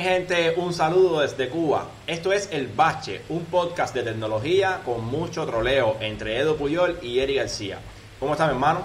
mi 0.00 0.06
gente? 0.06 0.54
Un 0.56 0.72
saludo 0.72 1.20
desde 1.20 1.50
Cuba. 1.50 1.86
Esto 2.06 2.32
es 2.32 2.48
El 2.52 2.68
Bache, 2.68 3.20
un 3.28 3.44
podcast 3.44 3.94
de 3.94 4.02
tecnología 4.02 4.80
con 4.82 5.04
mucho 5.04 5.44
troleo 5.44 5.98
entre 6.00 6.38
Edo 6.38 6.56
Puyol 6.56 6.98
y 7.02 7.18
Eri 7.18 7.34
García. 7.34 7.78
¿Cómo 8.18 8.32
estás, 8.32 8.48
mi 8.48 8.54
hermano? 8.54 8.84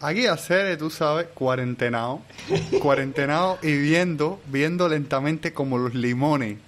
Aquí 0.00 0.26
hacer, 0.26 0.76
tú 0.76 0.90
sabes, 0.90 1.28
cuarentenado, 1.32 2.20
cuarentenado 2.82 3.58
y 3.62 3.74
viendo, 3.76 4.38
viendo 4.46 4.88
lentamente 4.88 5.54
como 5.54 5.78
los 5.78 5.94
limones, 5.94 6.58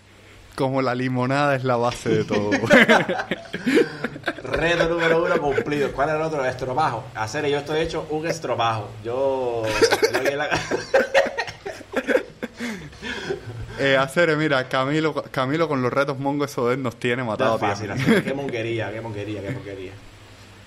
como 0.57 0.81
la 0.81 0.95
limonada 0.95 1.55
es 1.55 1.65
la 1.65 1.77
base 1.77 2.09
de 2.09 2.25
todo. 2.25 2.51
Reto 4.43 4.89
número 4.89 5.23
uno 5.23 5.39
cumplido. 5.39 5.93
¿Cuál 5.93 6.11
es 6.11 6.15
el 6.15 6.23
otro? 6.23 6.45
Estrobajo. 6.45 7.05
Hacer, 7.15 7.47
yo 7.47 7.59
estoy 7.59 7.81
hecho 7.81 8.07
un 8.11 8.27
estrobajo. 8.27 8.89
Yo... 9.05 9.65
Eh, 13.83 13.97
hacer, 13.97 14.37
mira, 14.37 14.69
Camilo, 14.69 15.13
Camilo 15.31 15.69
con 15.69 15.83
los 15.83 15.93
retos 15.93 16.19
mongo 16.19 16.45
eso 16.45 16.69
de 16.69 16.75
él 16.75 16.83
nos 16.83 16.97
tiene 16.97 17.25
matado. 17.25 17.59
fácil, 17.59 17.91
qué 18.25 18.33
monquería, 18.35 18.93
qué 18.93 19.01
monquería, 19.01 19.43
qué 19.43 19.51
monquería. 19.51 19.93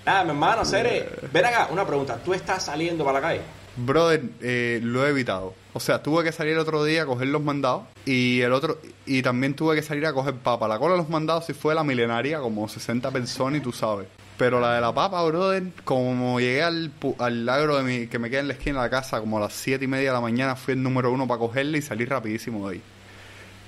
Ah, 0.06 0.24
mi 0.24 0.32
hermano, 0.32 0.64
Cere, 0.66 1.10
ven 1.32 1.46
acá, 1.46 1.70
una 1.72 1.86
pregunta. 1.86 2.20
¿Tú 2.24 2.34
estás 2.34 2.64
saliendo 2.64 3.04
para 3.04 3.20
la 3.20 3.28
calle? 3.28 3.42
Brother, 3.78 4.22
eh, 4.42 4.80
lo 4.84 5.06
he 5.06 5.10
evitado. 5.10 5.54
O 5.74 5.80
sea, 5.80 6.02
tuve 6.02 6.24
que 6.24 6.32
salir 6.32 6.54
el 6.54 6.60
otro 6.60 6.84
día 6.84 7.04
a 7.04 7.06
coger 7.06 7.28
los 7.28 7.42
mandados 7.42 7.84
y 8.06 8.42
el 8.42 8.54
otro 8.54 8.80
y 9.06 9.22
también 9.22 9.56
tuve 9.56 9.76
que 9.76 9.82
salir 9.82 10.06
a 10.06 10.14
coger 10.14 10.36
papa. 10.36 10.68
La 10.68 10.78
cola 10.78 10.94
de 10.94 11.00
los 11.00 11.10
mandados 11.10 11.46
sí 11.46 11.54
fue 11.54 11.76
la 11.76 11.84
milenaria, 11.84 12.40
como 12.40 12.68
60 12.68 13.12
personas 13.12 13.60
y 13.60 13.64
tú 13.64 13.72
sabes. 13.72 14.08
Pero 14.38 14.60
la 14.60 14.76
de 14.76 14.82
la 14.82 14.94
papa, 14.94 15.24
brother, 15.24 15.64
como 15.84 16.40
llegué 16.40 16.62
al, 16.64 16.92
al 17.20 17.50
agro 17.50 17.78
de 17.78 17.84
mi, 17.84 18.08
que 18.08 18.20
me 18.20 18.30
queda 18.30 18.42
en 18.42 18.48
la 18.50 18.54
esquina 18.54 18.82
de 18.82 18.86
la 18.86 18.90
casa 18.90 19.20
como 19.20 19.38
a 19.38 19.42
las 19.42 19.54
7 19.54 19.84
y 19.84 19.88
media 19.88 20.10
de 20.10 20.14
la 20.14 20.22
mañana, 20.22 20.56
fui 20.56 20.74
el 20.74 20.84
número 20.84 21.12
uno 21.12 21.28
para 21.28 21.40
cogerla 21.40 21.78
y 21.78 21.82
salí 21.82 22.06
rapidísimo 22.06 22.70
de 22.70 22.76
ahí. 22.76 22.82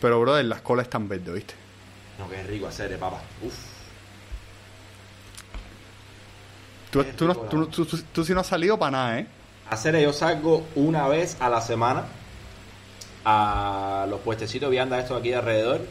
Pero, 0.02 0.20
brother, 0.20 0.46
las 0.46 0.62
colas 0.62 0.86
están 0.86 1.08
verdes, 1.08 1.34
¿viste? 1.34 1.54
No, 2.20 2.30
qué 2.30 2.44
rico 2.44 2.68
hacer, 2.68 2.92
eh, 2.92 2.98
papa. 2.98 3.22
Uf. 3.42 3.54
Tú, 6.92 7.04
tú, 7.04 7.28
no, 7.28 7.36
tú, 7.36 7.68
tú, 7.68 7.86
tú, 7.86 8.26
sí 8.26 8.34
no 8.34 8.40
has 8.40 8.48
salido 8.48 8.78
para 8.80 8.92
nada, 8.92 9.20
¿eh? 9.20 9.28
Hacer, 9.70 10.00
yo 10.00 10.14
salgo 10.14 10.66
una 10.76 11.08
vez 11.08 11.38
a 11.42 11.50
la 11.50 11.60
semana 11.60 12.06
a 13.26 14.06
los 14.10 14.22
puestecitos 14.22 14.70
viandas 14.72 15.04
estos 15.04 15.20
aquí 15.20 15.30
de 15.30 15.36
alrededor 15.36 15.82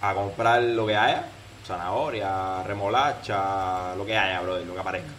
a 0.00 0.14
comprar 0.14 0.62
lo 0.62 0.86
que 0.86 0.96
haya, 0.96 1.26
zanahoria, 1.66 2.62
remolacha, 2.62 3.96
lo 3.96 4.06
que 4.06 4.16
haya, 4.16 4.40
brother, 4.40 4.64
lo 4.64 4.74
que 4.74 4.80
aparezca. 4.80 5.10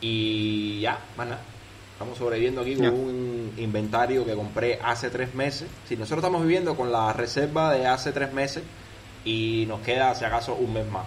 Y 0.00 0.80
ya, 0.80 0.98
más 1.16 1.26
nada. 1.26 1.40
Estamos 1.96 2.18
sobreviviendo 2.18 2.60
aquí 2.60 2.76
con 2.76 2.88
un 2.88 3.54
inventario 3.56 4.26
que 4.26 4.34
compré 4.34 4.78
hace 4.84 5.08
tres 5.08 5.34
meses. 5.34 5.66
Si 5.88 5.96
nosotros 5.96 6.18
estamos 6.18 6.42
viviendo 6.42 6.76
con 6.76 6.92
la 6.92 7.10
reserva 7.14 7.72
de 7.72 7.86
hace 7.86 8.12
tres 8.12 8.34
meses 8.34 8.62
y 9.24 9.64
nos 9.66 9.80
queda, 9.80 10.14
si 10.14 10.26
acaso, 10.26 10.56
un 10.56 10.74
mes 10.74 10.86
más. 10.90 11.06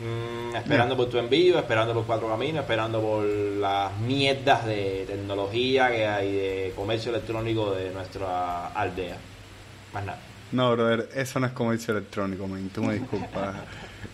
Mm, 0.00 0.54
esperando 0.54 0.96
por 0.96 1.08
tu 1.08 1.18
envío, 1.18 1.58
esperando 1.58 1.92
por 1.94 2.04
Cuatro 2.04 2.28
Caminos, 2.28 2.60
esperando 2.62 3.02
por 3.02 3.24
las 3.24 3.98
mierdas 3.98 4.64
de 4.66 5.04
tecnología 5.08 5.90
que 5.90 6.06
hay 6.06 6.32
de 6.32 6.72
comercio 6.76 7.10
electrónico 7.10 7.72
de 7.72 7.90
nuestra 7.90 8.68
aldea. 8.68 9.16
Más 9.92 10.04
nada. 10.04 10.18
No, 10.52 10.70
brother, 10.70 11.08
eso 11.12 11.40
no 11.40 11.46
es 11.46 11.52
comercio 11.52 11.90
electrónico, 11.90 12.46
man. 12.46 12.70
Tú 12.72 12.84
me 12.84 12.94
disculpas. 12.94 13.56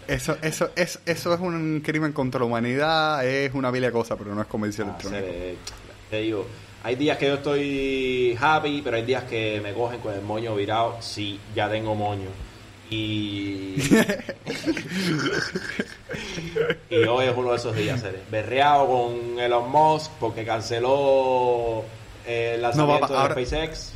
Eso, 0.09 0.39
eso, 0.41 0.71
es, 0.75 0.99
eso 1.05 1.35
es 1.35 1.41
un 1.41 1.83
crimen 1.85 2.13
contra 2.13 2.41
la 2.41 2.47
humanidad, 2.47 3.27
es 3.27 3.53
una 3.55 3.71
vile 3.71 3.93
cosa, 3.93 4.17
pero 4.17 4.35
no 4.35 4.41
es 4.41 4.49
comercio 4.49 4.85
ah, 4.85 4.89
electrónico. 4.89 5.27
Te 6.11 6.19
digo, 6.19 6.47
hay 6.83 6.97
días 6.97 7.19
que 7.19 7.27
yo 7.27 7.35
estoy 7.35 8.37
happy, 8.41 8.81
pero 8.83 8.97
hay 8.97 9.03
días 9.05 9.25
que 9.25 9.61
me 9.63 9.73
cogen 9.73 10.01
con 10.01 10.15
el 10.15 10.23
moño 10.23 10.55
virado. 10.55 10.97
Sí, 11.01 11.39
ya 11.55 11.71
tengo 11.71 11.95
moño. 11.95 12.29
Y. 12.91 13.77
y 16.91 16.97
hoy 17.05 17.27
es 17.27 17.37
uno 17.37 17.51
de 17.51 17.57
esos 17.57 17.77
días, 17.77 18.01
¿sabes? 18.01 18.21
Berreado 18.31 18.87
con 18.87 19.39
Elon 19.39 19.71
Musk 19.71 20.11
porque 20.19 20.45
canceló 20.45 21.85
eh, 22.27 22.55
el 22.57 22.63
lanzamiento 22.63 23.13
de 23.13 23.45
SpaceX. 23.45 23.93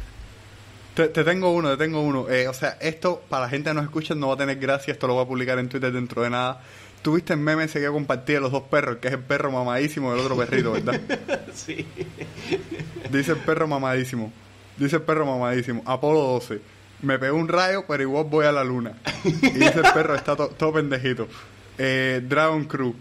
Te, 0.94 1.08
tengo 1.08 1.50
uno, 1.50 1.70
te 1.70 1.76
tengo 1.76 2.02
uno. 2.02 2.28
Eh, 2.28 2.46
o 2.46 2.54
sea, 2.54 2.76
esto 2.80 3.20
para 3.28 3.46
la 3.46 3.48
gente 3.48 3.70
que 3.70 3.74
nos 3.74 3.84
escucha 3.84 4.14
no 4.14 4.28
va 4.28 4.34
a 4.34 4.36
tener 4.36 4.58
gracia, 4.58 4.92
esto 4.92 5.08
lo 5.08 5.14
voy 5.14 5.24
a 5.24 5.26
publicar 5.26 5.58
en 5.58 5.68
Twitter 5.68 5.90
dentro 5.90 6.22
de 6.22 6.30
nada. 6.30 6.60
Tuviste 7.04 7.34
el 7.34 7.38
meme 7.38 7.64
ese 7.64 7.80
que 7.80 7.86
compartí 7.86 8.32
los 8.34 8.50
dos 8.50 8.62
perros, 8.64 8.96
que 8.96 9.08
es 9.08 9.14
el 9.14 9.20
perro 9.20 9.52
mamadísimo 9.52 10.10
y 10.10 10.18
el 10.18 10.24
otro 10.24 10.36
perrito, 10.36 10.72
¿verdad? 10.72 11.00
sí. 11.54 11.86
Dice 13.10 13.32
el 13.32 13.38
perro 13.38 13.68
mamadísimo. 13.68 14.32
Dice 14.76 14.96
el 14.96 15.02
perro 15.02 15.26
mamadísimo. 15.26 15.82
Apolo 15.84 16.20
12 16.20 16.74
me 17.04 17.18
pegó 17.18 17.36
un 17.36 17.48
rayo, 17.48 17.84
pero 17.86 18.02
igual 18.02 18.24
voy 18.24 18.46
a 18.46 18.52
la 18.52 18.64
luna. 18.64 18.94
Y 19.24 19.30
dice 19.30 19.80
el 19.84 19.92
perro, 19.92 20.14
está 20.14 20.34
todo 20.36 20.72
pendejito. 20.72 21.28
Eh, 21.78 22.22
Dragon 22.24 22.64
Crew. 22.64 22.94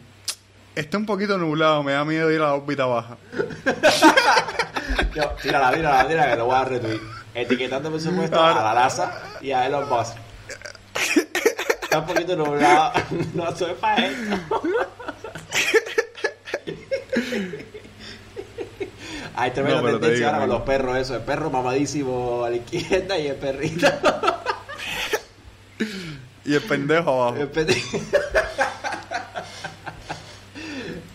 Está 0.75 0.97
un 0.97 1.06
poquito 1.06 1.38
nublado, 1.38 1.84
me 1.84 1.94
da 1.94 2.03
miedo 2.03 2.31
ir 2.31 2.41
a 2.41 2.46
la 2.46 2.53
órbita 2.56 2.85
baja. 2.85 3.18
Yo, 5.16 5.30
tírala, 5.41 5.72
tírala, 5.72 6.08
tírala, 6.08 6.31
que 6.31 6.38
lo 6.38 6.46
voy 6.46 6.56
a 6.56 6.66
retweet. 6.66 7.00
Etiquetando, 7.35 7.91
por 7.91 8.02
supuesto, 8.02 8.41
a 8.41 8.53
la 8.53 8.74
NASA 8.74 9.22
y 9.41 9.52
a 9.52 9.66
Elon 9.68 9.88
Musk. 9.88 10.18
Está 11.94 12.00
un 12.00 12.08
poquito 12.08 12.36
nublado, 12.36 12.92
no 13.36 13.56
soy 13.56 13.74
para 13.76 14.08
esto. 14.08 14.62
Hay 19.36 19.52
tremenda 19.52 19.81
no, 19.84 20.00
tendencia 20.00 20.26
ahora 20.26 20.40
con 20.40 20.50
los 20.50 20.62
perros, 20.64 20.98
eso. 20.98 21.16
El 21.16 21.22
perro 21.22 21.52
mamadísimo 21.52 22.46
a 22.46 22.50
la 22.50 22.56
izquierda 22.56 23.20
y 23.20 23.28
el 23.28 23.36
perrito. 23.36 23.88
y 26.46 26.56
el 26.56 26.62
pendejo 26.64 27.12
abajo. 27.12 27.38
El 27.38 27.50
pendejo. 27.50 28.00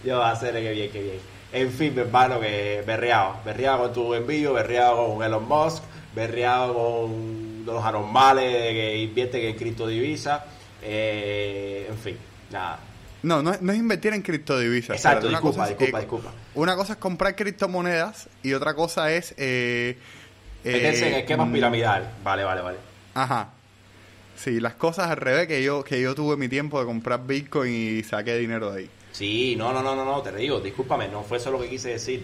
Yo 0.04 0.18
va 0.18 0.28
a 0.28 0.32
hacer 0.32 0.52
que 0.52 0.70
bien, 0.70 0.92
que 0.92 1.02
bien. 1.02 1.18
En 1.52 1.72
fin, 1.72 1.92
mi 1.92 2.02
hermano, 2.02 2.38
que 2.38 2.84
berreado. 2.86 3.34
Berreado 3.44 3.78
con 3.80 3.92
tu 3.92 4.14
envío, 4.14 4.52
berreado 4.52 5.12
con 5.12 5.24
Elon 5.24 5.48
Musk, 5.48 5.82
berreado 6.14 6.72
con 6.72 7.64
los 7.66 7.84
anormales 7.84 8.52
que 8.54 8.98
invierten 8.98 9.44
en 9.44 9.56
criptodivisa. 9.56 10.44
Eh, 10.82 11.86
en 11.88 11.98
fin, 11.98 12.16
nada. 12.50 12.80
No, 13.22 13.42
no, 13.42 13.52
es 13.52 13.78
invertir 13.78 14.14
en 14.14 14.22
criptodivisas. 14.22 14.96
Exacto, 14.96 15.28
disculpa, 15.28 15.68
disculpa, 15.68 15.98
disculpa. 15.98 16.32
Una 16.54 16.76
cosa 16.76 16.92
es 16.92 16.98
comprar 16.98 17.34
criptomonedas 17.34 18.28
y 18.42 18.52
otra 18.52 18.74
cosa 18.74 19.12
es... 19.12 19.34
Eh, 19.36 19.96
Meterse 20.64 21.08
en 21.08 21.14
eh, 21.14 21.18
esquemas 21.20 21.48
mm, 21.48 21.52
piramidal. 21.52 22.10
Vale, 22.22 22.44
vale, 22.44 22.60
vale. 22.60 22.78
Ajá. 23.14 23.50
Sí, 24.36 24.60
las 24.60 24.74
cosas 24.74 25.10
al 25.10 25.16
revés 25.16 25.48
que 25.48 25.62
yo, 25.64 25.82
que 25.82 26.00
yo 26.00 26.14
tuve 26.14 26.36
mi 26.36 26.48
tiempo 26.48 26.78
de 26.78 26.86
comprar 26.86 27.26
Bitcoin 27.26 27.98
y 27.98 28.04
saqué 28.04 28.36
dinero 28.36 28.70
de 28.70 28.82
ahí. 28.82 28.90
Sí, 29.10 29.56
no, 29.56 29.72
no, 29.72 29.82
no, 29.82 29.96
no, 29.96 30.04
no, 30.04 30.22
te 30.22 30.34
digo, 30.36 30.60
discúlpame, 30.60 31.08
no 31.08 31.24
fue 31.24 31.38
eso 31.38 31.50
lo 31.50 31.60
que 31.60 31.68
quise 31.68 31.90
decir. 31.90 32.22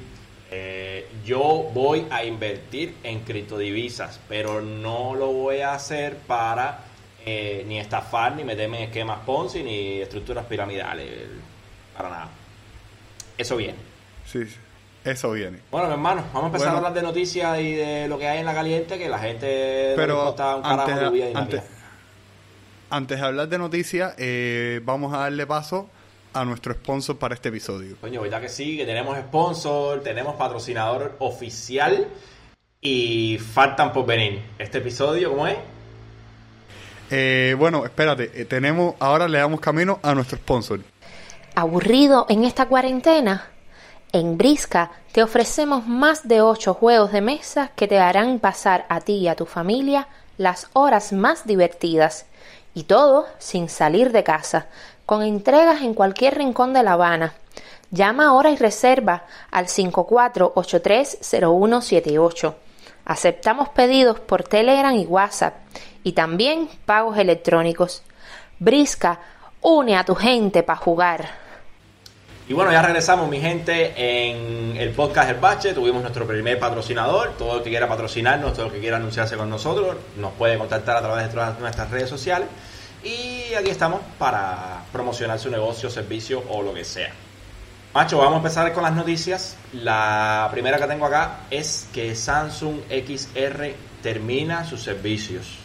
Eh, 0.50 1.08
yo 1.24 1.70
voy 1.74 2.06
a 2.10 2.24
invertir 2.24 2.94
en 3.02 3.20
criptodivisas, 3.20 4.20
pero 4.28 4.60
no 4.60 5.16
lo 5.16 5.32
voy 5.32 5.60
a 5.60 5.74
hacer 5.74 6.18
para 6.18 6.84
eh, 7.24 7.64
ni 7.66 7.78
estafar, 7.78 8.36
ni 8.36 8.44
meterme 8.44 8.78
en 8.78 8.84
esquemas 8.84 9.20
Ponzi, 9.24 9.62
ni 9.62 10.00
estructuras 10.00 10.44
piramidales. 10.46 11.08
Para 11.96 12.10
nada. 12.10 12.28
Eso 13.38 13.56
viene. 13.56 13.78
Sí, 14.26 14.44
eso 15.04 15.32
viene. 15.32 15.58
Bueno, 15.70 15.86
mi 15.88 15.94
hermano, 15.94 16.24
vamos 16.32 16.44
a 16.44 16.46
empezar 16.46 16.68
a 16.68 16.76
hablar 16.76 16.94
de 16.94 17.02
noticias 17.02 17.60
y 17.60 17.74
de 17.74 18.08
lo 18.08 18.18
que 18.18 18.28
hay 18.28 18.38
en 18.40 18.46
la 18.46 18.54
caliente, 18.54 18.98
que 18.98 19.08
la 19.08 19.18
gente 19.18 19.92
Pero 19.96 20.32
un 20.32 20.40
antes, 20.64 21.00
de 21.00 21.10
vida 21.10 21.26
antes, 21.34 21.62
antes 22.90 23.20
de 23.20 23.26
hablar 23.26 23.48
de 23.48 23.58
noticias, 23.58 24.14
eh, 24.18 24.80
vamos 24.84 25.12
a 25.12 25.18
darle 25.18 25.46
paso 25.46 25.88
a 26.32 26.44
nuestro 26.44 26.74
sponsor 26.74 27.18
para 27.18 27.34
este 27.34 27.48
episodio. 27.48 27.96
Coño, 28.00 28.20
¿verdad 28.20 28.40
que 28.40 28.48
sí? 28.48 28.76
Que 28.76 28.84
tenemos 28.86 29.16
sponsor, 29.18 30.02
tenemos 30.02 30.34
patrocinador 30.36 31.16
oficial 31.20 32.08
y 32.80 33.38
faltan 33.38 33.92
por 33.92 34.04
venir. 34.06 34.42
Este 34.58 34.78
episodio, 34.78 35.30
¿cómo 35.30 35.46
es? 35.46 35.56
Eh, 37.10 37.54
bueno, 37.58 37.84
espérate, 37.84 38.30
eh, 38.34 38.44
tenemos, 38.44 38.94
ahora 38.98 39.28
le 39.28 39.38
damos 39.38 39.60
camino 39.60 40.00
a 40.02 40.14
nuestro 40.14 40.38
sponsor. 40.38 40.80
¿Aburrido 41.54 42.26
en 42.28 42.44
esta 42.44 42.66
cuarentena? 42.66 43.46
En 44.12 44.38
Brisca 44.38 44.92
te 45.12 45.22
ofrecemos 45.22 45.86
más 45.86 46.26
de 46.26 46.40
8 46.40 46.74
juegos 46.74 47.12
de 47.12 47.20
mesa 47.20 47.70
que 47.76 47.88
te 47.88 47.98
harán 47.98 48.38
pasar 48.38 48.86
a 48.88 49.00
ti 49.00 49.14
y 49.14 49.28
a 49.28 49.36
tu 49.36 49.46
familia 49.46 50.08
las 50.38 50.68
horas 50.72 51.12
más 51.12 51.46
divertidas. 51.46 52.26
Y 52.74 52.84
todo 52.84 53.26
sin 53.38 53.68
salir 53.68 54.10
de 54.10 54.24
casa, 54.24 54.66
con 55.06 55.22
entregas 55.22 55.82
en 55.82 55.94
cualquier 55.94 56.38
rincón 56.38 56.72
de 56.72 56.82
La 56.82 56.94
Habana. 56.94 57.34
Llama 57.90 58.26
ahora 58.26 58.50
y 58.50 58.56
reserva 58.56 59.24
al 59.50 59.66
54830178. 59.66 62.54
Aceptamos 63.04 63.68
pedidos 63.68 64.18
por 64.18 64.42
Telegram 64.42 64.94
y 64.94 65.04
WhatsApp 65.06 65.54
y 66.04 66.12
también 66.12 66.68
pagos 66.86 67.18
electrónicos. 67.18 68.02
Brisca, 68.60 69.18
une 69.62 69.96
a 69.96 70.04
tu 70.04 70.14
gente 70.14 70.62
para 70.62 70.78
jugar. 70.78 71.28
Y 72.46 72.52
bueno, 72.52 72.70
ya 72.70 72.82
regresamos, 72.82 73.26
mi 73.28 73.40
gente, 73.40 73.94
en 73.96 74.76
el 74.76 74.90
podcast 74.90 75.30
El 75.30 75.36
Bache. 75.36 75.72
Tuvimos 75.72 76.02
nuestro 76.02 76.26
primer 76.26 76.58
patrocinador. 76.58 77.32
Todo 77.38 77.56
el 77.56 77.62
que 77.62 77.70
quiera 77.70 77.88
patrocinarnos, 77.88 78.52
todo 78.52 78.66
el 78.66 78.72
que 78.72 78.80
quiera 78.80 78.98
anunciarse 78.98 79.34
con 79.36 79.48
nosotros, 79.48 79.96
nos 80.18 80.32
puede 80.34 80.58
contactar 80.58 80.98
a 80.98 81.00
través 81.00 81.32
de 81.32 81.60
nuestras 81.60 81.90
redes 81.90 82.10
sociales. 82.10 82.48
Y 83.02 83.54
aquí 83.54 83.70
estamos 83.70 84.02
para 84.18 84.82
promocionar 84.92 85.38
su 85.38 85.50
negocio, 85.50 85.88
servicio 85.88 86.42
o 86.50 86.62
lo 86.62 86.74
que 86.74 86.84
sea. 86.84 87.12
Macho, 87.94 88.18
vamos 88.18 88.34
a 88.34 88.36
empezar 88.38 88.72
con 88.74 88.82
las 88.82 88.92
noticias. 88.92 89.56
La 89.72 90.48
primera 90.50 90.76
que 90.78 90.86
tengo 90.86 91.06
acá 91.06 91.40
es 91.50 91.88
que 91.94 92.14
Samsung 92.14 92.80
XR 92.90 93.74
termina 94.02 94.66
sus 94.66 94.82
servicios 94.82 95.63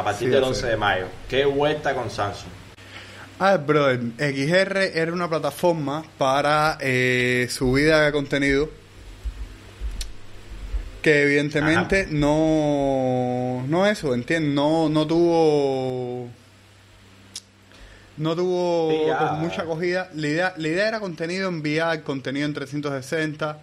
a 0.00 0.04
partir 0.04 0.28
Sí, 0.28 0.34
del 0.34 0.42
sí. 0.42 0.48
11 0.50 0.66
de 0.66 0.76
mayo. 0.76 1.06
¿Qué 1.28 1.44
vuelta 1.44 1.94
con 1.94 2.10
Samsung? 2.10 2.50
Ah, 3.38 3.56
brother, 3.56 4.00
XR 4.18 4.98
era 4.98 5.12
una 5.12 5.28
plataforma 5.28 6.04
para 6.18 6.76
eh, 6.80 7.46
subida 7.50 8.02
de 8.04 8.12
contenido 8.12 8.68
que 11.02 11.22
evidentemente 11.22 12.06
no 12.10 13.64
no 13.66 13.86
eso, 13.86 14.12
¿entiendes? 14.12 14.52
No 14.54 14.90
no 14.90 15.06
tuvo 15.06 16.28
no 18.18 18.36
tuvo 18.36 18.90
Sí, 18.90 19.10
como 19.18 19.32
mucha 19.38 19.62
acogida. 19.62 20.10
La 20.14 20.26
idea, 20.28 20.54
la 20.58 20.68
idea 20.68 20.88
era 20.88 21.00
contenido 21.00 21.48
enviar, 21.48 22.02
contenido 22.02 22.44
en 22.46 22.52
360, 22.52 23.58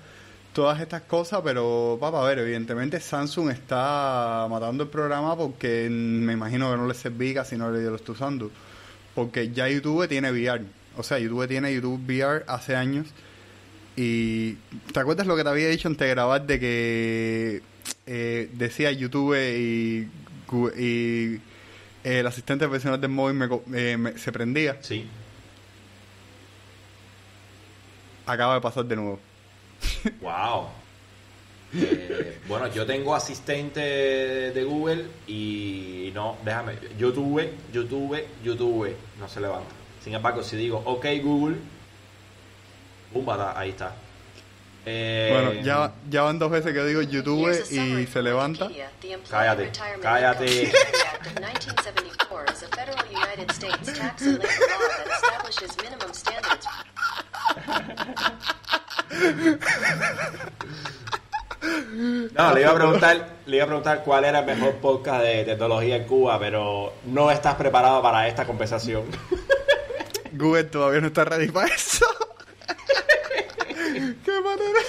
todas 0.57 0.81
estas 0.81 1.03
cosas, 1.03 1.41
pero 1.43 1.99
papá, 2.01 2.23
a 2.23 2.27
ver, 2.27 2.39
evidentemente 2.39 2.99
Samsung 2.99 3.51
está 3.51 4.47
matando 4.49 4.85
el 4.85 4.89
programa 4.89 5.37
porque 5.37 5.87
me 5.87 6.33
imagino 6.33 6.71
que 6.71 6.77
no 6.77 6.87
le 6.87 6.95
serví 6.95 7.31
casi 7.35 7.55
no 7.57 7.69
le 7.71 7.83
lo 7.83 7.95
está 7.95 8.13
usando. 8.13 8.49
Porque 9.13 9.51
ya 9.51 9.67
YouTube 9.69 10.07
tiene 10.07 10.31
VR. 10.31 10.65
O 10.97 11.03
sea, 11.03 11.19
YouTube 11.19 11.47
tiene 11.47 11.71
YouTube 11.75 12.01
VR 12.07 12.43
hace 12.47 12.75
años. 12.75 13.05
Y 13.95 14.53
¿te 14.93 14.99
acuerdas 14.99 15.27
lo 15.27 15.35
que 15.35 15.43
te 15.43 15.49
había 15.49 15.69
dicho 15.69 15.89
antes 15.89 16.07
de 16.07 16.09
grabar 16.15 16.47
de 16.47 16.59
que 16.59 17.61
eh, 18.07 18.49
decía 18.53 18.91
YouTube 18.91 19.35
y, 19.35 20.07
eh, 20.75 21.39
el 22.03 22.25
asistente 22.25 22.67
personal 22.67 22.99
del 22.99 23.11
móvil 23.11 23.35
me 23.35 23.47
eh, 23.79 23.95
me- 23.97 24.17
se 24.17 24.31
prendía? 24.31 24.77
Sí. 24.81 25.05
Acaba 28.25 28.55
de 28.55 28.61
pasar 28.61 28.85
de 28.85 28.95
nuevo. 28.95 29.19
Wow. 30.21 30.69
Eh, 31.75 32.39
bueno, 32.47 32.67
yo 32.67 32.85
tengo 32.85 33.13
asistente 33.13 33.81
de 33.81 34.63
Google 34.63 35.05
y 35.27 36.11
no, 36.13 36.37
déjame, 36.45 36.73
YouTube, 36.97 37.49
YouTube, 37.73 38.23
YouTube, 38.43 38.95
no 39.19 39.27
se 39.27 39.41
levanta. 39.41 39.69
Sin 40.01 40.13
embargo, 40.13 40.41
si 40.43 40.55
digo, 40.55 40.81
ok 40.85 41.05
Google, 41.21 41.57
bumba, 43.11 43.59
ahí 43.59 43.71
está. 43.71 43.93
Eh, 44.85 45.29
Bueno, 45.33 45.61
ya, 45.61 45.93
ya 46.09 46.21
van 46.21 46.39
dos 46.39 46.49
veces 46.49 46.71
que 46.73 46.85
digo 46.85 47.01
YouTube 47.01 47.51
y 47.69 48.07
se 48.07 48.21
levanta. 48.21 48.69
Cállate, 49.29 49.71
cállate. 50.01 50.71
No, 62.33 62.53
le 62.53 62.61
iba 62.61 62.71
a 62.71 62.75
preguntar, 62.75 63.29
le 63.45 63.55
iba 63.55 63.63
a 63.63 63.67
preguntar 63.67 64.03
cuál 64.03 64.25
era 64.25 64.39
el 64.39 64.45
mejor 64.45 64.75
podcast 64.75 65.23
de 65.23 65.43
tecnología 65.43 65.95
en 65.95 66.03
Cuba, 66.05 66.39
pero 66.39 66.93
no 67.05 67.31
estás 67.31 67.55
preparado 67.55 68.01
para 68.01 68.27
esta 68.27 68.45
conversación. 68.45 69.03
Google 70.33 70.65
todavía 70.65 71.01
no 71.01 71.07
está 71.07 71.25
ready 71.25 71.47
para 71.49 71.67
eso. 71.73 72.05
Qué 74.23 74.31
manera. 74.41 74.79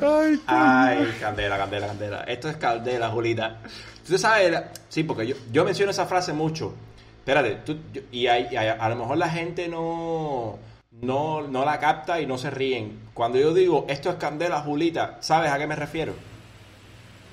Ay, 0.00 0.40
Ay, 0.46 1.16
candela, 1.20 1.58
candela, 1.58 1.86
candela. 1.88 2.20
Esto 2.24 2.48
es 2.48 2.56
candela, 2.56 3.08
Julita. 3.10 3.58
Tú 4.06 4.16
sabes, 4.18 4.60
sí, 4.88 5.02
porque 5.02 5.26
yo, 5.26 5.34
yo 5.50 5.64
menciono 5.64 5.90
esa 5.90 6.06
frase 6.06 6.32
mucho. 6.32 6.74
Espérate, 7.18 7.56
tú, 7.66 7.76
yo- 7.92 8.02
y, 8.12 8.26
hay- 8.28 8.48
y 8.52 8.56
hay- 8.56 8.68
a, 8.78 8.88
lo 8.88 8.96
mejor 8.96 9.16
la 9.16 9.28
gente 9.28 9.66
no, 9.68 10.58
no, 11.02 11.42
no 11.42 11.64
la 11.64 11.78
capta 11.78 12.20
y 12.20 12.26
no 12.26 12.38
se 12.38 12.50
ríen. 12.50 12.98
Cuando 13.12 13.38
yo 13.38 13.52
digo 13.52 13.84
esto 13.88 14.08
es 14.08 14.16
candela, 14.16 14.60
Julita, 14.60 15.18
¿sabes 15.20 15.50
a 15.50 15.58
qué 15.58 15.66
me 15.66 15.76
refiero? 15.76 16.14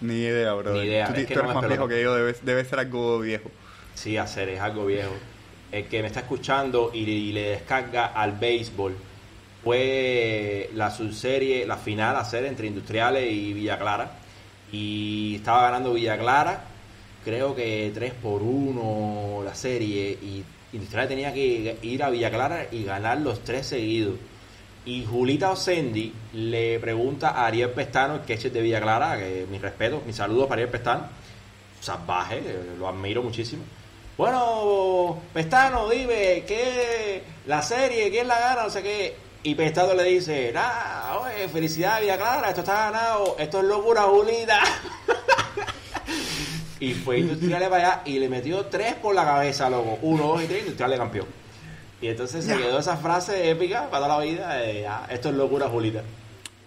Ni 0.01 0.15
idea, 0.15 0.53
bro. 0.53 0.73
Ni 0.73 0.81
idea, 0.81 1.07
Tú, 1.07 1.13
no 1.13 1.19
eres 1.19 1.43
más 1.55 1.67
viejo 1.67 1.87
que 1.87 2.01
yo, 2.01 2.15
debe, 2.15 2.35
debe 2.41 2.65
ser 2.65 2.79
algo 2.79 3.19
viejo. 3.19 3.49
Sí, 3.93 4.17
hacer 4.17 4.49
es 4.49 4.59
algo 4.59 4.85
viejo. 4.85 5.13
El 5.71 5.85
que 5.85 6.01
me 6.01 6.07
está 6.07 6.21
escuchando 6.21 6.91
y, 6.93 6.99
y 6.99 7.31
le 7.31 7.49
descarga 7.49 8.07
al 8.07 8.33
béisbol 8.33 8.95
fue 9.63 10.69
la 10.73 10.89
subserie, 10.89 11.65
la 11.65 11.77
final 11.77 12.15
a 12.15 12.21
hacer 12.21 12.45
entre 12.45 12.67
Industriales 12.67 13.31
y 13.31 13.53
Villa 13.53 13.77
Clara. 13.77 14.11
Y 14.71 15.35
estaba 15.35 15.63
ganando 15.63 15.93
Villa 15.93 16.17
Clara, 16.17 16.63
creo 17.23 17.55
que 17.55 17.91
3 17.93 18.13
por 18.13 18.41
1 18.41 19.41
la 19.43 19.53
serie. 19.53 20.17
Y 20.21 20.43
Industriales 20.73 21.09
tenía 21.09 21.33
que 21.33 21.77
ir 21.81 22.03
a 22.03 22.09
Villa 22.09 22.29
Clara 22.29 22.67
y 22.71 22.83
ganar 22.83 23.19
los 23.19 23.43
tres 23.43 23.67
seguidos. 23.67 24.15
Y 24.85 25.05
Julita 25.05 25.51
Osendi 25.51 26.13
le 26.33 26.79
pregunta 26.79 27.29
a 27.29 27.47
Ariel 27.47 27.71
Pestano, 27.71 28.15
el 28.15 28.21
catcher 28.21 28.51
de 28.51 28.61
Villa 28.61 28.81
Clara, 28.81 29.17
que 29.17 29.45
mis 29.49 29.61
respetos, 29.61 30.05
mis 30.05 30.15
saludos 30.15 30.47
para 30.47 30.61
Ariel 30.61 30.69
Pestano 30.69 31.07
salvaje, 31.81 32.37
eh, 32.37 32.75
lo 32.77 32.87
admiro 32.87 33.23
muchísimo. 33.23 33.63
Bueno, 34.17 35.21
Pestano, 35.33 35.89
dime, 35.89 36.43
¿qué 36.45 37.23
la 37.45 37.61
serie, 37.61 38.09
quién 38.09 38.27
la 38.27 38.39
gana? 38.39 38.63
No 38.63 38.69
sé 38.69 38.83
qué. 38.83 39.15
Y 39.43 39.55
Pestano 39.55 39.93
le 39.93 40.03
dice, 40.03 40.51
nada, 40.53 41.19
oye, 41.19 41.47
Villa 41.47 42.17
Clara, 42.17 42.49
esto 42.49 42.61
está 42.61 42.91
ganado, 42.91 43.37
esto 43.39 43.59
es 43.59 43.65
locura, 43.65 44.01
Julita. 44.03 44.59
y 46.79 46.93
fue 46.93 47.19
Industriales 47.19 47.69
para 47.69 47.87
allá 47.93 48.01
y 48.05 48.19
le 48.19 48.29
metió 48.29 48.65
tres 48.65 48.95
por 48.95 49.15
la 49.15 49.25
cabeza, 49.25 49.69
loco. 49.69 49.97
Uno, 50.01 50.23
dos 50.27 50.43
y 50.43 50.47
tres, 50.47 50.59
Industriales 50.61 50.99
campeón. 50.99 51.25
Y 52.01 52.07
entonces 52.07 52.45
se 52.45 52.55
quedó 52.57 52.79
esa 52.79 52.95
frase 52.97 53.49
épica 53.49 53.89
para 53.89 54.05
toda 54.05 54.19
la 54.19 54.23
vida, 54.23 54.53
de, 54.53 54.87
"Ah, 54.87 55.05
esto 55.09 55.29
es 55.29 55.35
locura, 55.35 55.67
Julita. 55.67 56.01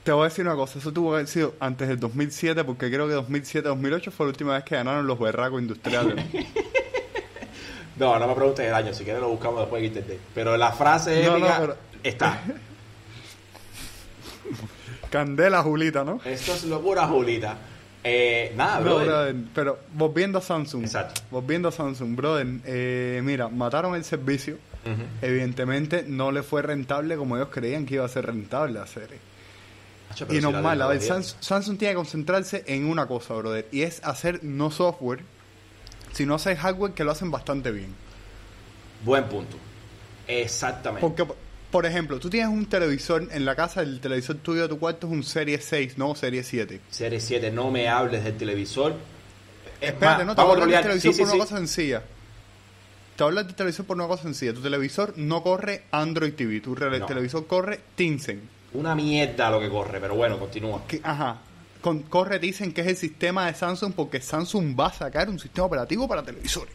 Te 0.04 0.10
voy 0.12 0.22
a 0.22 0.28
decir 0.28 0.44
una 0.44 0.56
cosa, 0.56 0.78
eso 0.80 0.92
tuvo 0.92 1.10
que 1.10 1.14
haber 1.14 1.28
sido 1.28 1.54
antes 1.60 1.86
del 1.88 1.98
2007, 2.00 2.64
porque 2.64 2.90
creo 2.90 3.06
que 3.08 3.14
2007-2008 3.14 4.10
fue 4.10 4.26
la 4.26 4.30
última 4.30 4.54
vez 4.54 4.64
que 4.64 4.74
ganaron 4.74 5.06
los 5.06 5.18
berracos 5.18 5.60
industriales. 5.62 6.24
No, 7.94 8.18
no 8.18 8.26
me 8.26 8.34
preguntes 8.34 8.66
el 8.66 8.74
año, 8.74 8.92
si 8.94 9.04
quieres 9.04 9.20
lo 9.20 9.28
buscamos 9.28 9.60
después 9.60 9.80
en 9.80 9.86
internet. 9.88 10.18
Pero 10.34 10.56
la 10.56 10.72
frase 10.72 11.22
No, 11.24 11.32
no, 11.32 11.36
épica 11.36 11.58
pero- 11.60 11.76
está. 12.02 12.42
Candela 15.10 15.62
Julita, 15.62 16.02
¿no? 16.02 16.18
Esto 16.24 16.54
es 16.54 16.64
locura, 16.64 17.06
Julita. 17.06 17.58
Eh, 18.04 18.52
nada, 18.56 18.78
No, 18.78 18.84
brother. 18.84 19.06
brother, 19.06 19.36
pero 19.54 19.78
volviendo 19.94 20.38
a 20.38 20.42
Samsung. 20.42 20.82
Exacto. 20.84 21.20
Volviendo 21.30 21.68
a 21.68 21.72
Samsung, 21.72 22.16
brother, 22.16 22.46
eh, 22.64 23.20
mira, 23.22 23.48
mataron 23.48 23.94
el 23.94 24.04
servicio. 24.04 24.58
Evidentemente 25.20 26.04
no 26.06 26.32
le 26.32 26.42
fue 26.42 26.60
rentable 26.62 27.16
como 27.16 27.36
ellos 27.36 27.50
creían 27.52 27.86
que 27.86 27.94
iba 27.94 28.04
a 28.04 28.08
ser 28.08 28.26
rentable 28.26 28.72
la 28.80 28.86
serie. 28.88 29.18
Pero 30.18 30.32
Y 30.32 30.36
si 30.38 30.42
normal, 30.42 30.82
a 30.82 30.88
ver, 30.88 31.00
Samsung 31.00 31.78
tiene 31.78 31.92
que 31.92 31.96
concentrarse 31.96 32.64
en 32.66 32.86
una 32.86 33.06
cosa, 33.06 33.34
brother, 33.34 33.68
y 33.70 33.82
es 33.82 34.02
hacer 34.04 34.42
no 34.42 34.70
software, 34.72 35.20
sino 36.12 36.34
hacer 36.34 36.56
hardware 36.56 36.92
que 36.94 37.04
lo 37.04 37.12
hacen 37.12 37.30
bastante 37.30 37.70
bien. 37.70 37.94
Buen 39.04 39.24
punto. 39.24 39.56
Exactamente. 40.26 41.00
Porque, 41.00 41.32
por 41.72 41.86
ejemplo, 41.86 42.20
tú 42.20 42.30
tienes 42.30 42.48
un 42.50 42.66
televisor 42.66 43.26
en 43.32 43.44
la 43.44 43.56
casa, 43.56 43.80
el 43.82 43.98
televisor 43.98 44.36
tuyo 44.36 44.62
de 44.62 44.68
tu 44.68 44.78
cuarto 44.78 45.08
es 45.08 45.12
un 45.12 45.24
Serie 45.24 45.58
6, 45.60 45.98
no 45.98 46.14
Serie 46.14 46.44
7. 46.44 46.80
Serie 46.90 47.18
7, 47.18 47.50
no 47.50 47.70
me 47.72 47.88
hables 47.88 48.22
del 48.22 48.36
televisor. 48.36 48.94
Es 49.80 49.88
Espérate, 49.90 50.24
no, 50.24 50.36
te 50.36 50.42
voy 50.42 50.50
a 50.60 50.62
hablar 50.62 50.68
del 50.84 51.00
televisor 51.00 51.12
Sí, 51.14 51.18
por 51.18 51.26
sí, 51.28 51.32
una 51.32 51.32
sí. 51.32 51.38
cosa 51.50 51.56
sencilla. 51.56 52.00
Te 53.16 53.24
voy 53.24 53.24
a 53.24 53.28
hablar 53.30 53.46
del 53.46 53.54
televisor 53.56 53.86
por 53.86 53.96
una 53.96 54.06
cosa 54.06 54.22
sencilla. 54.22 54.54
Tu 54.54 54.60
televisor 54.62 55.14
no 55.16 55.42
corre 55.42 55.84
Android 55.90 56.34
TV, 56.34 56.60
tu 56.60 56.74
No. 56.76 57.06
televisor 57.06 57.46
corre 57.48 57.80
Tizen. 57.96 58.48
Una 58.74 58.94
mierda 58.94 59.50
lo 59.50 59.58
que 59.58 59.68
corre, 59.68 59.98
pero 59.98 60.14
bueno, 60.14 60.38
continúa. 60.38 60.82
Que, 60.86 61.00
ajá. 61.02 61.38
Con, 61.80 62.02
corre 62.04 62.38
Tizen, 62.38 62.72
que 62.72 62.82
es 62.82 62.86
el 62.86 62.96
sistema 62.96 63.46
de 63.46 63.54
Samsung, 63.54 63.92
porque 63.92 64.20
Samsung 64.20 64.78
va 64.78 64.86
a 64.86 64.92
sacar 64.92 65.28
un 65.28 65.38
sistema 65.40 65.66
operativo 65.66 66.06
para 66.06 66.22
televisores. 66.22 66.72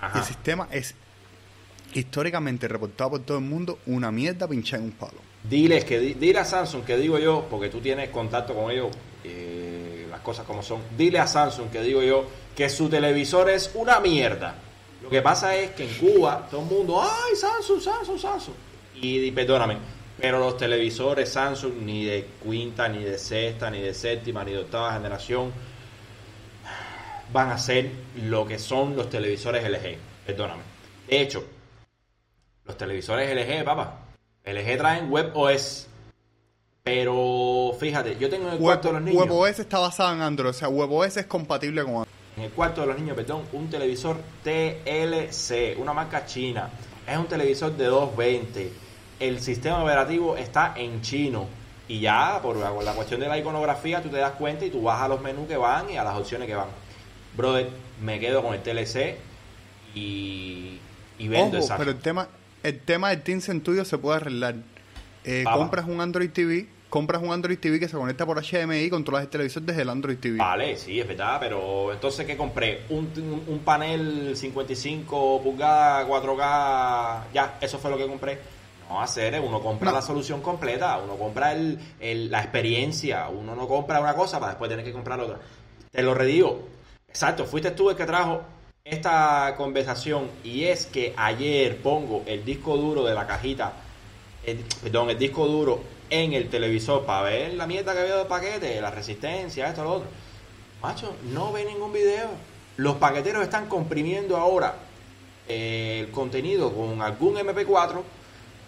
Ajá. 0.00 0.18
el 0.18 0.24
sistema 0.24 0.68
es 0.70 0.94
históricamente 1.98 2.68
reportado 2.68 3.10
por 3.10 3.20
todo 3.20 3.38
el 3.38 3.44
mundo 3.44 3.78
una 3.86 4.10
mierda 4.10 4.46
pinchada 4.48 4.82
en 4.82 4.90
un 4.90 4.92
palo. 4.96 5.18
Diles 5.42 5.84
que 5.84 5.98
di- 6.00 6.14
dile 6.14 6.40
a 6.40 6.44
Samsung 6.44 6.84
que 6.84 6.96
digo 6.96 7.18
yo, 7.18 7.46
porque 7.50 7.68
tú 7.68 7.80
tienes 7.80 8.08
contacto 8.10 8.54
con 8.54 8.70
ellos, 8.70 8.88
eh, 9.24 10.06
las 10.10 10.20
cosas 10.20 10.44
como 10.46 10.62
son. 10.62 10.80
Dile 10.96 11.18
a 11.18 11.26
Samsung 11.26 11.70
que 11.70 11.80
digo 11.82 12.02
yo 12.02 12.26
que 12.54 12.68
su 12.68 12.88
televisor 12.88 13.48
es 13.50 13.70
una 13.74 14.00
mierda. 14.00 14.54
Lo 15.02 15.10
que 15.10 15.22
pasa 15.22 15.54
es 15.54 15.70
que 15.72 15.84
en 15.84 15.94
Cuba 15.98 16.48
todo 16.50 16.62
el 16.62 16.66
mundo, 16.66 17.00
ay, 17.02 17.36
Samsung, 17.36 17.80
Samsung, 17.80 18.18
Samsung. 18.18 18.54
Y, 19.00 19.18
y 19.20 19.30
perdóname, 19.30 19.76
pero 20.20 20.38
los 20.40 20.56
televisores 20.56 21.28
Samsung 21.28 21.74
ni 21.82 22.04
de 22.06 22.26
quinta, 22.42 22.88
ni 22.88 23.04
de 23.04 23.18
sexta, 23.18 23.70
ni 23.70 23.80
de 23.80 23.94
séptima, 23.94 24.42
ni 24.42 24.52
de 24.52 24.58
octava 24.58 24.92
generación 24.94 25.52
van 27.32 27.50
a 27.50 27.58
ser 27.58 27.90
lo 28.24 28.46
que 28.46 28.58
son 28.58 28.96
los 28.96 29.10
televisores 29.10 29.62
LG. 29.68 29.96
Perdóname. 30.26 30.62
De 31.08 31.20
hecho, 31.20 31.44
los 32.66 32.76
televisores 32.76 33.30
LG, 33.34 33.64
papá, 33.64 33.98
LG 34.44 34.78
traen 34.78 35.10
WebOS. 35.10 35.86
Pero 36.82 37.72
fíjate, 37.80 38.16
yo 38.16 38.30
tengo 38.30 38.46
en 38.48 38.54
el 38.54 38.58
cuarto 38.60 38.88
de 38.88 38.94
los 38.94 39.02
niños. 39.02 39.22
WebOS 39.22 39.58
está 39.58 39.78
basado 39.80 40.14
en 40.14 40.20
Android, 40.22 40.50
o 40.50 40.52
sea, 40.52 40.68
WebOS 40.68 41.16
es 41.16 41.26
compatible 41.26 41.82
con 41.82 41.90
Android. 41.92 42.06
En 42.36 42.42
el 42.44 42.50
cuarto 42.50 42.82
de 42.82 42.86
los 42.88 42.98
niños, 42.98 43.16
perdón, 43.16 43.42
un 43.52 43.68
televisor 43.68 44.18
TLC, 44.44 45.76
una 45.78 45.92
marca 45.92 46.26
china. 46.26 46.68
Es 47.06 47.16
un 47.16 47.26
televisor 47.26 47.76
de 47.76 47.86
220. 47.86 48.72
El 49.18 49.40
sistema 49.40 49.82
operativo 49.82 50.36
está 50.36 50.74
en 50.76 51.00
chino. 51.00 51.46
Y 51.88 52.00
ya, 52.00 52.40
por 52.42 52.56
la, 52.56 52.70
la 52.70 52.92
cuestión 52.92 53.20
de 53.20 53.28
la 53.28 53.38
iconografía, 53.38 54.02
tú 54.02 54.08
te 54.08 54.18
das 54.18 54.32
cuenta 54.32 54.64
y 54.64 54.70
tú 54.70 54.82
vas 54.82 55.00
a 55.00 55.08
los 55.08 55.20
menús 55.20 55.48
que 55.48 55.56
van 55.56 55.88
y 55.90 55.96
a 55.96 56.04
las 56.04 56.16
opciones 56.16 56.46
que 56.46 56.54
van. 56.54 56.66
Brother, 57.36 57.68
me 58.02 58.20
quedo 58.20 58.42
con 58.42 58.54
el 58.54 58.62
TLC 58.62 59.16
y, 59.94 60.78
y 61.18 61.28
vendo 61.28 61.56
Ojo, 61.56 61.64
esa. 61.66 61.76
pero 61.76 61.90
el 61.90 61.98
tema, 62.00 62.28
el 62.68 62.80
tema 62.80 63.10
del 63.10 63.22
Tencent 63.22 63.62
tuyo 63.62 63.84
se 63.84 63.98
puede 63.98 64.16
arreglar. 64.16 64.56
Eh, 65.24 65.44
compras 65.44 65.86
un 65.86 66.00
Android 66.00 66.30
TV, 66.30 66.66
compras 66.88 67.22
un 67.22 67.32
Android 67.32 67.58
TV 67.58 67.78
que 67.80 67.88
se 67.88 67.96
conecta 67.96 68.24
por 68.26 68.42
HDMI 68.42 68.76
y 68.78 68.90
controlas 68.90 69.24
el 69.24 69.28
televisor 69.28 69.62
desde 69.62 69.82
el 69.82 69.88
Android 69.90 70.18
TV. 70.18 70.38
Vale, 70.38 70.76
sí, 70.76 71.00
es 71.00 71.06
verdad, 71.06 71.38
pero 71.40 71.92
entonces, 71.92 72.26
¿qué 72.26 72.36
compré? 72.36 72.82
Un, 72.90 73.10
un- 73.16 73.44
un 73.46 73.58
panel 73.60 74.36
55 74.36 75.40
pulgadas, 75.42 76.06
4K, 76.06 77.24
ya, 77.32 77.58
eso 77.60 77.78
fue 77.78 77.90
lo 77.90 77.98
que 77.98 78.06
compré. 78.06 78.38
No, 78.88 79.00
hacer, 79.02 79.40
uno 79.40 79.60
compra 79.60 79.90
No. 79.90 79.96
la 79.96 80.02
solución 80.02 80.40
completa, 80.42 80.98
uno 80.98 81.16
compra 81.16 81.52
el, 81.52 81.78
el- 82.00 82.30
la 82.30 82.40
experiencia, 82.40 83.28
uno 83.28 83.56
no 83.56 83.66
compra 83.66 84.00
una 84.00 84.14
cosa 84.14 84.38
para 84.38 84.52
después 84.52 84.68
tener 84.70 84.84
que 84.84 84.92
comprar 84.92 85.18
otra. 85.20 85.38
Te 85.90 86.02
lo 86.02 86.14
redigo. 86.14 86.68
Exacto, 87.08 87.46
fuiste 87.46 87.72
tú 87.72 87.90
el 87.90 87.96
que 87.96 88.04
trajo 88.04 88.42
esta 88.86 89.54
conversación 89.56 90.30
y 90.44 90.64
es 90.64 90.86
que 90.86 91.12
ayer 91.16 91.78
pongo 91.78 92.22
el 92.24 92.44
disco 92.44 92.76
duro 92.76 93.04
de 93.04 93.14
la 93.14 93.26
cajita, 93.26 93.72
el- 94.44 94.64
perdón, 94.80 95.10
el 95.10 95.18
disco 95.18 95.46
duro 95.48 95.80
en 96.08 96.32
el 96.34 96.48
televisor 96.48 97.04
para 97.04 97.22
ver 97.22 97.54
la 97.54 97.66
mierda 97.66 97.92
que 97.94 97.98
había 98.00 98.14
del 98.16 98.28
paquete, 98.28 98.80
la 98.80 98.92
resistencia, 98.92 99.68
esto, 99.68 99.82
lo 99.82 99.92
otro. 99.94 100.08
Macho, 100.80 101.16
no 101.32 101.52
ve 101.52 101.64
ningún 101.64 101.92
video. 101.92 102.28
Los 102.76 102.94
paqueteros 102.96 103.42
están 103.42 103.68
comprimiendo 103.68 104.36
ahora 104.36 104.76
eh, 105.48 106.04
el 106.06 106.12
contenido 106.12 106.72
con 106.72 107.02
algún 107.02 107.36
MP4 107.38 108.02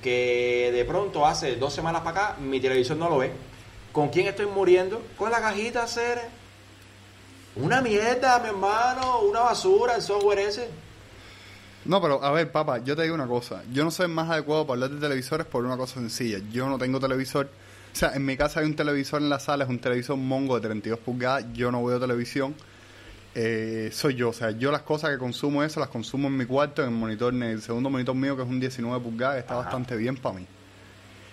que 0.03 0.71
de 0.73 0.85
pronto 0.85 1.27
hace 1.27 1.55
dos 1.57 1.73
semanas 1.73 2.03
para 2.03 2.11
acá 2.33 2.37
mi 2.41 2.59
televisor 2.59 2.97
no 2.97 3.09
lo 3.09 3.19
ve. 3.19 3.31
¿Con 3.93 4.09
quién 4.09 4.27
estoy 4.27 4.47
muriendo? 4.47 5.01
Con 5.17 5.31
la 5.31 5.41
cajita 5.41 5.87
Cere. 5.87 6.23
Una 7.61 7.81
mierda, 7.81 8.39
mi 8.41 8.49
hermano, 8.49 9.21
una 9.23 9.41
basura 9.41 9.97
el 9.97 10.03
software 10.03 10.39
ese. 10.39 10.69
No, 11.85 12.01
pero 12.01 12.23
a 12.23 12.31
ver, 12.31 12.53
papá, 12.53 12.79
yo 12.79 12.95
te 12.95 13.03
digo 13.03 13.15
una 13.15 13.27
cosa. 13.27 13.63
Yo 13.73 13.85
no 13.85 13.91
soy 13.91 14.09
más 14.09 14.31
adecuado 14.31 14.67
para 14.67 14.75
hablar 14.75 14.91
de 14.91 15.01
televisores 15.01 15.47
por 15.47 15.65
una 15.65 15.77
cosa 15.77 15.95
sencilla. 15.95 16.39
Yo 16.53 16.69
no 16.69 16.79
tengo 16.79 17.01
televisor. 17.01 17.47
O 17.93 17.97
sea, 17.97 18.15
en 18.15 18.25
mi 18.25 18.37
casa 18.37 18.61
hay 18.61 18.67
un 18.67 18.77
televisor 18.77 19.23
en 19.23 19.29
la 19.29 19.41
sala, 19.41 19.65
es 19.65 19.71
un 19.71 19.79
televisor 19.79 20.17
mongo 20.17 20.57
de 20.57 20.69
32 20.69 20.99
pulgadas. 21.01 21.47
Yo 21.55 21.73
no 21.73 21.85
veo 21.85 21.99
televisión. 21.99 22.55
Eh, 23.35 23.91
soy 23.93 24.15
yo. 24.15 24.31
O 24.31 24.33
sea, 24.33 24.51
yo 24.51 24.71
las 24.71 24.83
cosas 24.83 25.11
que 25.11 25.19
consumo 25.19 25.63
eso 25.63 25.81
las 25.81 25.89
consumo 25.89 26.29
en 26.29 26.37
mi 26.37 26.45
cuarto, 26.45 26.83
en 26.83 26.91
el 26.91 26.95
monitor, 26.95 27.33
en 27.33 27.43
el 27.43 27.63
segundo 27.63 27.91
monitor 27.91 28.15
mío, 28.15 28.37
que 28.37 28.43
es 28.43 28.49
un 28.49 28.61
19 28.61 29.03
pulgadas, 29.03 29.39
está 29.39 29.55
Ajá. 29.55 29.63
bastante 29.65 29.97
bien 29.97 30.17
para 30.17 30.37
mí. 30.39 30.47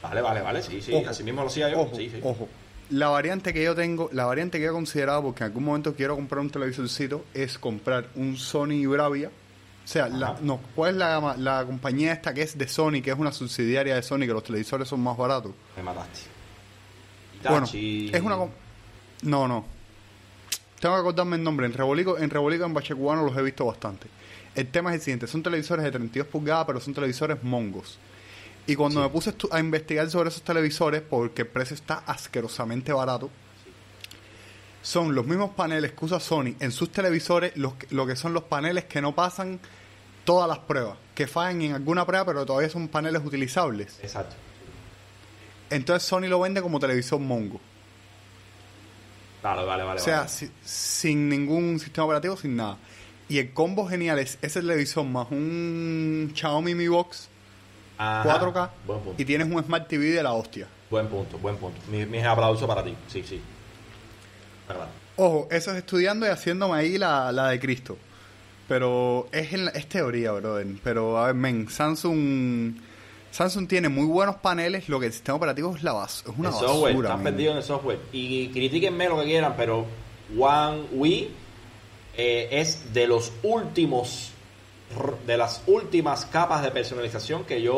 Vale, 0.01 0.22
vale, 0.22 0.41
vale, 0.41 0.62
sí, 0.62 0.82
sí, 0.82 0.94
Ojo, 0.94 1.10
así 1.10 1.24
mismo 1.24 1.41
lo 1.41 1.48
hacía 1.48 1.70
yo. 1.70 1.82
Ojo, 1.82 1.96
sí, 1.96 2.10
sí. 2.10 2.20
ojo. 2.24 2.48
La 2.92 3.08
variante 3.10 3.54
que 3.54 3.63
yo 3.63 3.74
tengo, 3.74 4.10
la 4.13 4.25
variante 4.25 4.60
que 4.60 4.65
he 4.68 4.72
considerado, 4.72 5.24
porque 5.24 5.44
en 5.44 5.48
algún 5.48 5.63
momento 5.63 5.96
quiero 5.96 6.15
comprar 6.15 6.39
un 6.42 6.50
televisorcito, 6.51 7.25
es 7.34 7.58
comprar 7.58 8.10
un 8.15 8.38
Sony 8.38 8.86
Bravia. 8.88 9.30
O 9.30 9.88
sea, 9.88 10.08
la, 10.08 10.38
no, 10.42 10.60
¿cuál 10.75 10.92
es 10.92 10.98
la, 10.98 11.36
la 11.38 11.63
compañía 11.65 12.13
esta 12.13 12.34
que 12.34 12.42
es 12.42 12.58
de 12.58 12.68
Sony, 12.68 13.01
que 13.04 13.12
es 13.12 13.18
una 13.18 13.32
subsidiaria 13.32 13.96
de 13.96 14.04
Sony, 14.04 14.22
que 14.22 14.27
los 14.34 14.44
televisores 14.44 14.88
son 14.88 15.00
más 15.01 15.18
baratos? 15.18 15.51
Me 15.77 15.84
mataste. 15.84 16.22
Bueno, 17.44 17.65
Hitachi. 17.65 18.12
es 18.13 18.22
una... 18.22 18.38
No, 19.24 19.48
no. 19.48 19.65
Tengo 20.80 20.96
que 20.96 21.01
acordarme 21.01 21.36
el 21.38 21.44
nombre. 21.44 21.65
En 21.65 21.74
Rebolico, 21.74 22.18
en 22.18 22.30
Rebolico, 22.30 22.65
en 22.65 22.74
Bache 22.74 22.96
Cubano 22.96 23.24
los 23.24 23.36
he 23.38 23.42
visto 23.42 23.65
bastante. 23.65 24.08
El 24.54 24.68
tema 24.68 24.92
es 24.92 24.96
el 24.98 25.01
siguiente. 25.01 25.27
Son 25.27 25.42
televisores 25.44 25.84
de 25.84 25.92
32 25.92 26.27
pulgadas, 26.27 26.65
pero 26.65 26.80
son 26.80 26.94
televisores 26.94 27.44
mongos. 27.44 27.98
Y 28.67 28.75
cuando 28.75 29.00
Sí. 29.01 29.03
me 29.03 29.10
puse 29.12 29.34
a 29.51 29.60
investigar 29.60 30.10
sobre 30.10 30.29
esos 30.29 30.41
televisores, 30.41 31.01
porque 31.01 31.43
el 31.43 31.48
precio 31.48 31.75
está 31.75 32.03
asquerosamente 32.05 32.91
barato, 32.93 33.29
son 34.81 35.13
los 35.15 35.25
mismos 35.25 35.51
paneles 35.51 35.91
que 35.93 36.05
usa 36.05 36.19
Sony 36.19 36.55
en 36.60 36.72
sus 36.72 36.91
televisores, 36.91 37.55
los 37.57 37.74
que- 37.75 37.88
lo 37.93 38.05
que 38.07 38.15
son 38.15 38.34
los 38.34 38.43
paneles 38.43 38.86
que 38.86 39.01
no 39.01 39.13
pasan 39.15 39.60
todas 40.24 40.48
las 40.48 40.60
pruebas, 40.60 40.98
que 41.13 41.27
fallan 41.27 41.62
en 41.62 41.74
alguna 41.74 42.05
prueba, 42.05 42.25
pero 42.25 42.45
todavía 42.45 42.69
son 42.69 42.88
paneles 42.88 43.22
utilizables. 43.24 44.00
Exacto. 44.01 44.36
Entonces 45.69 46.07
Sony 46.07 46.27
lo 46.27 46.39
vende 46.39 46.62
como 46.62 46.79
televisor 46.79 47.19
mongo. 47.19 47.60
Vale, 49.43 49.63
vale, 49.63 49.84
vale. 49.84 50.01
O 50.01 50.03
sea, 50.03 50.17
vale. 50.22 50.29
si- 50.29 50.51
sin 50.63 51.29
ningún 51.29 51.79
sistema 51.79 52.05
operativo, 52.05 52.36
sin 52.38 52.55
nada. 52.55 52.77
Y 53.27 53.38
el 53.39 53.53
combo 53.53 53.88
genial 53.88 54.19
es 54.19 54.38
ese 54.41 54.62
televisor 54.62 55.05
más 55.05 55.27
un 55.31 56.31
Xiaomi 56.36 56.74
Mi 56.75 56.88
Box 56.88 57.29
Ajá. 57.98 58.40
4K 58.42 58.70
Buen 58.86 59.00
punto. 59.02 59.22
y 59.22 59.25
tienes 59.25 59.48
un 59.50 59.64
Smart 59.64 59.88
TV 59.88 60.06
de 60.12 60.24
la 60.24 60.34
hostia. 60.34 60.68
Buen 60.90 61.08
punto, 61.08 61.38
buen 61.40 61.56
punto. 61.58 61.80
Mi- 61.90 62.06
Mis 62.06 62.24
aplausos 62.24 62.68
para 62.68 62.84
ti. 62.84 62.96
Sí, 63.08 63.24
sí. 63.24 63.42
Ojo, 65.18 65.48
eso 65.52 65.72
es 65.72 65.78
estudiando 65.78 66.25
y 66.25 66.30
haciéndome 66.30 66.78
ahí 66.78 66.98
la, 66.98 67.32
la 67.32 67.50
de 67.50 67.60
Cristo. 67.60 67.98
Pero 68.68 69.28
es, 69.32 69.54
en 69.54 69.70
es 69.74 69.88
teoría, 69.88 70.32
brother. 70.32 70.66
Pero, 70.84 71.18
a 71.20 71.28
ver, 71.28 71.36
men, 71.36 71.70
Samsung... 71.70 72.74
Samsung 73.32 73.68
tiene 73.68 73.90
muy 73.90 74.06
buenos 74.06 74.38
paneles, 74.38 74.88
lo 74.88 74.98
que 75.00 75.08
el 75.08 75.14
sistema 75.14 75.36
operativo 75.36 75.75
es 75.75 75.84
la 75.84 75.92
bas 75.92 76.24
es 76.25 76.34
una 76.38 76.50
el 76.50 76.56
software, 76.56 76.94
basura. 76.94 77.10
estás 77.10 77.22
men. 77.22 77.34
perdido 77.34 77.52
en 77.52 77.58
el 77.58 77.64
software. 77.64 78.00
Y 78.14 78.48
critíquenme 78.50 79.10
lo 79.10 79.20
que 79.20 79.25
quieran, 79.25 79.56
pero 79.58 79.86
One 80.38 80.84
UI 80.94 81.32
eh, 82.16 82.48
es 82.52 82.94
de 82.94 83.08
los 83.08 83.34
últimos, 83.44 84.32
de 85.25 85.38
las 85.38 85.62
últimas 85.68 86.25
capas 86.25 86.63
de 86.63 86.72
personalización 86.72 87.44
que 87.44 87.62
yo 87.62 87.75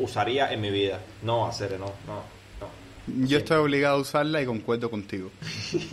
usaría 0.00 0.52
en 0.52 0.60
mi 0.60 0.70
vida. 0.70 1.00
No, 1.22 1.46
hacer, 1.46 1.72
no, 1.72 1.86
no, 2.06 2.22
no. 2.60 3.26
Yo 3.26 3.28
Sí. 3.28 3.34
estoy 3.36 3.56
obligado 3.58 3.96
a 3.96 4.00
usarla 4.00 4.42
y 4.42 4.46
concuerdo 4.46 4.90
contigo. 4.90 5.30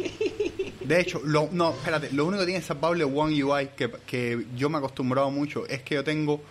De 0.82 1.00
hecho, 1.02 1.20
lo, 1.24 1.50
no, 1.52 1.72
espérate, 1.72 2.12
lo 2.12 2.26
único 2.26 2.42
que 2.42 2.46
tiene 2.48 2.62
salvable 2.62 3.04
One 3.06 3.44
UI 3.44 3.70
que, 3.76 3.90
que 4.06 4.46
yo 4.56 4.70
me 4.70 4.76
he 4.76 4.80
acostumbrado 4.80 5.32
mucho 5.32 5.66
es 5.68 5.82
que 5.82 5.96
yo 5.96 6.04
tengo 6.04 6.42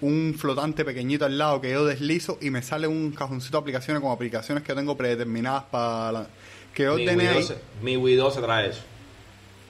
un 0.00 0.34
flotante 0.38 0.84
pequeñito 0.84 1.26
al 1.26 1.36
lado 1.36 1.60
que 1.60 1.70
yo 1.70 1.84
deslizo 1.84 2.38
y 2.40 2.48
me 2.50 2.62
sale 2.62 2.86
un 2.86 3.12
cajoncito 3.12 3.58
de 3.58 3.60
aplicaciones 3.60 4.02
con 4.02 4.10
aplicaciones 4.10 4.64
que 4.64 4.70
yo 4.70 4.76
tengo 4.76 4.96
predeterminadas 4.96 5.64
para 5.64 6.12
la- 6.12 6.26
que 6.72 6.84
yo 6.84 6.94
Mi 6.96 7.06
Wii 7.06 7.26
ahí. 7.26 7.34
12 7.34 7.56
mi 7.82 7.96
Wii 7.98 8.16
12 8.16 8.40
trae 8.40 8.68
eso. 8.70 8.80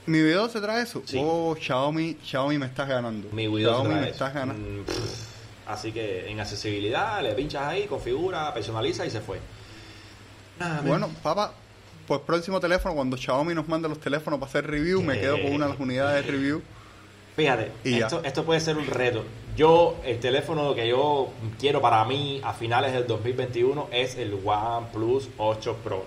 ¿Mi 0.07 0.21
video 0.21 0.49
se 0.49 0.61
trae 0.61 0.83
eso? 0.83 1.03
Sí. 1.05 1.19
Oh, 1.21 1.55
Xiaomi, 1.59 2.17
Xiaomi 2.25 2.59
me 2.59 2.67
estás 2.67 2.89
ganando. 2.89 3.29
Mi 3.33 3.47
12 3.47 3.63
Xiaomi 3.63 3.89
trae 3.89 4.01
me 4.01 4.03
eso. 4.07 4.13
estás 4.13 4.35
ganando. 4.35 4.83
Mm. 4.83 4.85
Así 5.67 5.93
que 5.93 6.29
en 6.29 6.41
accesibilidad 6.41 7.23
le 7.23 7.33
pinchas 7.35 7.63
ahí, 7.63 7.87
configura, 7.87 8.53
personaliza 8.53 9.07
y 9.07 9.11
se 9.11 9.21
fue. 9.21 9.39
Nada. 10.59 10.83
Bueno, 10.83 11.09
papá, 11.23 11.53
pues 12.07 12.21
próximo 12.21 12.61
teléfono, 12.61 12.95
cuando 12.95 13.17
Xiaomi 13.17 13.55
nos 13.55 13.69
mande 13.69 13.89
los 13.89 14.01
teléfonos 14.01 14.41
para 14.41 14.51
hacer 14.51 14.67
review, 14.67 15.03
me 15.03 15.21
quedo 15.21 15.41
con 15.41 15.53
una 15.53 15.67
de 15.67 15.73
las 15.73 15.81
unidades 15.81 16.27
de 16.27 16.33
review. 16.33 16.63
Fíjate, 17.37 17.73
esto, 17.85 18.21
esto 18.25 18.45
puede 18.45 18.61
ser 18.61 18.77
un 18.77 18.87
reto. 18.87 19.25
Yo, 19.57 19.97
el 20.05 20.19
teléfono 20.19 20.75
que 20.75 20.89
yo 20.89 21.31
quiero 21.59 21.81
para 21.81 22.05
mí 22.05 22.41
a 22.45 22.53
finales 22.53 22.93
del 22.93 23.07
2021 23.07 23.89
es 23.93 24.17
el 24.17 24.39
OnePlus 24.45 25.31
8 25.39 25.77
Pro. 25.83 26.05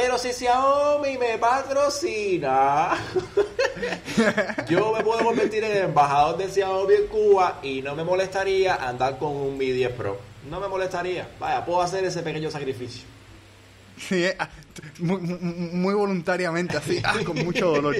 Pero 0.00 0.16
si 0.16 0.32
Xiaomi 0.32 1.18
me 1.18 1.38
patrocina, 1.38 2.96
yo 4.70 4.92
me 4.92 5.02
puedo 5.02 5.24
convertir 5.24 5.64
en 5.64 5.76
embajador 5.86 6.36
de 6.36 6.48
Xiaomi 6.48 6.94
en 6.94 7.06
Cuba 7.08 7.58
y 7.64 7.82
no 7.82 7.96
me 7.96 8.04
molestaría 8.04 8.76
andar 8.76 9.18
con 9.18 9.34
un 9.34 9.58
Mi 9.58 9.72
10 9.72 9.92
Pro. 9.94 10.20
No 10.48 10.60
me 10.60 10.68
molestaría. 10.68 11.28
Vaya, 11.40 11.64
puedo 11.64 11.82
hacer 11.82 12.04
ese 12.04 12.22
pequeño 12.22 12.48
sacrificio. 12.48 13.02
Sí, 13.96 14.22
eh, 14.22 14.36
ah, 14.38 14.48
muy, 15.00 15.94
voluntariamente, 15.94 16.76
así, 16.76 17.02
ah, 17.02 17.16
con 17.26 17.44
mucho 17.44 17.66
dolor. 17.66 17.96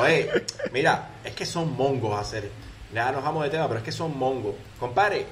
Oye, 0.00 0.30
mira, 0.72 1.10
es 1.22 1.32
que 1.32 1.46
son 1.46 1.76
mongos 1.76 2.18
hacer. 2.18 2.50
Ya 2.92 3.12
nos 3.12 3.22
vamos 3.22 3.44
de 3.44 3.50
tema, 3.50 3.68
pero 3.68 3.78
es 3.78 3.84
que 3.84 3.92
son 3.92 4.18
mongos. 4.18 4.56
Compare, 4.80 5.26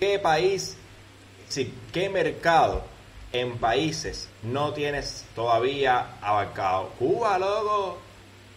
¿qué 0.00 0.18
país, 0.18 0.76
sí, 1.48 1.72
qué 1.92 2.08
mercado 2.08 2.89
en 3.32 3.58
países 3.58 4.28
no 4.42 4.72
tienes 4.72 5.24
todavía 5.34 6.16
abarcado? 6.20 6.90
Cuba, 6.98 7.38
loco. 7.38 7.98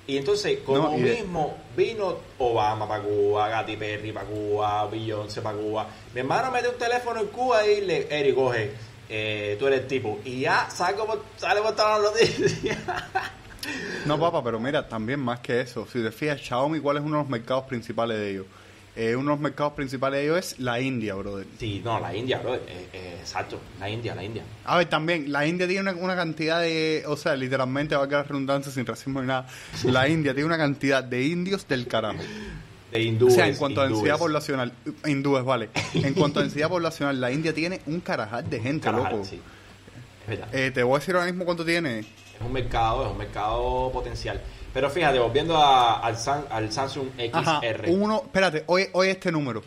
Y 0.05 0.17
entonces, 0.17 0.59
como 0.65 0.89
No, 0.89 0.97
y 0.97 1.01
de- 1.01 1.11
mismo 1.15 1.57
vino 1.77 2.17
Obama 2.37 2.85
para 2.87 3.03
Cuba, 3.03 3.49
Katy 3.49 3.77
Perry 3.77 4.11
para 4.11 4.25
Cuba, 4.27 4.85
Beyoncé 4.87 5.41
para 5.41 5.57
Cuba. 5.57 5.87
Mi 6.13 6.19
hermano 6.19 6.51
mete 6.51 6.67
un 6.67 6.77
teléfono 6.77 7.21
en 7.21 7.27
Cuba 7.27 7.65
y 7.65 7.81
le, 7.85 8.07
Eric, 8.19 8.35
coge, 8.35 8.71
eh, 9.09 9.55
tú 9.57 9.67
eres 9.67 9.81
el 9.81 9.87
tipo. 9.87 10.19
Y 10.25 10.41
ya 10.41 10.69
sale 10.69 10.97
por, 10.97 11.23
sale 11.37 11.61
por 11.61 11.73
todas 11.75 12.01
las 12.01 12.11
noticias. 12.11 12.77
No, 14.05 14.19
papá, 14.19 14.43
pero 14.43 14.59
mira, 14.59 14.85
también 14.89 15.21
más 15.21 15.39
que 15.39 15.61
eso. 15.61 15.87
Si 15.89 16.03
te 16.03 16.11
fijas, 16.11 16.41
Xiaomi, 16.41 16.81
¿cuál 16.81 16.97
es 16.97 17.03
uno 17.03 17.17
de 17.17 17.23
los 17.23 17.29
mercados 17.29 17.63
principales 17.63 18.17
de 18.17 18.31
ellos? 18.31 18.45
Eh, 18.95 19.15
uno 19.15 19.23
de 19.31 19.35
los 19.35 19.39
mercados 19.39 19.73
principales 19.73 20.19
de 20.19 20.25
ellos 20.25 20.37
es 20.37 20.59
la 20.59 20.79
India, 20.79 21.15
brother. 21.15 21.47
Sí, 21.59 21.81
no, 21.83 21.99
la 21.99 22.15
India, 22.15 22.39
bro. 22.39 22.55
eh, 22.55 22.59
eh, 22.93 23.17
exacto, 23.19 23.59
la 23.79 23.89
India, 23.89 24.13
la 24.15 24.23
India. 24.23 24.43
A 24.65 24.77
ver, 24.77 24.87
también, 24.89 25.31
la 25.31 25.45
India 25.47 25.67
tiene 25.67 25.81
una, 25.91 25.99
una 25.99 26.15
cantidad 26.15 26.61
de, 26.61 27.03
o 27.07 27.17
sea, 27.17 27.35
literalmente 27.35 27.95
va 27.95 28.03
a 28.03 28.07
quedar 28.07 28.27
redundancia 28.27 28.71
sin 28.71 28.85
racismo 28.85 29.21
ni 29.21 29.27
nada. 29.27 29.47
La 29.85 30.07
India 30.09 30.33
tiene 30.33 30.45
una 30.47 30.57
cantidad 30.57 31.03
de 31.03 31.23
indios 31.25 31.67
del 31.67 31.87
carajo. 31.87 32.19
De 32.91 32.99
O 32.99 33.01
hindúes. 33.01 33.33
sea, 33.33 33.47
en 33.47 33.55
cuanto 33.55 33.81
a 33.81 33.87
densidad 33.87 34.19
poblacional, 34.19 34.71
hindúes, 35.07 35.43
vale. 35.43 35.69
En 35.95 36.13
cuanto 36.13 36.39
a 36.39 36.43
densidad 36.43 36.69
poblacional, 36.69 37.19
la 37.19 37.31
India 37.31 37.51
tiene 37.53 37.81
un 37.87 37.99
carajal 38.01 38.47
de 38.47 38.59
gente, 38.59 38.83
Carajal, 38.85 39.11
loco. 39.13 39.25
sí. 39.25 39.39
Es 40.21 40.27
verdad. 40.27 40.47
Eh, 40.55 40.71
te 40.71 40.83
voy 40.83 40.95
a 40.95 40.99
decir 40.99 41.15
ahora 41.15 41.25
mismo 41.25 41.43
cuánto 41.43 41.65
tiene. 41.65 42.05
Es 42.35 42.41
un 42.41 42.51
mercado, 42.51 43.05
es 43.05 43.11
un 43.11 43.17
mercado 43.17 43.91
potencial. 43.91 44.41
Pero 44.73 44.89
fíjate, 44.89 45.19
volviendo 45.19 45.55
a- 45.57 45.99
al, 45.99 46.17
al 46.49 46.71
Samsung 46.71 47.07
Ajá, 47.31 47.59
XR. 47.61 47.89
uno, 47.89 48.21
espérate, 48.25 48.63
hoy, 48.67 48.87
hoy 48.93 49.09
este 49.09 49.31
número. 49.31 49.63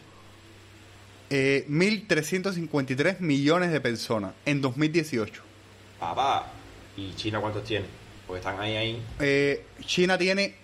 Eh, 1.31 1.65
1.353 1.69 3.21
millones 3.21 3.73
de 3.73 3.81
personas 3.81 4.33
en 4.45 4.61
2018. 4.61 5.43
Papá. 5.99 6.47
¿Y 6.97 7.15
China 7.15 7.41
cuántos 7.41 7.65
tiene? 7.65 7.87
Porque 8.27 8.39
están 8.41 8.61
ahí, 8.61 8.77
ahí. 8.77 9.03
Eh, 9.21 9.65
China 9.85 10.17
tiene 10.19 10.55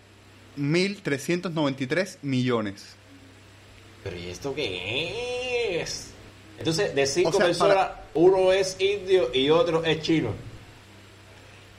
1.393 0.59 2.19
millones. 2.23 2.97
¿Pero 4.05 4.17
y 4.17 4.27
esto 4.29 4.55
qué 4.55 5.81
es? 5.81 6.11
Entonces, 6.59 6.95
de 6.95 7.07
cinco 7.07 7.31
O 7.31 7.33
sea, 7.33 7.47
personas, 7.47 7.77
para- 7.77 8.05
uno 8.15 8.53
es 8.53 8.77
indio 8.81 9.31
y 9.33 9.49
otro 9.51 9.85
es 9.85 10.01
chino. 10.03 10.31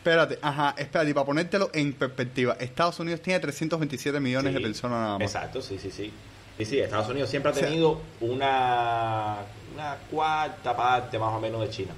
Espérate, 0.03 0.37
ajá, 0.41 0.75
espérate, 0.77 1.11
y 1.11 1.13
para 1.13 1.25
ponértelo 1.25 1.69
en 1.73 1.93
perspectiva, 1.93 2.57
Estados 2.59 2.99
Unidos 2.99 3.21
tiene 3.21 3.39
327 3.39 4.19
millones 4.19 4.51
Sí, 4.53 4.59
de 4.59 4.67
personas 4.67 4.99
nada 4.99 5.13
más. 5.17 5.21
Exacto, 5.21 5.61
sí, 5.61 5.79
sí, 5.81 5.89
sí. 5.91 6.11
Sí, 6.57 6.65
sí, 6.65 6.79
Estados 6.79 7.07
Unidos 7.07 7.29
siempre 7.29 7.51
ha 7.51 7.53
O 7.53 7.57
sea- 7.57 7.69
tenido 7.69 8.01
una, 8.19 9.37
una 9.73 9.95
cuarta 10.11 10.75
parte 10.75 11.17
más 11.17 11.33
o 11.33 11.39
menos 11.39 11.61
de 11.61 11.69
China, 11.69 11.93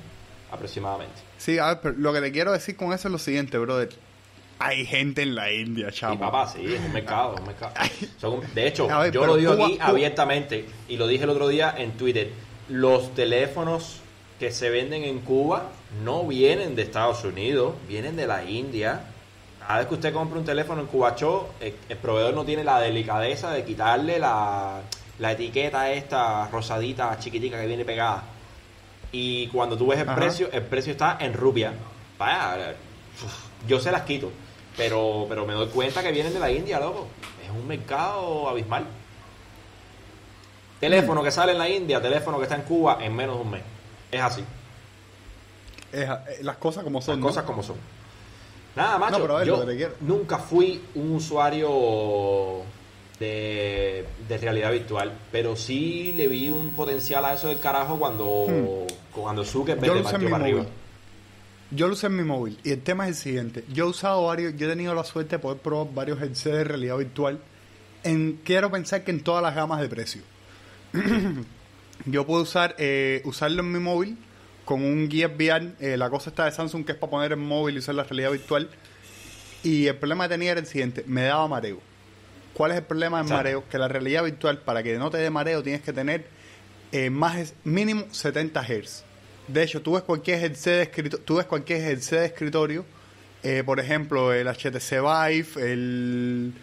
aproximadamente. 0.51 1.15
Sí, 1.39 1.57
a 1.57 1.65
ver, 1.69 1.79
pero 1.81 1.95
lo 1.97 2.13
que 2.13 2.21
te 2.21 2.31
quiero 2.31 2.51
decir 2.51 2.75
con 2.75 2.93
eso 2.93 3.07
es 3.07 3.12
lo 3.12 3.17
siguiente, 3.17 3.57
brother. 3.57 3.89
Hay 4.59 4.85
gente 4.85 5.24
en 5.24 5.33
la 5.33 5.51
India, 5.51 5.88
Y 5.89 5.91
chamo. 5.91 6.19
papá, 6.19 6.47
sí, 6.47 6.59
es 6.75 6.79
un 6.79 6.93
mercado, 6.93 7.33
es 7.33 7.39
un 7.41 7.47
mercado. 7.47 7.74
Son 8.21 8.39
de 8.53 8.67
hecho, 8.67 8.88
ver, 8.88 9.12
yo 9.12 9.25
lo 9.25 9.35
digo 9.35 9.55
Cuba- 9.55 9.65
aquí 9.65 9.75
Cuba- 9.77 9.88
abiertamente 9.88 10.65
y 10.88 10.97
lo 10.97 11.07
dije 11.07 11.24
el 11.24 11.31
otro 11.31 11.47
día 11.47 11.74
en 11.75 11.93
Twitter. 11.97 12.29
Los 12.69 13.15
teléfonos 13.15 13.97
que 14.39 14.51
se 14.51 14.69
venden 14.69 15.03
en 15.05 15.21
Cuba 15.21 15.71
no 16.04 16.24
vienen 16.24 16.75
de 16.75 16.82
Estados 16.84 17.24
Unidos, 17.24 17.75
vienen 17.88 18.16
de 18.16 18.28
la 18.28 18.44
India. 18.44 19.02
Cada 19.60 19.80
vez 19.80 19.88
que 19.88 19.94
usted 19.96 20.14
compra 20.14 20.40
un 20.40 20.46
teléfono 20.46 20.82
en 20.82 20.88
Cubachó, 20.88 21.50
el, 21.60 21.75
el 21.90 21.98
proveedor 21.98 22.34
no 22.34 22.46
tiene 22.46 22.64
la 22.64 22.80
delicadeza 22.80 23.52
de 23.52 23.64
quitarle 23.64 24.20
la, 24.20 24.82
la 25.20 25.32
etiqueta 25.32 25.92
esta 25.92 26.48
rosadita 26.50 27.18
chiquitica 27.20 27.60
que 27.60 27.68
viene 27.68 27.86
pegada. 27.86 28.24
Y 29.12 29.48
cuando 29.48 29.78
tú 29.78 29.88
ves 29.88 30.00
el 30.00 30.10
Ajá. 30.10 30.20
precio, 30.20 30.50
el 30.52 30.64
precio 30.64 30.92
está 30.92 31.18
en 31.20 31.34
rupia. 31.34 31.74
Vaya, 32.18 32.75
yo 33.68 33.80
se 33.80 33.92
las 33.92 34.02
quito. 34.02 34.32
Pero, 34.78 35.25
pero 35.30 35.46
me 35.46 35.54
doy 35.54 35.68
cuenta 35.68 36.04
que 36.04 36.12
vienen 36.12 36.34
de 36.34 36.40
la 36.40 36.52
India, 36.52 36.80
loco. 36.80 37.08
Es 37.44 37.50
un 37.50 37.66
mercado 37.66 38.50
abismal. 38.50 38.86
Teléfono 40.80 41.24
que 41.24 41.32
sale 41.32 41.54
en 41.54 41.58
la 41.58 41.70
India, 41.70 42.02
teléfono 42.02 42.38
que 42.38 42.44
está 42.44 42.56
en 42.56 42.64
Cuba 42.64 42.98
en 43.02 43.16
menos 43.16 43.38
de 43.38 43.42
un 43.42 43.52
mes. 43.52 43.62
Es 44.12 44.22
así. 44.22 44.44
Es- 46.02 46.10
eh, 46.10 46.44
las 46.44 46.58
cosas 46.58 46.84
como 46.84 47.02
son. 47.02 47.16
Las 47.16 47.20
¿no? 47.22 47.28
cosas 47.28 47.44
como 47.46 47.64
son. 47.64 47.75
Nada, 48.75 48.98
macho. 48.98 49.14
No, 49.18 49.22
pero 49.22 49.36
a 49.38 49.40
ver, 49.40 49.48
yo 49.48 49.66
que 49.66 49.90
nunca 50.02 50.38
fui 50.38 50.82
un 50.96 51.14
usuario 51.16 52.64
de, 53.20 54.06
de 54.28 54.38
realidad 54.38 54.72
virtual, 54.72 55.14
pero 55.32 55.56
sí 55.56 56.12
le 56.16 56.28
vi 56.28 56.50
un 56.50 56.72
potencial 56.72 57.24
a 57.24 57.34
eso 57.34 57.48
del 57.48 57.60
carajo 57.60 57.98
cuando, 57.98 58.86
cuando 59.14 59.46
Zuckerberg 59.46 59.82
Hmm. 59.92 59.96
Yo 59.96 60.02
lo 60.02 60.06
usé 60.06 60.16
en 60.16 60.24
mi 60.25 60.30
para 60.32 60.44
móvil. 60.44 60.56
arriba. 60.58 60.72
Yo 61.72 61.88
lo 61.88 61.94
usé 61.94 62.08
en 62.08 62.16
mi 62.18 62.24
móvil. 62.24 62.60
Y 62.64 62.72
el 62.72 62.82
tema 62.82 63.06
es 63.08 63.12
el 63.12 63.16
siguiente. 63.24 63.64
Yo 63.72 63.86
he 63.86 63.90
usado 63.90 64.25
varios, 64.25 64.55
yo 64.58 64.68
he 64.68 64.70
tenido 64.70 64.94
la 64.94 65.03
suerte 65.05 65.38
de 65.38 65.40
poder 65.40 65.60
probar 65.60 65.94
varios 65.94 66.22
headsets 66.22 66.44
de 66.58 66.64
realidad 66.66 66.98
virtual. 66.98 67.40
En, 68.03 68.42
quiero 68.44 68.70
pensar 68.70 69.03
que 69.05 69.12
en 69.12 69.24
todas 69.24 69.42
las 69.42 69.55
gamas 69.55 69.79
de 69.81 69.88
precio. 69.90 70.22
yo 72.05 72.25
puedo 72.25 72.44
usar 72.44 72.75
eh, 72.77 73.22
usarlo 73.25 73.62
en 73.62 73.72
mi 73.72 73.79
móvil 73.79 74.18
con 74.66 74.82
un 74.84 75.10
Gear 75.10 75.32
VR. 75.38 75.72
eh, 75.80 75.96
la 75.98 76.10
cosa 76.10 76.30
está 76.32 76.46
de 76.46 76.51
Samsung 76.51 76.84
que 76.86 76.92
es 76.94 76.98
para 76.98 77.10
poner 77.12 77.32
en 77.32 77.40
móvil 77.40 77.75
y 77.75 77.80
usar 77.80 77.96
la 77.96 78.04
realidad 78.04 78.32
virtual. 78.32 78.70
Y 79.64 79.88
el 79.88 79.96
problema 79.96 80.25
que 80.25 80.34
tenía 80.36 80.51
era 80.51 80.60
el 80.60 80.66
siguiente. 80.68 81.04
Me 81.08 81.24
daba 81.24 81.48
mareo. 81.48 81.80
¿Cuál 82.54 82.72
es 82.72 82.78
el 82.78 82.84
problema 82.84 83.20
del 83.20 83.28
mareo? 83.32 83.64
Que 83.70 83.78
la 83.78 83.88
realidad 83.88 84.24
virtual, 84.24 84.60
para 84.60 84.82
que 84.84 84.98
no 84.98 85.10
te 85.10 85.18
dé 85.18 85.30
mareo, 85.30 85.62
tienes 85.64 85.82
que 85.82 85.92
tener 85.94 86.25
eh, 86.92 87.10
más 87.10 87.38
es- 87.38 87.54
mínimo 87.64 88.06
70 88.12 88.62
Hz. 88.64 89.04
De 89.48 89.62
hecho, 89.64 89.82
tú 89.82 89.94
ves 89.94 90.04
cualquier 90.04 90.44
headset 90.44 90.74
de 90.78 90.82
escritorio, 90.84 91.25
tú 91.25 91.36
ves 91.36 91.46
cualquier 91.46 91.82
headset 91.82 92.20
de 92.20 92.25
escritorio, 92.28 92.86
eh, 93.44 93.62
por 93.66 93.80
ejemplo, 93.80 94.32
el 94.34 94.48
HTC 94.48 95.01
Vive, 95.01 95.48
el, 95.72 96.54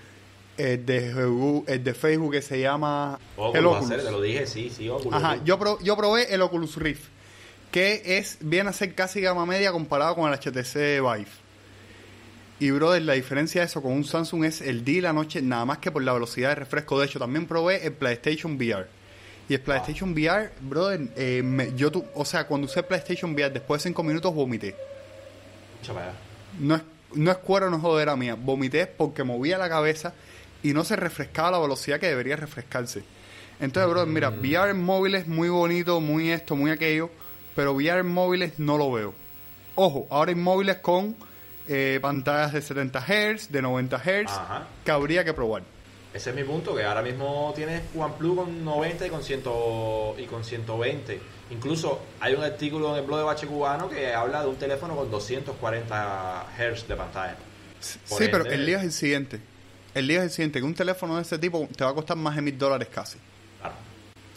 el 0.57 0.87
de, 0.87 1.13
Google- 1.13 1.73
el 1.73 1.85
de 1.85 1.95
Facebook 1.95 2.33
que 2.33 2.43
se 2.43 2.61
llama 2.61 3.19
Oculus, 3.37 3.57
el 3.59 3.67
Oculus. 3.67 4.05
te 4.05 4.11
lo 4.11 4.21
dije, 4.23 4.47
sí, 4.47 4.71
sí, 4.75 4.89
Oculus. 4.89 5.15
Ajá, 5.15 5.39
yo, 5.45 5.59
pro- 5.59 5.79
yo 5.81 5.97
probé 5.97 6.33
el 6.35 6.41
Oculus 6.43 6.77
Rift, 6.77 7.05
que 7.73 8.03
es 8.19 8.39
viene 8.41 8.71
a 8.71 8.73
ser 8.73 8.95
casi 8.95 9.21
gama 9.21 9.45
media 9.47 9.73
comparado 9.73 10.15
con 10.15 10.33
el 10.33 10.39
HTC 10.39 11.01
Vive. 11.01 11.27
Y 12.61 12.71
brother, 12.71 13.03
la 13.03 13.15
diferencia 13.15 13.63
de 13.63 13.67
eso 13.67 13.83
con 13.83 13.93
un 13.93 14.05
Samsung 14.05 14.45
es 14.45 14.61
el 14.61 14.85
día 14.85 14.99
y 14.99 15.01
la 15.01 15.13
noche, 15.13 15.43
nada 15.43 15.65
más 15.65 15.79
que 15.79 15.91
por 15.91 16.03
la 16.03 16.13
velocidad 16.13 16.51
de 16.51 16.55
refresco. 16.55 17.01
De 17.01 17.07
hecho, 17.07 17.19
también 17.19 17.47
probé 17.47 17.85
el 17.85 17.93
PlayStation 17.95 18.55
VR. 18.55 18.87
Y 19.49 19.55
el 19.55 19.61
PlayStation 19.61 20.13
VR, 20.13 20.51
brother, 20.61 21.01
eh, 21.17 21.43
me- 21.45 21.75
yo 21.75 21.91
tu, 21.91 22.05
o 22.15 22.25
sea, 22.25 22.47
cuando 22.47 22.67
usé 22.67 22.81
el 22.81 22.87
PlayStation 22.87 23.33
VR, 23.35 23.51
después 23.53 23.83
de 23.83 23.89
5 23.89 24.03
minutos 24.05 24.33
vomité. 24.33 24.77
No 26.61 26.77
es, 26.77 26.83
no 27.15 27.31
es 27.33 27.39
cuero, 27.39 27.69
no 27.69 27.77
es 27.79 27.83
jodera 27.83 28.15
mía. 28.15 28.37
Vomité 28.39 28.87
porque 28.87 29.25
movía 29.25 29.59
la 29.59 29.69
cabeza 29.69 30.15
y 30.63 30.73
no 30.73 30.85
se 30.85 30.95
refrescaba 30.95 31.49
a 31.49 31.53
la 31.53 31.59
velocidad 31.59 31.99
que 31.99 32.07
debería 32.07 32.37
refrescarse. 32.37 33.03
Entonces, 33.59 33.91
brother, 33.91 34.09
mira, 34.09 34.29
VR 34.31 34.71
en 34.71 34.81
móviles 34.83 35.27
muy 35.27 35.49
bonito, 35.49 36.01
muy 36.01 36.31
esto, 36.31 36.55
muy 36.55 36.71
aquello, 36.71 37.11
pero 37.55 37.73
VR 37.73 38.01
en 38.01 38.09
móviles 38.09 38.59
no 38.59 38.79
lo 38.79 38.91
veo. 38.93 39.15
Ojo, 39.75 40.07
ahora 40.11 40.31
hay 40.31 40.37
móviles 40.37 40.77
con 40.79 41.17
eh, 41.69 41.99
pantallas 42.03 42.53
de 42.53 42.63
70 42.63 43.01
Hz, 43.01 43.53
de 43.53 43.63
90 43.63 43.99
Hz, 43.99 44.31
Ajá. 44.31 44.67
que 44.85 44.91
habría 44.91 45.25
que 45.25 45.33
probar. 45.33 45.63
Ese 46.13 46.31
es 46.31 46.37
mi 46.37 46.45
punto, 46.45 46.75
que 46.75 46.85
ahora 46.85 47.01
mismo 47.01 47.53
tienes 47.57 47.83
OnePlus 47.97 48.37
con 48.37 48.65
90 48.65 49.07
y 49.07 49.11
con, 49.11 49.23
100 49.23 49.43
y 50.19 50.27
con 50.27 50.45
120. 50.45 51.21
Incluso 51.51 52.01
hay 52.21 52.35
un 52.35 52.43
artículo 52.43 52.93
en 52.93 53.01
el 53.01 53.07
blog 53.07 53.19
de 53.19 53.25
Bache 53.25 53.47
Cubano 53.47 53.89
que 53.89 54.13
habla 54.13 54.43
de 54.43 54.49
un 54.49 54.57
teléfono 54.57 54.95
con 54.95 55.11
240 55.11 56.47
Hz 56.59 56.89
de 56.89 56.97
pantalla. 56.97 57.37
Por 58.09 58.19
sí, 58.19 58.29
pero 58.31 58.45
el 58.45 58.67
lío 58.67 58.79
es 58.79 58.85
el 58.85 58.93
siguiente. 58.93 59.41
El 59.95 60.07
lío 60.07 60.19
es 60.19 60.25
el 60.25 60.31
siguiente, 60.31 60.59
que 60.59 60.65
un 60.65 60.75
teléfono 60.75 61.17
de 61.17 61.23
ese 61.23 61.39
tipo 61.39 61.67
te 61.75 61.85
va 61.85 61.91
a 61.91 61.95
costar 61.95 62.17
más 62.17 62.37
de 62.37 62.43
mil 62.43 62.59
dólares 62.59 62.89
casi. 62.93 63.19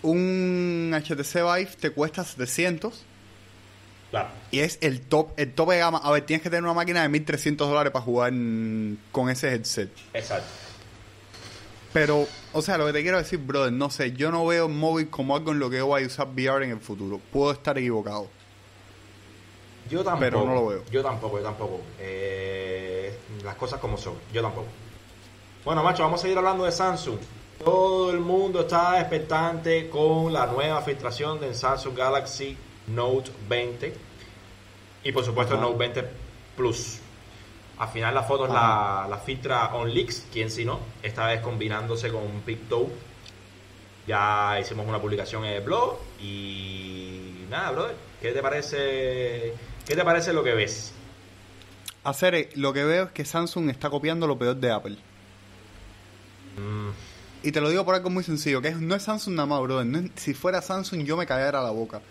Un 0.05 0.91
HTC 0.93 1.33
Vive 1.33 1.71
te 1.79 1.89
cuesta 1.89 2.23
700 2.23 3.03
claro. 4.11 4.29
Y 4.51 4.59
es 4.59 4.77
el 4.81 5.01
top, 5.01 5.31
el 5.35 5.53
top 5.53 5.71
de 5.71 5.79
gama. 5.79 5.97
A 5.97 6.11
ver, 6.11 6.25
tienes 6.25 6.43
que 6.43 6.49
tener 6.49 6.63
una 6.63 6.73
máquina 6.73 7.01
de 7.01 7.09
1300 7.09 7.67
dólares 7.67 7.91
para 7.91 8.05
jugar 8.05 8.31
con 9.11 9.29
ese 9.29 9.51
headset. 9.51 9.89
Exacto. 10.13 10.47
Pero, 11.91 12.27
o 12.53 12.61
sea, 12.61 12.77
lo 12.77 12.85
que 12.85 12.93
te 12.93 13.01
quiero 13.01 13.17
decir, 13.17 13.39
brother, 13.39 13.71
no 13.71 13.89
sé, 13.89 14.11
yo 14.11 14.29
no 14.29 14.45
veo 14.45 14.69
móvil 14.69 15.09
como 15.09 15.35
algo 15.35 15.53
en 15.53 15.59
lo 15.59 15.69
que 15.69 15.77
yo 15.77 15.87
voy 15.87 16.03
a 16.03 16.05
usar 16.05 16.27
VR 16.27 16.65
en 16.65 16.71
el 16.71 16.79
futuro. 16.79 17.19
Puedo 17.31 17.51
estar 17.51 17.77
equivocado. 17.77 18.27
Yo 19.89 20.03
tampoco. 20.03 20.19
Pero 20.19 20.45
no 20.45 20.53
lo 20.53 20.67
veo. 20.67 20.83
Yo 20.91 21.01
tampoco, 21.01 21.37
yo 21.37 21.43
tampoco. 21.43 21.81
Eh, 21.99 23.17
las 23.43 23.55
cosas 23.55 23.79
como 23.79 23.97
son. 23.97 24.15
Yo 24.33 24.41
tampoco. 24.41 24.67
Bueno, 25.63 25.83
macho, 25.83 26.03
vamos 26.03 26.19
a 26.19 26.23
seguir 26.23 26.37
hablando 26.37 26.65
de 26.65 26.71
Samsung. 26.71 27.17
Todo 27.63 28.11
el 28.11 28.19
mundo 28.19 28.61
está 28.61 28.99
expectante 28.99 29.89
con 29.89 30.31
la 30.33 30.45
nueva 30.47 30.81
filtración 30.81 31.39
del 31.39 31.55
Samsung 31.55 31.97
Galaxy 31.97 32.57
Note 32.87 33.31
20. 33.47 33.93
Y 35.03 35.11
por 35.11 35.23
supuesto 35.23 35.55
el. 35.55 35.61
Note 35.61 35.77
20 35.77 36.03
Plus. 36.57 36.99
Al 37.77 37.89
final 37.89 38.15
las 38.15 38.27
fotos 38.27 38.49
la, 38.49 39.05
la 39.09 39.17
filtra 39.17 39.75
OnLeaks, 39.75 40.27
quien 40.31 40.49
si 40.49 40.63
no, 40.63 40.79
esta 41.03 41.27
vez 41.27 41.41
combinándose 41.41 42.09
con 42.09 42.41
Picto. 42.45 42.89
Ya 44.07 44.59
hicimos 44.59 44.87
una 44.87 45.01
publicación 45.01 45.45
en 45.45 45.53
el 45.53 45.61
blog 45.61 45.97
y 46.21 47.45
nada, 47.49 47.71
brother, 47.71 47.95
¿qué 48.21 48.31
te 48.31 48.41
parece? 48.41 49.53
¿Qué 49.85 49.95
te 49.95 50.03
parece 50.03 50.31
lo 50.31 50.43
que 50.43 50.53
ves? 50.53 50.93
Hacer 52.03 52.49
lo 52.55 52.71
que 52.71 52.83
veo 52.83 53.05
es 53.05 53.11
que 53.11 53.25
Samsung 53.25 53.69
está 53.69 53.89
copiando 53.89 54.27
lo 54.27 54.37
peor 54.37 54.55
de 54.55 54.71
Apple. 54.71 54.97
Mm, 56.57 56.89
Y 57.45 57.51
te 57.51 57.61
lo 57.61 57.69
digo 57.69 57.85
por 57.85 57.95
algo 57.95 58.09
muy 58.09 58.23
sencillo, 58.23 58.61
que 58.61 58.69
es- 58.69 58.77
no 58.81 58.95
es 58.95 59.03
Samsung 59.03 59.35
nada 59.35 59.45
más, 59.45 59.61
brother. 59.61 59.85
No 59.85 59.99
es- 59.99 60.11
si 60.15 60.33
fuera 60.33 60.61
Samsung 60.61 61.03
yo 61.03 61.15
me 61.15 61.25
cagara 61.25 61.61
la 61.61 61.69
boca. 61.69 62.01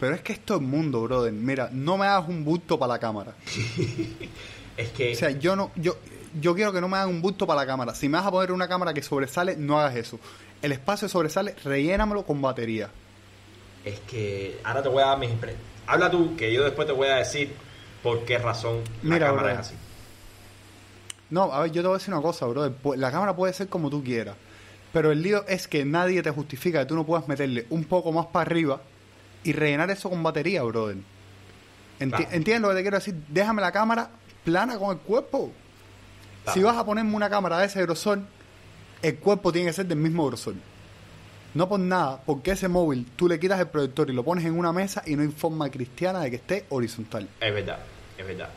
Pero 0.00 0.14
es 0.14 0.22
que 0.22 0.32
esto 0.32 0.56
es 0.56 0.60
mundo, 0.62 1.02
brother. 1.02 1.32
Mira, 1.32 1.68
no 1.72 1.96
me 1.98 2.06
hagas 2.06 2.28
un 2.28 2.44
bulto 2.44 2.78
para 2.78 2.94
la 2.94 2.98
cámara. 2.98 3.34
es 4.76 4.88
que 4.90 5.12
O 5.12 5.16
sea, 5.16 5.30
yo 5.30 5.56
no, 5.56 5.70
yo, 5.76 5.96
yo 6.40 6.54
quiero 6.54 6.72
que 6.72 6.80
no 6.80 6.88
me 6.88 6.96
hagan 6.96 7.10
un 7.10 7.20
bulto 7.22 7.46
para 7.46 7.60
la 7.62 7.66
cámara. 7.66 7.94
Si 7.94 8.08
me 8.08 8.18
vas 8.18 8.26
a 8.26 8.30
poner 8.30 8.52
una 8.52 8.68
cámara 8.68 8.92
que 8.94 9.02
sobresale, 9.02 9.56
no 9.56 9.78
hagas 9.80 9.96
eso. 9.96 10.18
el 10.62 10.72
espacio 10.72 11.08
sobresale, 11.10 11.54
rellénamelo 11.62 12.24
con 12.24 12.40
batería. 12.40 12.88
Es 13.84 14.00
que 14.00 14.58
ahora 14.64 14.82
te 14.82 14.88
voy 14.88 15.02
a 15.02 15.06
dar 15.08 15.18
mis 15.18 15.28
impresiones. 15.30 15.66
Habla 15.86 16.10
tú, 16.10 16.34
que 16.36 16.50
yo 16.52 16.64
después 16.64 16.86
te 16.86 16.94
voy 16.94 17.08
a 17.08 17.16
decir 17.16 17.52
por 18.02 18.24
qué 18.24 18.38
razón 18.38 18.78
la 19.02 19.14
Mira, 19.14 19.26
cámara 19.26 19.52
es 19.52 19.58
así. 19.58 19.74
No, 21.30 21.52
a 21.52 21.60
ver, 21.60 21.70
yo 21.72 21.82
te 21.82 21.88
voy 21.88 21.96
a 21.96 21.98
decir 21.98 22.14
una 22.14 22.22
cosa, 22.22 22.46
brother. 22.46 22.72
La 22.96 23.10
cámara 23.10 23.36
puede 23.36 23.52
ser 23.52 23.68
como 23.68 23.90
tú 23.90 24.02
quieras. 24.02 24.36
Pero 24.94 25.12
el 25.12 25.20
lío 25.22 25.44
es 25.46 25.68
que 25.68 25.84
nadie 25.84 26.22
te 26.22 26.30
justifica 26.30 26.78
que 26.80 26.86
tú 26.86 26.94
no 26.94 27.04
puedas 27.04 27.28
meterle 27.28 27.66
un 27.68 27.84
poco 27.84 28.12
más 28.12 28.26
para 28.26 28.48
arriba 28.48 28.80
y 29.42 29.52
rellenar 29.52 29.90
eso 29.90 30.08
con 30.08 30.22
batería, 30.22 30.62
brother. 30.62 30.96
Enti- 32.00 32.08
Claro. 32.08 32.28
¿Entiendes 32.32 32.60
lo 32.62 32.68
que 32.70 32.74
te 32.76 32.82
quiero 32.82 32.96
decir? 32.96 33.14
Déjame 33.28 33.60
la 33.60 33.72
cámara 33.72 34.08
plana 34.44 34.78
con 34.78 34.92
el 34.96 34.98
cuerpo. 35.02 35.52
Claro. 36.44 36.54
Si 36.54 36.62
vas 36.64 36.76
a 36.78 36.84
ponerme 36.86 37.14
una 37.14 37.28
cámara 37.28 37.58
de 37.58 37.66
ese 37.66 37.82
grosor, 37.82 38.20
el 39.02 39.16
cuerpo 39.18 39.52
tiene 39.52 39.68
que 39.68 39.72
ser 39.74 39.86
del 39.86 39.98
mismo 39.98 40.26
grosor. 40.26 40.54
No 41.54 41.68
por 41.68 41.78
nada, 41.80 42.20
porque 42.24 42.52
ese 42.52 42.68
móvil 42.68 43.06
tú 43.16 43.28
le 43.28 43.38
quitas 43.38 43.60
el 43.60 43.68
proyector 43.68 44.08
y 44.10 44.12
lo 44.12 44.24
pones 44.24 44.44
en 44.44 44.58
una 44.58 44.72
mesa 44.72 45.02
y 45.06 45.14
no 45.16 45.22
hay 45.22 45.28
forma 45.28 45.70
cristiana 45.70 46.20
de 46.20 46.30
que 46.30 46.36
esté 46.36 46.64
horizontal. 46.68 47.28
Es 47.40 47.52
verdad, 47.54 47.78
es 48.18 48.26
verdad. 48.26 48.48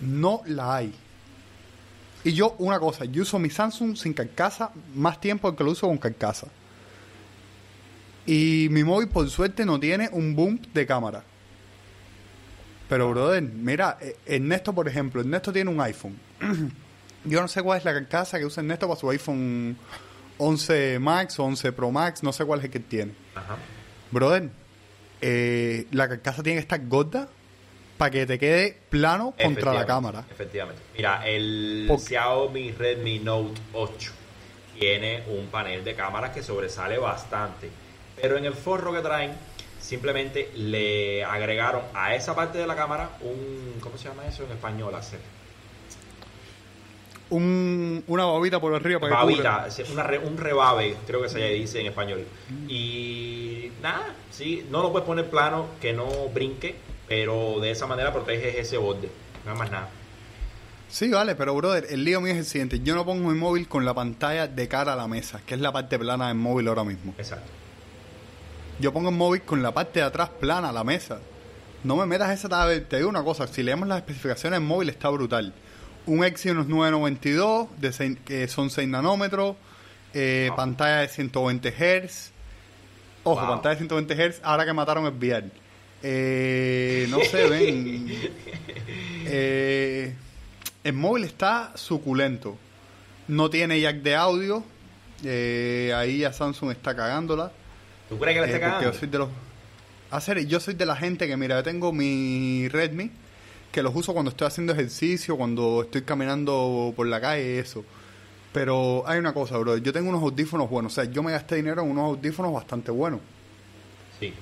No 0.00 0.42
la 0.46 0.76
hay. 0.76 0.92
Y 2.24 2.32
yo, 2.32 2.54
una 2.58 2.78
cosa, 2.78 3.04
yo 3.04 3.22
uso 3.22 3.38
mi 3.38 3.50
Samsung 3.50 3.96
sin 3.96 4.12
carcasa 4.12 4.70
más 4.94 5.20
tiempo 5.20 5.54
que 5.56 5.64
lo 5.64 5.72
uso 5.72 5.88
con 5.88 5.98
carcasa. 5.98 6.46
Y 8.26 8.68
mi 8.70 8.84
móvil, 8.84 9.08
por 9.08 9.28
suerte, 9.28 9.64
no 9.64 9.80
tiene 9.80 10.08
un 10.12 10.36
boom 10.36 10.60
de 10.72 10.86
cámara. 10.86 11.24
Pero, 12.88 13.10
brother, 13.10 13.42
mira, 13.42 13.98
eh, 14.00 14.16
Ernesto, 14.26 14.72
por 14.72 14.86
ejemplo, 14.86 15.20
Ernesto 15.20 15.52
tiene 15.52 15.70
un 15.70 15.80
iPhone. 15.80 16.16
yo 17.24 17.40
no 17.40 17.48
sé 17.48 17.62
cuál 17.62 17.78
es 17.78 17.84
la 17.84 17.92
carcasa 17.92 18.38
que 18.38 18.44
usa 18.44 18.62
Ernesto 18.62 18.86
para 18.86 19.00
su 19.00 19.10
iPhone 19.10 19.76
11 20.38 20.98
Max 21.00 21.38
o 21.40 21.44
11 21.44 21.72
Pro 21.72 21.90
Max, 21.90 22.22
no 22.22 22.32
sé 22.32 22.44
cuál 22.44 22.60
es 22.60 22.66
el 22.66 22.70
que 22.70 22.80
tiene. 22.80 23.12
Ajá. 23.34 23.56
Brother, 24.10 24.50
eh, 25.20 25.86
la 25.90 26.08
carcasa 26.08 26.42
tiene 26.42 26.56
que 26.56 26.62
estar 26.62 26.86
gorda 26.86 27.28
para 27.98 28.10
que 28.10 28.26
te 28.26 28.38
quede 28.38 28.76
plano 28.90 29.34
contra 29.40 29.72
la 29.74 29.86
cámara. 29.86 30.24
Efectivamente. 30.30 30.82
Mira, 30.96 31.26
el 31.26 31.84
Porque- 31.88 32.04
Xiaomi 32.06 32.72
Redmi 32.72 33.18
Note 33.20 33.60
8 33.74 34.12
tiene 34.78 35.22
un 35.28 35.46
panel 35.46 35.84
de 35.84 35.94
cámaras 35.94 36.30
que 36.32 36.42
sobresale 36.42 36.98
bastante. 36.98 37.68
Pero 38.20 38.36
en 38.36 38.44
el 38.44 38.54
forro 38.54 38.92
que 38.92 39.00
traen, 39.00 39.32
simplemente 39.80 40.50
le 40.56 41.24
agregaron 41.24 41.82
a 41.94 42.14
esa 42.14 42.34
parte 42.34 42.58
de 42.58 42.66
la 42.66 42.74
cámara 42.76 43.10
un. 43.20 43.74
¿Cómo 43.80 43.96
se 43.96 44.08
llama 44.08 44.26
eso 44.26 44.44
en 44.44 44.50
español? 44.52 44.94
Hacer. 44.94 45.20
Un, 47.30 48.04
una 48.08 48.26
babita 48.26 48.60
por 48.60 48.74
arriba 48.74 49.00
para 49.00 49.16
que 49.16 49.22
Babita, 49.22 49.70
sí, 49.70 49.82
una 49.90 50.02
re- 50.02 50.18
un 50.18 50.36
rebabe, 50.36 50.96
creo 51.06 51.22
que 51.22 51.30
se 51.30 51.38
dice 51.48 51.80
en 51.80 51.86
español. 51.86 52.26
Y 52.68 53.70
nada, 53.80 54.14
sí, 54.30 54.66
no 54.70 54.82
lo 54.82 54.92
puedes 54.92 55.06
poner 55.06 55.30
plano, 55.30 55.66
que 55.80 55.94
no 55.94 56.06
brinque, 56.28 56.74
pero 57.14 57.60
de 57.60 57.70
esa 57.72 57.86
manera 57.86 58.10
proteges 58.10 58.54
ese 58.56 58.78
borde. 58.78 59.10
No 59.44 59.54
más 59.54 59.70
nada. 59.70 59.90
Sí, 60.88 61.10
vale, 61.10 61.34
pero 61.34 61.54
brother, 61.54 61.86
el 61.90 62.04
lío 62.04 62.22
mío 62.22 62.32
es 62.32 62.38
el 62.38 62.44
siguiente. 62.46 62.80
Yo 62.80 62.94
no 62.94 63.04
pongo 63.04 63.28
mi 63.28 63.38
móvil 63.38 63.68
con 63.68 63.84
la 63.84 63.92
pantalla 63.92 64.46
de 64.46 64.66
cara 64.66 64.94
a 64.94 64.96
la 64.96 65.06
mesa, 65.08 65.42
que 65.44 65.54
es 65.54 65.60
la 65.60 65.72
parte 65.72 65.98
plana 65.98 66.28
del 66.28 66.36
móvil 66.36 66.68
ahora 66.68 66.84
mismo. 66.84 67.12
Exacto. 67.18 67.50
Yo 68.78 68.94
pongo 68.94 69.10
el 69.10 69.14
móvil 69.14 69.42
con 69.42 69.62
la 69.62 69.72
parte 69.74 70.00
de 70.00 70.06
atrás 70.06 70.30
plana 70.40 70.70
a 70.70 70.72
la 70.72 70.84
mesa. 70.84 71.18
No 71.84 71.96
me 71.96 72.06
metas 72.06 72.30
esa 72.30 72.48
tabla. 72.48 72.80
Te 72.88 72.96
digo 72.96 73.10
una 73.10 73.22
cosa, 73.22 73.46
si 73.46 73.62
leemos 73.62 73.86
las 73.88 73.98
especificaciones 73.98 74.58
del 74.58 74.66
móvil 74.66 74.88
está 74.88 75.10
brutal. 75.10 75.52
Un 76.06 76.24
Exynos 76.24 76.66
992, 76.66 77.68
de 77.78 77.92
seis- 77.92 78.18
que 78.24 78.48
son 78.48 78.70
6 78.70 78.88
nanómetros, 78.88 79.56
eh, 80.14 80.46
Wow. 80.48 80.56
pantalla 80.56 80.96
de 81.00 81.08
120 81.08 81.72
Hz. 81.72 82.32
Ojo, 83.24 83.38
Wow. 83.40 83.50
pantalla 83.54 83.74
de 83.74 83.78
120 83.80 84.14
Hz, 84.16 84.40
ahora 84.42 84.64
que 84.64 84.72
mataron 84.72 85.04
el 85.04 85.12
VR. 85.12 85.50
Eh, 86.02 87.06
no 87.10 87.20
sé, 87.20 87.48
ven. 87.48 88.06
Eh, 89.26 90.14
el 90.84 90.92
móvil 90.92 91.24
está 91.24 91.72
suculento. 91.76 92.56
No 93.28 93.50
tiene 93.50 93.80
jack 93.80 93.96
de 93.96 94.16
audio. 94.16 94.64
Eh, 95.24 95.92
ahí 95.94 96.18
ya 96.18 96.32
Samsung 96.32 96.70
está 96.72 96.94
cagándola. 96.96 97.52
¿Tú 98.08 98.18
crees 98.18 98.36
que 98.36 98.40
Eh, 98.42 98.44
está 98.46 98.58
porque 98.58 98.60
cagando? 98.60 98.92
yo 98.92 98.98
soy 98.98 99.08
de 99.08 99.18
los 99.18 99.28
hacer 100.10 100.46
yo 100.46 100.60
soy 100.60 100.74
de 100.74 100.84
la 100.84 100.94
gente 100.96 101.26
que 101.26 101.36
mira 101.38 101.56
yo 101.56 101.62
tengo 101.62 101.90
mi 101.92 102.68
Redmi 102.68 103.10
que 103.70 103.82
los 103.82 103.94
uso 103.96 104.12
cuando 104.12 104.30
estoy 104.30 104.46
haciendo 104.46 104.74
ejercicio 104.74 105.38
cuando 105.38 105.80
estoy 105.84 106.02
caminando 106.02 106.92
por 106.94 107.06
la 107.06 107.18
calle 107.18 107.58
eso 107.58 107.82
pero 108.52 109.04
hay 109.06 109.18
una 109.18 109.32
cosa 109.32 109.56
bro 109.56 109.78
yo 109.78 109.90
tengo 109.90 110.10
unos 110.10 110.20
audífonos 110.22 110.68
buenos 110.68 110.92
o 110.92 110.94
sea 110.96 111.04
yo 111.10 111.22
me 111.22 111.32
gasté 111.32 111.54
dinero 111.56 111.80
en 111.80 111.88
unos 111.90 112.04
audífonos 112.04 112.52
bastante 112.52 112.90
buenos 112.90 113.20
Sí. 114.20 114.34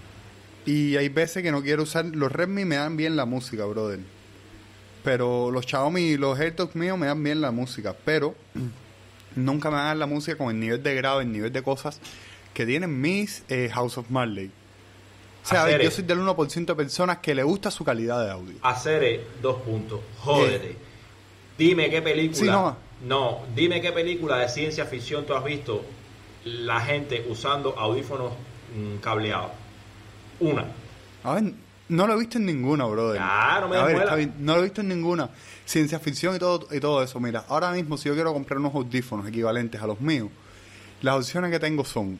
Y 0.70 0.96
hay 0.96 1.08
veces 1.08 1.42
que 1.42 1.50
no 1.50 1.62
quiero 1.62 1.82
usar 1.82 2.04
los 2.04 2.30
Redmi 2.30 2.64
me 2.64 2.76
dan 2.76 2.96
bien 2.96 3.16
la 3.16 3.24
música 3.24 3.64
brother 3.64 3.98
pero 5.02 5.50
los 5.50 5.66
Xiaomi 5.66 6.00
y 6.00 6.16
los 6.16 6.38
AirTags 6.38 6.76
míos 6.76 6.96
me 6.96 7.06
dan 7.06 7.22
bien 7.22 7.40
la 7.40 7.50
música 7.50 7.96
pero 8.04 8.36
nunca 9.34 9.70
me 9.70 9.78
dan 9.78 9.98
la 9.98 10.06
música 10.06 10.38
con 10.38 10.50
el 10.50 10.60
nivel 10.60 10.82
de 10.82 10.94
grado 10.94 11.20
el 11.20 11.32
nivel 11.32 11.52
de 11.52 11.62
cosas 11.62 12.00
que 12.54 12.66
tienen 12.66 13.00
mis 13.00 13.42
eh, 13.48 13.68
House 13.72 13.98
of 13.98 14.10
Marley 14.10 14.52
o 15.42 15.48
sea, 15.48 15.82
yo 15.82 15.90
soy 15.90 16.04
del 16.04 16.18
1% 16.18 16.66
de 16.66 16.74
personas 16.74 17.18
que 17.18 17.34
le 17.34 17.42
gusta 17.42 17.70
su 17.70 17.82
calidad 17.82 18.22
de 18.22 18.30
audio. 18.30 18.56
Hacer 18.60 19.24
dos 19.40 19.62
puntos. 19.62 20.00
Jódete. 20.18 20.76
Dime 21.56 21.88
qué 21.88 22.02
película. 22.02 22.38
Sí, 22.38 22.44
no. 22.44 22.76
no, 23.06 23.40
dime 23.56 23.80
qué 23.80 23.90
película 23.90 24.36
de 24.36 24.50
ciencia 24.50 24.84
ficción 24.84 25.24
tú 25.24 25.32
has 25.32 25.42
visto 25.42 25.82
la 26.44 26.82
gente 26.82 27.24
usando 27.30 27.78
audífonos 27.78 28.32
mm, 28.76 28.98
cableados. 28.98 29.50
Una. 30.40 30.64
A 31.24 31.34
ver, 31.34 31.52
no 31.88 32.06
lo 32.06 32.14
he 32.14 32.18
visto 32.18 32.38
en 32.38 32.46
ninguna, 32.46 32.84
brother. 32.86 33.20
No 33.20 33.68
me 33.68 33.76
A 33.76 33.84
ver, 33.84 33.94
muela. 33.94 34.02
está 34.04 34.14
bien, 34.16 34.34
no 34.38 34.54
lo 34.54 34.60
he 34.60 34.64
visto 34.64 34.80
en 34.80 34.88
ninguna. 34.88 35.30
Ciencia 35.64 35.98
ficción 36.00 36.34
y 36.36 36.38
todo, 36.38 36.66
y 36.72 36.80
todo 36.80 37.02
eso. 37.02 37.20
Mira, 37.20 37.44
ahora 37.48 37.70
mismo 37.72 37.96
si 37.96 38.08
yo 38.08 38.14
quiero 38.14 38.32
comprar 38.32 38.58
unos 38.58 38.74
audífonos 38.74 39.28
equivalentes 39.28 39.80
a 39.80 39.86
los 39.86 40.00
míos, 40.00 40.28
las 41.02 41.16
opciones 41.16 41.50
que 41.50 41.58
tengo 41.60 41.84
son... 41.84 42.18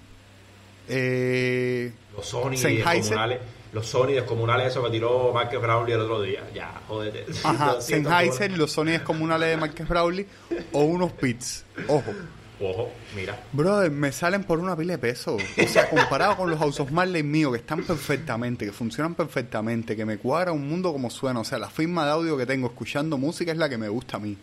Eh, 0.89 1.93
Los 2.17 2.27
Sony 2.27 2.51
descomunales. 2.57 3.39
Los 3.73 3.87
Sony 3.87 4.09
descomunales, 4.09 4.67
eso 4.69 4.83
que 4.83 4.91
tiró 4.91 5.33
Marcus 5.33 5.61
Brownlee 5.61 5.93
el 5.93 6.01
otro 6.01 6.21
día. 6.23 6.43
Ya, 6.53 6.81
jódete. 6.89 7.25
ajá, 7.45 7.67
200 7.75 7.85
Sennheiser, 7.85 8.59
los 8.59 8.73
Sony 8.73 8.87
descomunales 8.87 9.51
de 9.51 9.57
Marques 9.57 9.89
Brownlee 9.89 10.27
o 10.73 10.83
unos 10.85 11.13
Beats. 11.21 11.65
Ojo. 11.87 12.13
Ojo, 12.63 12.91
mira. 13.17 13.43
Brother, 13.53 13.91
me 13.91 14.13
salen 14.13 14.45
por 14.45 14.59
una 14.59 14.77
pila 14.77 14.93
de 14.93 14.99
peso. 14.99 15.37
O 15.37 15.69
sea, 15.69 15.89
comparado 15.89 16.37
con 16.37 16.51
los 16.51 16.59
House 16.59 16.81
of 16.81 16.91
Marley 16.91 17.23
míos, 17.23 17.53
que 17.53 17.59
están 17.59 17.83
perfectamente, 17.85 18.67
que 18.67 18.73
funcionan 18.73 19.15
perfectamente, 19.15 19.97
que 19.97 20.05
me 20.05 20.19
cuadra 20.19 20.53
un 20.53 20.69
mundo 20.69 20.93
como 20.93 21.09
suena. 21.09 21.41
O 21.41 21.45
sea, 21.45 21.59
la 21.59 21.71
firma 21.71 22.05
de 22.05 22.11
audio 22.13 22.37
que 22.37 22.45
tengo 22.45 22.67
escuchando 22.67 23.17
música 23.17 23.53
es 23.53 23.57
la 23.59 23.69
que 23.69 23.79
me 23.79 23.89
gusta 23.89 24.19
a 24.19 24.21
mí. 24.21 24.37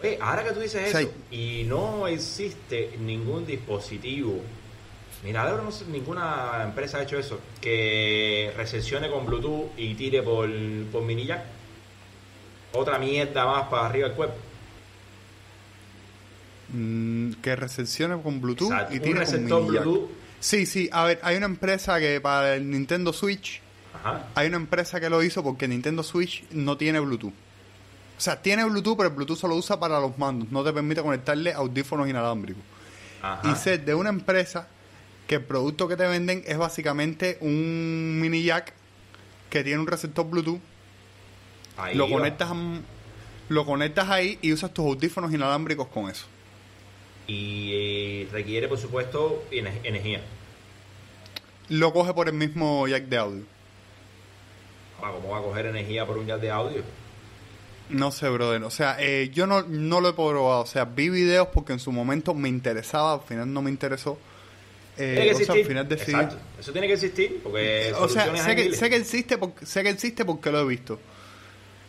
Oye, 0.00 0.18
ahora 0.20 0.44
que 0.44 0.52
tú 0.52 0.60
dices 0.60 0.94
eso, 0.94 1.10
y 1.30 1.64
no 1.66 2.06
existe 2.06 2.96
ningún 3.00 3.46
dispositivo, 3.46 4.38
mira, 5.24 5.42
ahora 5.42 5.62
no 5.62 5.72
sé, 5.72 5.86
ninguna 5.86 6.60
empresa 6.62 6.98
ha 6.98 7.02
hecho 7.02 7.18
eso, 7.18 7.40
que 7.60 8.52
recepcione 8.56 9.10
con 9.10 9.26
Bluetooth 9.26 9.72
y 9.76 9.94
tire 9.94 10.22
por, 10.22 10.48
por 10.92 11.02
mini 11.02 11.26
jack. 11.26 11.42
Otra 12.74 12.98
mierda 12.98 13.46
más 13.46 13.68
para 13.68 13.86
arriba 13.86 14.08
del 14.08 14.16
cuerpo. 14.16 14.36
Mm, 16.72 17.32
que 17.42 17.56
recepcione 17.56 18.20
con 18.22 18.40
Bluetooth 18.40 18.70
Exacto, 18.72 18.94
y 18.94 18.96
un 18.98 19.02
tiene 19.02 19.20
con 19.20 19.26
receptor 19.26 19.62
mini 19.62 19.74
jack. 19.74 19.84
Bluetooth. 19.84 20.10
Sí, 20.40 20.66
sí. 20.66 20.88
A 20.92 21.04
ver, 21.04 21.20
hay 21.22 21.36
una 21.36 21.46
empresa 21.46 21.98
que 22.00 22.20
para 22.20 22.54
el 22.56 22.70
Nintendo 22.70 23.12
Switch, 23.12 23.60
Ajá. 23.94 24.26
hay 24.34 24.48
una 24.48 24.56
empresa 24.56 24.98
que 25.00 25.08
lo 25.10 25.22
hizo 25.22 25.42
porque 25.42 25.68
Nintendo 25.68 26.02
Switch 26.02 26.44
no 26.50 26.76
tiene 26.76 27.00
Bluetooth. 27.00 27.32
O 28.16 28.20
sea, 28.20 28.40
tiene 28.40 28.64
Bluetooth, 28.64 28.96
pero 28.96 29.08
el 29.08 29.14
Bluetooth 29.14 29.38
solo 29.38 29.56
usa 29.56 29.78
para 29.80 29.98
los 30.00 30.16
mandos. 30.18 30.50
No 30.50 30.62
te 30.64 30.72
permite 30.72 31.02
conectarle 31.02 31.52
audífonos 31.52 32.08
inalámbricos. 32.08 32.62
Ajá. 33.22 33.50
y 33.50 33.54
sé 33.56 33.78
de 33.78 33.94
una 33.94 34.10
empresa 34.10 34.68
que 35.26 35.36
el 35.36 35.42
producto 35.44 35.88
que 35.88 35.96
te 35.96 36.06
venden 36.06 36.44
es 36.46 36.58
básicamente 36.58 37.38
un 37.40 38.20
mini 38.20 38.42
jack 38.44 38.74
que 39.48 39.64
tiene 39.64 39.80
un 39.80 39.86
receptor 39.86 40.28
Bluetooth, 40.28 40.60
Ahí 41.78 41.94
lo 41.96 42.04
va. 42.04 42.16
conectas 42.18 42.50
a- 42.50 42.80
lo 43.48 43.64
conectas 43.64 44.10
ahí 44.10 44.38
y 44.42 44.52
usas 44.52 44.74
tus 44.74 44.84
audífonos 44.84 45.32
inalámbricos 45.32 45.88
con 45.88 46.10
eso. 46.10 46.26
Y 47.26 47.70
eh, 47.72 48.28
requiere, 48.32 48.68
por 48.68 48.78
supuesto, 48.78 49.44
ener- 49.50 49.80
energía. 49.84 50.20
Lo 51.70 51.92
coge 51.92 52.12
por 52.12 52.28
el 52.28 52.34
mismo 52.34 52.86
jack 52.86 53.04
de 53.04 53.16
audio. 53.16 53.42
¿Cómo 55.00 55.30
va 55.30 55.38
a 55.38 55.42
coger 55.42 55.66
energía 55.66 56.06
por 56.06 56.18
un 56.18 56.26
jack 56.26 56.40
de 56.40 56.50
audio? 56.50 56.82
No 57.90 58.10
sé, 58.10 58.28
brother. 58.28 58.62
O 58.64 58.70
sea, 58.70 58.96
eh, 58.98 59.30
yo 59.32 59.46
no, 59.46 59.62
no 59.62 60.00
lo 60.00 60.10
he 60.10 60.12
probado. 60.14 60.60
O 60.60 60.66
sea, 60.66 60.84
vi 60.86 61.08
videos 61.10 61.48
porque 61.48 61.72
en 61.74 61.78
su 61.78 61.92
momento 61.92 62.32
me 62.34 62.48
interesaba, 62.48 63.14
al 63.14 63.20
final 63.20 63.52
no 63.52 63.60
me 63.62 63.70
interesó. 63.70 64.18
Eh, 64.96 65.14
Tiene 65.14 65.14
que 65.14 65.20
o 65.20 65.22
sea, 65.24 65.30
existir. 65.32 65.60
al 65.62 65.66
final 65.68 65.88
decidí. 65.88 66.12
Exacto. 66.12 66.36
Eso 66.60 66.72
tiene 66.72 66.86
que 66.86 66.92
existir 66.94 67.40
porque 67.42 67.92
O 67.98 68.08
sea, 68.08 68.34
sé 68.36 68.56
que, 68.56 68.72
sé 68.74 68.88
que 68.90 68.96
existe 68.96 69.36
porque 69.38 69.66
sé 69.66 69.82
que 69.82 69.88
existe 69.90 70.24
porque 70.24 70.50
lo 70.50 70.60
he 70.60 70.66
visto. 70.66 70.98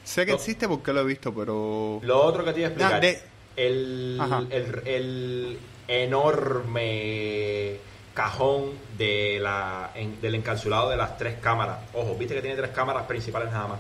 Sé 0.04 0.26
que 0.26 0.32
No. 0.32 0.38
existe 0.38 0.68
porque 0.68 0.92
lo 0.94 1.02
he 1.02 1.06
visto, 1.06 1.34
pero 1.34 2.00
Lo 2.04 2.22
otro 2.24 2.44
que 2.44 2.54
te 2.54 2.60
iba 2.62 2.68
a 2.70 2.72
explicar. 2.72 3.02
De- 3.02 3.22
el, 3.56 4.20
el, 4.52 4.82
el 4.86 5.60
enorme 5.88 7.78
cajón 8.14 8.72
de 8.98 9.40
la, 9.42 9.92
en- 9.96 10.20
del 10.22 10.36
encapsulado 10.36 10.90
de 10.90 10.98
las 10.98 11.18
tres 11.18 11.36
cámaras. 11.42 11.80
Ojo, 11.94 12.16
viste 12.16 12.34
que 12.36 12.42
tiene 12.42 12.56
tres 12.56 12.72
cámaras 12.72 13.04
principales 13.06 13.52
nada 13.52 13.68
más. 13.68 13.80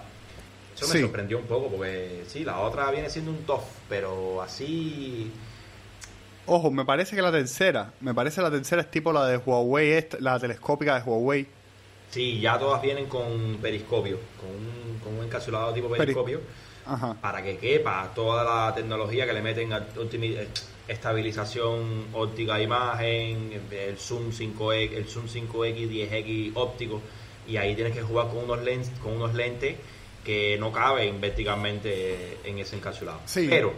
Eso 0.76 0.88
me 0.88 0.94
Sí. 0.94 1.02
sorprendió 1.02 1.38
un 1.38 1.46
poco 1.46 1.70
porque 1.70 2.24
sí, 2.28 2.44
la 2.44 2.60
otra 2.60 2.92
viene 2.92 3.10
siendo 3.10 3.32
un 3.32 3.44
TOF, 3.46 3.64
pero 3.90 4.42
así 4.42 5.32
Ojo, 6.48 6.70
me 6.70 6.86
parece 6.86 7.16
que 7.16 7.22
la 7.24 7.32
tercera, 7.32 7.92
me 8.02 8.14
parece 8.14 8.40
la 8.42 8.52
tercera 8.52 8.82
es 8.82 8.92
tipo 8.92 9.12
la 9.12 9.26
de 9.26 9.38
Huawei, 9.38 9.94
esta- 9.94 10.18
la 10.20 10.40
telescópica 10.40 10.96
de 11.00 11.02
Huawei. 11.10 11.48
Sí, 12.12 12.40
ya 12.40 12.60
todas 12.60 12.82
vienen 12.84 13.08
con 13.08 13.58
periscopio, 13.62 14.20
con 14.40 14.50
un, 14.52 15.00
con 15.00 15.18
un 15.18 15.26
encapsulado 15.26 15.74
tipo 15.74 15.88
Peri- 15.90 15.98
periscopio, 15.98 16.42
Ajá. 16.86 17.16
para 17.20 17.42
que 17.44 17.58
quepa 17.58 18.12
toda 18.14 18.44
la 18.44 18.74
tecnología 18.76 19.26
que 19.26 19.34
le 19.34 19.42
meten 19.42 19.74
a 19.74 19.88
eh, 19.98 20.48
estabilización 20.88 22.08
óptica 22.14 22.58
de 22.58 22.64
imagen, 22.64 23.62
el 23.72 23.98
zoom 23.98 24.32
5X, 24.32 24.94
el 24.94 25.06
zoom 25.06 25.26
5X, 25.26 25.90
10X 25.90 26.52
óptico, 26.56 27.02
y 27.48 27.58
ahí 27.58 27.76
tienes 27.76 27.94
que 27.94 28.02
jugar 28.02 28.28
con 28.28 28.44
unos 28.44 28.64
lentes, 28.64 28.92
con 29.00 29.14
unos 29.14 29.34
lentes 29.34 29.76
que 30.24 30.58
no 30.60 30.72
caben 30.72 31.20
verticalmente 31.22 32.38
en 32.44 32.60
ese 32.60 32.76
encapsulado. 32.76 33.22
Sí. 33.26 33.48
Pero, 33.50 33.74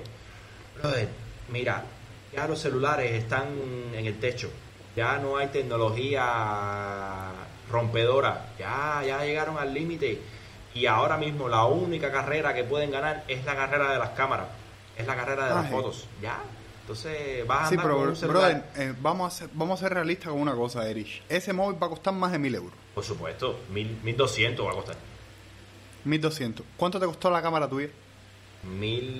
brother, 0.78 1.10
mira, 1.50 1.84
ya 2.34 2.48
los 2.48 2.60
celulares 2.60 3.12
están 3.12 3.48
en 3.94 4.06
el 4.06 4.20
techo, 4.20 4.50
ya 4.96 5.18
no 5.18 5.38
hay 5.38 5.48
tecnología 5.48 7.32
rompedora, 7.70 8.54
ya, 8.58 9.04
ya 9.06 9.24
llegaron 9.24 9.58
al 9.58 9.74
límite 9.74 10.20
y 10.78 10.86
ahora 10.86 11.18
mismo 11.18 11.48
la 11.50 11.66
única 11.66 12.12
carrera 12.12 12.54
que 12.54 12.64
pueden 12.64 12.92
ganar 12.92 13.24
es 13.28 13.44
la 13.46 13.56
carrera 13.56 13.92
de 13.92 13.98
las 14.00 14.10
cámaras, 14.12 14.48
es 14.98 15.06
la 15.08 15.16
carrera 15.16 15.48
de 15.48 15.56
las 15.56 15.66
Ay. 15.66 15.72
fotos, 15.72 16.08
ya. 16.22 16.40
Entonces 16.82 17.46
vas 17.46 17.64
a 17.66 17.68
Sí, 17.70 17.74
andar 17.76 17.88
pero, 17.88 17.98
con 18.00 18.08
un 18.10 18.20
brother, 18.28 18.64
eh, 18.78 18.94
vamos, 19.02 19.34
a 19.34 19.38
ser, 19.38 19.50
vamos 19.54 19.80
a 19.82 19.84
ser 19.84 19.94
realistas 19.94 20.30
con 20.32 20.40
una 20.40 20.56
cosa, 20.56 20.88
Erich. 20.88 21.22
Ese 21.28 21.52
móvil 21.52 21.82
va 21.82 21.88
a 21.88 21.90
costar 21.90 22.14
más 22.14 22.32
de 22.32 22.40
1000 22.40 22.56
euros. 22.56 22.74
Por 22.96 23.04
supuesto, 23.04 23.60
mil, 23.74 24.00
1200 24.04 24.66
va 24.66 24.72
a 24.72 24.76
costar. 24.76 24.96
1200. 26.06 26.66
¿Cuánto 26.78 27.00
te 27.00 27.06
costó 27.06 27.30
la 27.30 27.42
cámara 27.42 27.68
tuya? 27.68 27.90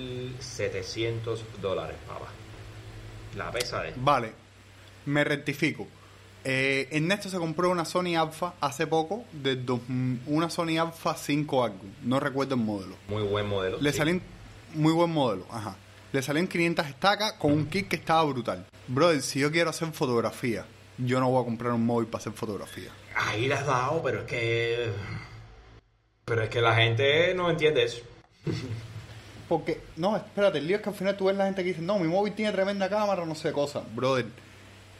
1700 0.08 1.44
dólares, 1.60 1.96
papá. 2.06 2.26
La 3.36 3.50
pesa 3.50 3.82
de. 3.82 3.92
Vale, 3.96 4.32
me 5.06 5.24
rectifico. 5.24 5.86
Eh, 6.44 6.88
Ernesto 6.92 7.28
se 7.28 7.36
compró 7.38 7.70
una 7.70 7.84
Sony 7.84 8.16
Alpha 8.16 8.54
hace 8.60 8.86
poco, 8.86 9.24
de 9.32 9.56
dos- 9.56 9.80
una 10.26 10.48
Sony 10.48 10.78
Alpha 10.80 11.14
5 11.16 11.64
algo, 11.64 11.78
no 12.02 12.20
recuerdo 12.20 12.54
el 12.54 12.60
modelo. 12.62 12.96
Muy 13.08 13.22
buen 13.24 13.46
modelo. 13.48 13.78
Le 13.80 13.92
sí. 13.92 13.98
salió 13.98 14.14
en- 14.14 14.22
muy 14.74 14.92
buen 14.92 15.10
modelo, 15.10 15.46
ajá. 15.50 15.76
Le 16.12 16.22
salió 16.22 16.40
en 16.40 16.48
500 16.48 16.86
estacas 16.86 17.34
con 17.34 17.52
un 17.52 17.66
kit 17.66 17.88
que 17.88 17.96
estaba 17.96 18.22
brutal. 18.24 18.64
Brother, 18.86 19.20
si 19.20 19.40
yo 19.40 19.50
quiero 19.50 19.70
hacer 19.70 19.88
fotografía, 19.92 20.64
yo 20.96 21.20
no 21.20 21.28
voy 21.30 21.42
a 21.42 21.44
comprar 21.44 21.72
un 21.72 21.84
móvil 21.84 22.06
para 22.08 22.20
hacer 22.22 22.32
fotografía. 22.32 22.90
Ahí 23.14 23.46
le 23.46 23.54
has 23.54 23.66
dado, 23.66 24.02
pero 24.02 24.20
es 24.20 24.26
que. 24.26 24.90
Pero 26.24 26.42
es 26.42 26.48
que 26.48 26.60
la 26.62 26.74
gente 26.76 27.34
no 27.34 27.50
entiende 27.50 27.84
eso. 27.84 28.00
Porque, 29.48 29.80
no, 29.96 30.16
espérate, 30.16 30.58
el 30.58 30.66
lío 30.66 30.76
es 30.76 30.82
que 30.82 30.90
al 30.90 30.94
final 30.94 31.16
tú 31.16 31.26
ves 31.26 31.36
la 31.36 31.46
gente 31.46 31.62
que 31.62 31.70
dice, 31.70 31.80
no, 31.82 31.98
mi 31.98 32.06
móvil 32.08 32.34
tiene 32.34 32.52
tremenda 32.52 32.88
cámara, 32.88 33.24
no 33.24 33.34
sé 33.34 33.50
cosa. 33.52 33.82
Brother, 33.94 34.26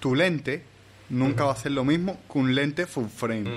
tu 0.00 0.14
lente 0.14 0.62
nunca 1.08 1.44
va 1.44 1.52
a 1.52 1.56
ser 1.56 1.72
lo 1.72 1.84
mismo 1.84 2.18
que 2.30 2.38
un 2.38 2.54
lente 2.54 2.86
full 2.86 3.06
frame. 3.06 3.50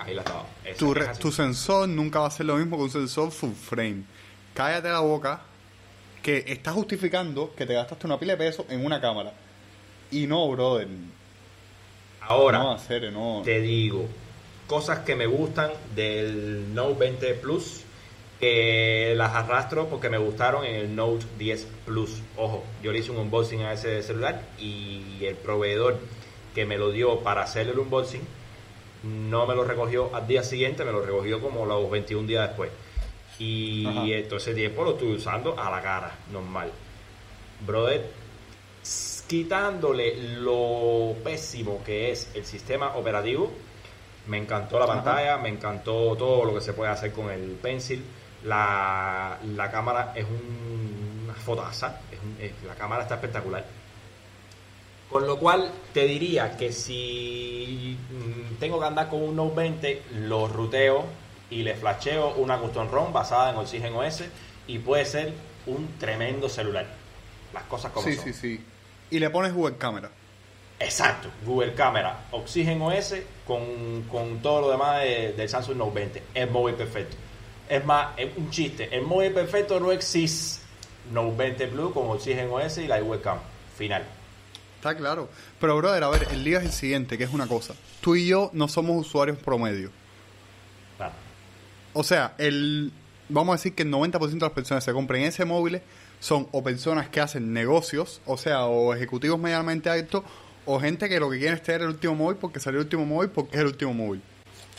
Ahí 0.00 0.14
la. 0.14 0.22
Esa 0.64 0.78
tu, 0.78 0.94
es 1.30 1.34
sensor 1.34 1.88
nunca 1.88 2.20
va 2.20 2.26
a 2.26 2.30
ser 2.30 2.46
lo 2.46 2.56
mismo 2.56 2.76
que 2.76 2.82
un 2.84 2.90
sensor 2.90 3.30
full 3.30 3.52
frame. 3.52 4.02
Cállate 4.54 4.88
la 4.88 5.00
boca 5.00 5.40
que 6.22 6.44
estás 6.46 6.74
justificando 6.74 7.52
que 7.56 7.66
te 7.66 7.74
gastaste 7.74 8.06
una 8.06 8.18
pila 8.18 8.34
de 8.34 8.38
pesos 8.38 8.66
en 8.68 8.84
una 8.84 9.00
cámara. 9.00 9.32
Y 10.10 10.26
no, 10.26 10.48
brother. 10.50 10.88
Ahora, 12.20 12.58
No, 12.58 12.72
hacer, 12.72 13.12
no. 13.12 13.42
te 13.44 13.60
digo, 13.60 14.06
cosas 14.66 15.00
que 15.00 15.16
me 15.16 15.26
gustan 15.26 15.70
del 15.96 16.72
Note 16.72 16.98
20 17.00 17.34
Plus, 17.34 17.80
que 18.38 19.14
las 19.16 19.34
arrastro 19.34 19.88
porque 19.88 20.08
me 20.08 20.18
gustaron 20.18 20.64
en 20.64 20.76
el 20.76 20.94
Note 20.94 21.26
10 21.38 21.66
Plus. 21.84 22.20
Ojo, 22.36 22.62
yo 22.82 22.92
le 22.92 23.00
hice 23.00 23.10
un 23.10 23.18
unboxing 23.18 23.62
a 23.62 23.72
ese 23.72 24.02
celular 24.02 24.42
y 24.60 25.24
el 25.24 25.34
proveedor 25.34 25.98
que 26.54 26.64
me 26.66 26.76
lo 26.78 26.90
dio 26.90 27.20
para 27.20 27.42
hacer 27.42 27.68
el 27.68 27.78
unboxing 27.78 28.22
no 29.04 29.46
me 29.46 29.54
lo 29.56 29.64
recogió 29.64 30.14
al 30.14 30.26
día 30.28 30.44
siguiente, 30.44 30.84
me 30.84 30.92
lo 30.92 31.04
recogió 31.04 31.40
como 31.40 31.66
los 31.66 31.90
21 31.90 32.26
días 32.28 32.46
después. 32.48 32.70
Y 33.38 33.84
Ajá. 33.86 34.04
entonces 34.06 34.48
ese 34.48 34.56
tiempo 34.56 34.84
lo 34.84 34.92
estuve 34.92 35.14
usando 35.14 35.58
a 35.58 35.68
la 35.70 35.82
cara, 35.82 36.12
normal. 36.30 36.70
Brother, 37.66 38.06
quitándole 39.26 40.16
lo 40.38 41.14
pésimo 41.24 41.82
que 41.84 42.12
es 42.12 42.30
el 42.34 42.44
sistema 42.44 42.94
operativo, 42.96 43.50
me 44.26 44.38
encantó 44.38 44.78
la 44.78 44.84
Ajá. 44.84 44.94
pantalla, 44.94 45.38
me 45.38 45.48
encantó 45.48 46.14
todo 46.16 46.44
lo 46.44 46.54
que 46.54 46.60
se 46.60 46.72
puede 46.72 46.90
hacer 46.92 47.12
con 47.12 47.30
el 47.30 47.52
pencil. 47.60 48.04
La, 48.44 49.38
la 49.56 49.70
cámara 49.70 50.12
es 50.14 50.24
un- 50.24 51.22
una 51.24 51.34
fotaza, 51.34 52.00
es 52.10 52.18
un- 52.20 52.36
es- 52.40 52.52
la 52.66 52.74
cámara 52.74 53.02
está 53.02 53.14
espectacular. 53.16 53.64
Con 55.12 55.26
lo 55.26 55.38
cual 55.38 55.70
te 55.92 56.06
diría 56.06 56.56
que 56.56 56.72
si 56.72 57.96
mm, 58.10 58.54
tengo 58.58 58.80
que 58.80 58.86
andar 58.86 59.08
con 59.10 59.22
un 59.22 59.36
Note 59.36 59.54
20, 59.56 60.02
lo 60.20 60.48
ruteo 60.48 61.04
y 61.50 61.62
le 61.62 61.74
flasheo 61.74 62.34
una 62.36 62.58
custom 62.58 62.88
ROM 62.90 63.12
basada 63.12 63.50
en 63.50 63.56
Oxygen 63.56 63.94
OS 63.94 64.24
y 64.66 64.78
puede 64.78 65.04
ser 65.04 65.32
un 65.66 65.98
tremendo 65.98 66.48
celular. 66.48 66.86
Las 67.52 67.64
cosas 67.64 67.92
como 67.92 68.06
Sí, 68.08 68.14
son. 68.16 68.24
sí, 68.24 68.32
sí. 68.32 68.64
Y 69.10 69.18
le 69.18 69.28
pones 69.28 69.52
Google 69.52 69.76
Cámara. 69.76 70.10
Exacto, 70.80 71.28
Google 71.44 71.74
Cámara, 71.74 72.24
Oxygen 72.30 72.80
OS 72.80 73.14
con, 73.46 74.02
con 74.10 74.40
todo 74.40 74.62
lo 74.62 74.70
demás 74.70 75.02
de- 75.02 75.32
del 75.34 75.48
Samsung 75.48 75.76
Note 75.76 75.94
20. 75.94 76.22
Es 76.34 76.50
móvil 76.50 76.74
perfecto. 76.74 77.16
Es 77.68 77.84
más, 77.84 78.08
es 78.16 78.34
un 78.36 78.50
chiste. 78.50 78.88
El 78.90 79.02
móvil 79.02 79.32
perfecto 79.32 79.78
no 79.78 79.92
existe. 79.92 80.62
Note 81.12 81.36
20 81.36 81.66
Plus 81.68 81.92
con 81.92 82.08
Oxygen 82.10 82.48
OS 82.50 82.78
y 82.78 82.86
la 82.88 82.96
webcam. 83.02 83.38
Final. 83.76 84.04
Está 84.82 84.96
claro. 84.96 85.28
Pero, 85.60 85.76
brother, 85.76 86.02
a 86.02 86.08
ver, 86.08 86.26
el 86.32 86.42
lío 86.42 86.58
es 86.58 86.64
el 86.64 86.72
siguiente, 86.72 87.16
que 87.16 87.22
es 87.22 87.32
una 87.32 87.46
cosa. 87.46 87.72
Tú 88.00 88.16
y 88.16 88.26
yo 88.26 88.50
no 88.52 88.66
somos 88.66 89.06
usuarios 89.06 89.38
promedio. 89.38 89.92
O 91.92 92.02
sea, 92.02 92.34
el 92.38 92.90
vamos 93.28 93.52
a 93.52 93.56
decir 93.58 93.76
que 93.76 93.84
el 93.84 93.92
90% 93.92 94.18
de 94.18 94.40
las 94.40 94.50
personas 94.50 94.82
que 94.82 94.90
se 94.90 94.92
compren 94.92 95.22
ese 95.22 95.44
móvil 95.44 95.80
son 96.18 96.48
o 96.50 96.64
personas 96.64 97.08
que 97.10 97.20
hacen 97.20 97.52
negocios, 97.52 98.20
o 98.26 98.36
sea, 98.36 98.64
o 98.64 98.92
ejecutivos 98.92 99.38
medianamente 99.38 99.88
altos, 99.88 100.24
o 100.66 100.80
gente 100.80 101.08
que 101.08 101.20
lo 101.20 101.30
que 101.30 101.38
quiere 101.38 101.54
es 101.54 101.62
tener 101.62 101.82
el 101.82 101.88
último 101.88 102.16
móvil 102.16 102.38
porque 102.38 102.58
salió 102.58 102.80
el 102.80 102.86
último 102.86 103.06
móvil 103.06 103.30
porque 103.30 103.54
es 103.58 103.60
el 103.60 103.68
último 103.68 103.94
móvil. 103.94 104.20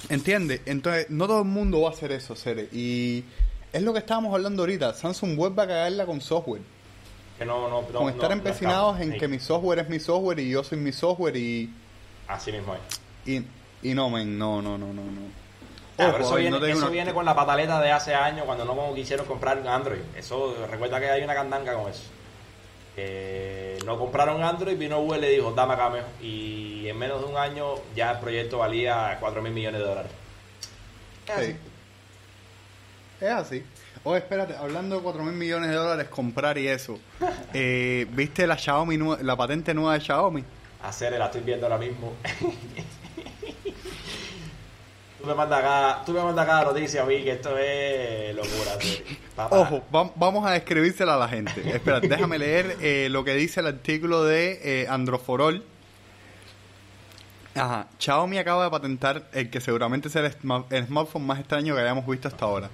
¿Entiendes? 0.09 0.59
Entonces, 0.65 1.09
no 1.11 1.27
todo 1.27 1.43
el 1.43 1.47
mundo 1.47 1.79
va 1.79 1.91
a 1.91 1.93
hacer 1.93 2.11
eso, 2.11 2.35
Cere. 2.35 2.67
Y 2.73 3.23
es 3.71 3.81
lo 3.81 3.93
que 3.93 3.99
estábamos 3.99 4.33
hablando 4.33 4.63
ahorita. 4.63 4.93
Samsung 4.95 5.37
vuelve 5.37 5.61
a 5.61 5.67
cagarla 5.67 6.05
con 6.05 6.19
software. 6.19 6.72
Que 7.37 7.45
no, 7.45 7.67
no, 7.67 7.81
no, 7.81 7.99
con 7.99 8.09
estar 8.09 8.31
empecinados 8.31 8.99
en 8.99 9.13
Sí, 9.13 9.17
que 9.19 9.27
mi 9.27 9.39
software 9.39 9.79
es 9.79 9.89
mi 9.89 9.99
software 9.99 10.39
y 10.39 10.49
yo 10.51 10.63
soy 10.63 10.77
mi 10.77 10.91
software 10.91 11.35
y... 11.35 11.73
Así 12.27 12.51
mismo 12.51 12.75
es. 12.75 12.81
Y, 13.25 13.45
y 13.81 13.93
no, 13.93 14.09
men, 14.09 14.37
no, 14.37 14.61
no, 14.61 14.77
no, 14.77 14.87
no, 14.87 15.01
no. 15.03 15.43
Ah, 15.97 16.03
Ojo, 16.05 16.11
pero 16.13 16.25
eso 16.25 16.35
viene, 16.35 16.57
eso 16.71 16.77
una- 16.79 16.89
viene 16.89 17.13
con 17.13 17.25
la 17.25 17.35
pataleta 17.35 17.79
de 17.81 17.91
hace 17.91 18.15
años 18.15 18.45
cuando 18.45 18.65
no 18.65 18.93
quisieron 18.95 19.25
comprar 19.25 19.59
un 19.59 19.67
Android. 19.67 19.99
Eso, 20.15 20.55
recuerda 20.69 20.99
que 20.99 21.09
hay 21.09 21.23
una 21.23 21.33
candanga 21.35 21.73
con 21.75 21.89
eso. 21.91 22.03
Eh, 22.95 23.79
no 23.85 23.97
compraron 23.97 24.43
Android, 24.43 24.77
vino 24.77 25.01
Google 25.01 25.17
y 25.17 25.21
le 25.21 25.29
dijo, 25.29 25.51
dame 25.51 25.73
acá 25.73 25.89
mejor. 25.89 26.09
Y 26.21 26.87
en 26.87 26.97
menos 26.97 27.21
de 27.21 27.27
un 27.27 27.37
año 27.37 27.75
ya 27.95 28.11
el 28.11 28.19
proyecto 28.19 28.59
valía 28.59 29.17
4 29.19 29.41
mil 29.41 29.51
millones 29.51 29.81
de 29.81 29.87
dólares. 29.87 30.11
Es 31.25 31.31
así. 31.31 31.45
Sí. 31.51 31.57
Es 33.21 33.31
así. 33.31 33.63
Oye, 34.05 34.17
espérate, 34.19 34.55
hablando 34.55 34.97
de 34.97 35.01
4 35.01 35.23
mil 35.23 35.33
millones 35.33 35.69
de 35.69 35.75
dólares 35.75 36.09
comprar 36.09 36.57
y 36.57 36.67
eso, 36.67 36.99
eh, 37.53 38.05
¿viste 38.11 38.45
la 38.47 38.57
Xiaomi 38.57 38.97
la 39.21 39.35
patente 39.37 39.73
nueva 39.73 39.93
de 39.93 40.01
Xiaomi? 40.01 40.43
Hacer, 40.83 41.13
la 41.17 41.25
estoy 41.27 41.41
viendo 41.41 41.65
ahora 41.65 41.77
mismo. 41.77 42.11
tú 45.21 45.25
me 45.27 45.33
mandas 45.33 45.59
acá, 45.59 46.01
tú 46.05 46.11
me 46.11 46.21
mandas 46.21 46.45
cada 46.45 46.65
noticia 46.65 47.03
a 47.03 47.05
mí 47.05 47.23
que 47.23 47.31
esto 47.31 47.57
es 47.57 48.35
locura. 48.35 49.47
Ojo, 49.51 49.81
va- 49.95 50.11
vamos 50.15 50.45
a 50.45 50.51
describírsela 50.51 51.15
a 51.15 51.17
la 51.17 51.29
gente. 51.29 51.53
Espérate, 51.73 52.09
déjame 52.09 52.37
leer 52.37 52.75
eh, 52.81 53.07
lo 53.09 53.23
que 53.23 53.33
dice 53.35 53.61
el 53.61 53.67
artículo 53.67 54.25
de 54.25 54.59
eh, 54.81 54.87
Androforol. 54.89 55.63
Ajá, 57.55 57.87
Xiaomi 57.99 58.37
acaba 58.39 58.65
de 58.65 58.71
patentar 58.71 59.23
el 59.31 59.49
que 59.49 59.61
seguramente 59.61 60.09
será 60.09 60.27
el 60.27 60.85
smartphone 60.87 61.25
más 61.25 61.39
extraño 61.39 61.75
que 61.75 61.81
hayamos 61.81 62.05
visto 62.07 62.27
hasta 62.27 62.43
ahora, 62.45 62.69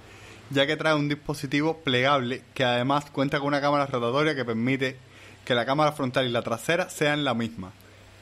ya 0.50 0.66
que 0.68 0.78
trae 0.78 0.94
un 0.96 1.10
dispositivo 1.10 1.78
plegable 1.78 2.44
que 2.54 2.64
además 2.64 3.10
cuenta 3.12 3.40
con 3.40 3.48
una 3.50 3.62
cámara 3.62 3.86
rotatoria 3.86 4.36
que 4.36 4.46
permite 4.46 4.98
que 5.46 5.56
la 5.56 5.66
cámara 5.66 5.92
frontal 5.92 6.26
y 6.26 6.30
la 6.30 6.42
trasera 6.42 6.90
sean 6.90 7.24
la 7.24 7.34
misma. 7.34 7.72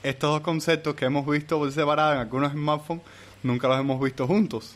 Estos 0.03 0.29
dos 0.31 0.41
conceptos 0.41 0.95
que 0.95 1.05
hemos 1.05 1.25
visto 1.27 1.57
por 1.57 1.71
separado 1.71 2.13
en 2.13 2.19
algunos 2.19 2.51
smartphones 2.51 3.03
nunca 3.43 3.67
los 3.67 3.79
hemos 3.79 4.01
visto 4.01 4.27
juntos. 4.27 4.75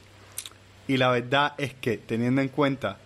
Y 0.87 0.97
la 0.97 1.09
verdad 1.09 1.53
es 1.57 1.73
que, 1.75 1.97
teniendo 1.97 2.41
en 2.41 2.49
cuenta 2.49 2.97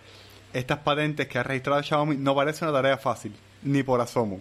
estas 0.52 0.78
patentes 0.78 1.28
que 1.28 1.38
ha 1.38 1.42
registrado 1.42 1.82
Xiaomi, 1.82 2.16
no 2.16 2.34
parece 2.34 2.64
una 2.64 2.72
tarea 2.72 2.96
fácil. 2.96 3.34
ni 3.62 3.82
por 3.82 4.00
asomo. 4.00 4.40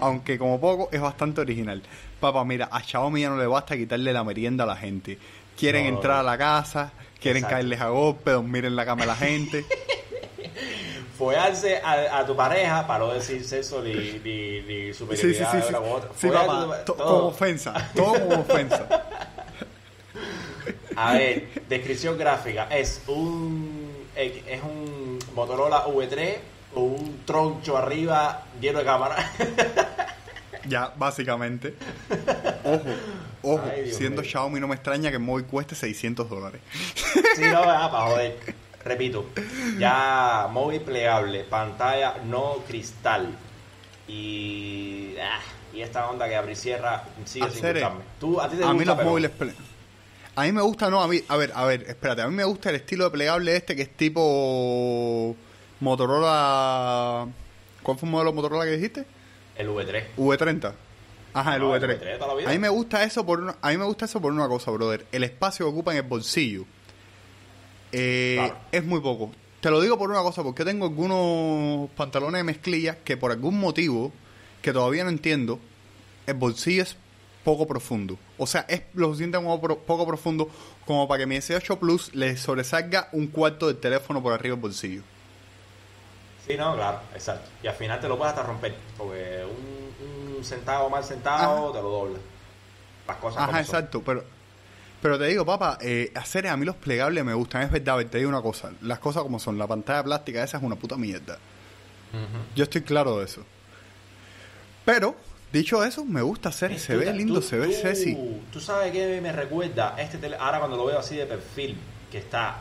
Aunque 0.00 0.38
como 0.38 0.60
poco 0.60 0.88
es 0.92 1.00
bastante 1.00 1.40
original. 1.40 1.82
Papá, 2.20 2.44
mira, 2.44 2.68
a 2.70 2.80
Xiaomi 2.82 3.20
ya 3.22 3.30
no 3.30 3.36
le 3.36 3.46
basta 3.46 3.76
quitarle 3.76 4.12
la 4.12 4.24
merienda 4.24 4.64
a 4.64 4.66
la 4.66 4.76
gente. 4.76 5.18
Quieren 5.56 5.84
No, 5.84 5.94
entrar 5.96 6.18
a 6.18 6.22
la 6.22 6.36
casa, 6.38 6.92
quieren 7.24 7.38
Exacto. 7.44 7.54
caerles 7.56 7.80
a 7.80 7.88
golpe, 7.88 8.30
dormir 8.30 8.64
en 8.66 8.76
la 8.76 8.84
cama 8.84 9.00
de 9.02 9.06
la 9.08 9.16
gente. 9.16 9.64
Follarse 11.18 11.78
a, 11.82 12.18
a 12.18 12.26
tu 12.26 12.34
pareja, 12.36 12.86
para 12.86 13.04
no 13.04 13.12
decir 13.12 13.42
sexo 13.44 13.80
ni, 13.82 13.92
ni, 13.94 14.60
ni 14.62 14.92
Sí, 14.92 14.92
sí, 14.92 14.94
superioridad 14.94 15.50
sí. 15.50 15.56
de 15.56 15.62
sí. 15.62 15.68
una 15.70 15.78
otra. 15.80 16.10
Sí, 16.16 16.28
a 16.28 16.32
papá, 16.32 16.84
tu 16.84 16.92
todo. 16.94 17.06
como 17.06 17.28
ofensa. 17.28 17.90
Todo 17.94 18.12
como 18.28 18.40
ofensa. 18.40 18.88
A 20.96 21.14
ver, 21.14 21.48
descripción 21.68 22.16
gráfica. 22.16 22.68
Es 22.70 23.02
un 23.08 24.06
es 24.14 24.62
un 24.62 25.18
Motorola 25.34 25.86
V3 25.86 26.36
con 26.72 26.84
un 26.84 27.22
troncho 27.24 27.76
arriba 27.76 28.44
lleno 28.60 28.78
de 28.80 28.84
cámara. 28.84 29.16
Ya, 30.68 30.92
básicamente. 30.96 31.74
Ojo, 32.64 32.82
ojo, 33.42 33.70
Ay, 33.70 33.92
siendo 33.92 34.22
mío. 34.22 34.30
Xiaomi 34.30 34.58
no 34.60 34.68
me 34.68 34.74
extraña 34.74 35.10
que 35.10 35.16
el 35.16 35.22
móvil 35.22 35.44
cueste 35.44 35.74
600 35.74 36.28
dólares. 36.30 36.60
sí, 37.36 37.42
no, 37.42 37.62
ah, 37.66 37.90
para 37.90 38.04
joder. 38.06 38.36
Repito, 38.84 39.26
ya 39.78 40.46
móvil 40.50 40.80
plegable, 40.80 41.44
pantalla 41.44 42.14
no 42.26 42.56
cristal. 42.66 43.28
Y, 44.06 45.14
ah, 45.22 45.40
y 45.72 45.80
esta 45.80 46.08
onda 46.08 46.28
que 46.28 46.36
abre 46.36 46.52
y 46.52 46.56
cierra 46.56 47.02
sigue 47.24 47.48
sin 47.50 47.58
Hacer, 47.58 47.74
gustarme. 47.76 48.04
Tú, 48.20 48.40
a 48.40 48.48
ti 48.48 48.56
te 48.56 48.62
A 48.62 48.66
gusta, 48.66 48.78
mí 48.78 48.84
los 48.84 48.96
pero- 48.96 49.08
móviles... 49.10 49.30
A 50.36 50.42
mí 50.42 50.52
me 50.52 50.62
gusta, 50.62 50.90
no, 50.90 51.00
a 51.00 51.06
mí... 51.06 51.22
A 51.28 51.36
ver, 51.36 51.52
a 51.54 51.64
ver, 51.64 51.84
espérate. 51.86 52.22
A 52.22 52.26
mí 52.28 52.34
me 52.34 52.42
gusta 52.44 52.70
el 52.70 52.76
estilo 52.76 53.04
de 53.04 53.10
plegable 53.10 53.54
este 53.56 53.76
que 53.76 53.82
es 53.82 53.96
tipo... 53.96 55.34
Motorola... 55.80 57.26
¿Cuál 57.82 57.98
fue 57.98 58.06
el 58.08 58.12
modelo 58.12 58.32
Motorola 58.32 58.64
que 58.64 58.72
dijiste? 58.72 59.06
El 59.56 59.68
V3. 59.68 60.04
V30. 60.16 60.72
Ajá, 61.32 61.54
el 61.56 61.62
No, 61.62 61.74
el 61.74 61.82
V3. 61.82 62.00
V3 62.00 62.18
toda 62.18 62.28
la 62.28 62.34
vida. 62.34 62.48
A 62.50 62.52
mí 62.52 62.58
me 62.58 62.68
gusta 62.68 63.02
eso 63.04 63.24
por 63.26 63.40
una, 63.40 63.56
a 63.60 63.70
mí 63.70 63.76
me 63.78 63.84
gusta 63.84 64.04
eso 64.04 64.20
por 64.20 64.32
una 64.32 64.48
cosa, 64.48 64.70
brother. 64.70 65.06
El 65.12 65.24
espacio 65.24 65.66
que 65.66 65.72
ocupa 65.72 65.90
en 65.92 65.98
el 65.98 66.02
bolsillo 66.04 66.64
eh, 67.92 68.34
Claro. 68.38 68.56
es 68.72 68.84
muy 68.84 69.00
poco. 69.00 69.32
Te 69.60 69.70
lo 69.70 69.80
digo 69.80 69.96
por 69.98 70.10
una 70.10 70.20
cosa, 70.20 70.42
porque 70.42 70.64
tengo 70.64 70.86
algunos 70.86 71.90
pantalones 71.92 72.40
de 72.40 72.44
mezclilla 72.44 72.98
que 73.02 73.16
por 73.16 73.30
algún 73.30 73.58
motivo 73.58 74.12
que 74.62 74.72
todavía 74.72 75.04
no 75.04 75.10
entiendo, 75.10 75.58
el 76.26 76.34
bolsillo 76.34 76.82
es 76.82 76.96
poco 77.44 77.66
profundo. 77.66 78.18
O 78.38 78.46
sea, 78.46 78.64
es 78.68 78.82
lo 78.94 79.08
suficiente 79.08 79.36
como 79.38 79.60
pro- 79.60 79.78
poco 79.78 80.06
profundo 80.06 80.48
como 80.86 81.06
para 81.08 81.20
que 81.20 81.26
mi 81.26 81.36
S8 81.36 81.78
Plus 81.78 82.14
le 82.14 82.36
sobresalga 82.36 83.08
un 83.12 83.26
cuarto 83.28 83.66
del 83.68 83.76
teléfono 83.78 84.22
por 84.22 84.32
arriba 84.32 84.54
del 84.54 84.62
bolsillo. 84.62 85.02
Sí, 86.46 86.56
no, 86.56 86.74
claro, 86.74 87.00
exacto. 87.14 87.48
Y 87.62 87.66
al 87.66 87.74
final 87.74 88.00
te 88.00 88.08
lo 88.08 88.18
puedes 88.18 88.34
hasta 88.34 88.46
romper, 88.46 88.74
porque 88.98 89.44
un, 89.44 90.36
un 90.36 90.44
centavo 90.44 90.90
mal 90.90 91.02
centavo 91.04 91.72
te 91.72 91.80
lo 91.80 91.88
dobla. 91.90 92.18
Las 93.06 93.16
cosas 93.18 93.38
Ajá, 93.38 93.46
como 93.52 93.64
son. 93.64 93.74
exacto, 93.76 94.02
pero 94.04 94.24
pero 95.02 95.18
te 95.18 95.26
digo, 95.26 95.44
papá, 95.44 95.76
eh, 95.82 96.10
hacer 96.14 96.46
a 96.48 96.56
mí 96.56 96.64
los 96.64 96.76
plegables 96.76 97.22
me 97.24 97.34
gustan, 97.34 97.60
es 97.62 97.70
verdad, 97.70 97.98
te 98.06 98.16
digo 98.18 98.30
una 98.30 98.40
cosa, 98.40 98.72
las 98.80 98.98
cosas 98.98 99.22
como 99.22 99.38
son, 99.38 99.58
la 99.58 99.66
pantalla 99.66 100.02
plástica 100.02 100.42
esa 100.42 100.56
es 100.56 100.62
una 100.62 100.76
puta 100.76 100.96
mierda. 100.96 101.38
Yo 102.54 102.64
estoy 102.64 102.80
claro 102.82 103.18
de 103.18 103.24
eso. 103.26 103.42
Pero, 104.84 105.14
dicho 105.52 105.84
eso, 105.84 106.04
me 106.04 106.22
gusta 106.22 106.48
hacer, 106.50 106.78
se 106.78 106.94
Tú- 106.94 107.00
ve 107.00 107.12
lindo, 107.12 107.40
tú- 107.40 107.42
se 107.46 107.58
ve 107.58 107.72
sexy. 107.72 108.16
Tú 108.52 108.60
sabes 108.60 108.92
que 108.92 109.20
me 109.20 109.32
recuerda 109.32 109.94
este 109.98 110.18
tele, 110.18 110.36
ahora 110.38 110.58
cuando 110.58 110.76
lo 110.76 110.86
veo 110.86 110.98
así 110.98 111.16
de 111.16 111.26
perfil, 111.26 111.76
que 112.10 112.18
está 112.18 112.56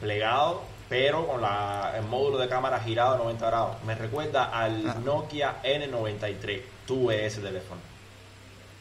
plegado, 0.00 0.62
pero 0.90 1.26
con 1.26 1.40
la, 1.40 1.94
el 1.96 2.02
módulo 2.04 2.36
de 2.36 2.48
cámara 2.48 2.80
girado 2.80 3.14
a 3.14 3.18
90 3.18 3.46
grados. 3.46 3.76
Me 3.84 3.94
recuerda 3.94 4.46
al 4.46 4.86
Ah. 4.88 4.96
Nokia 5.04 5.62
N93. 5.62 6.62
Tuve 6.84 7.24
ese 7.24 7.40
teléfono. 7.40 7.80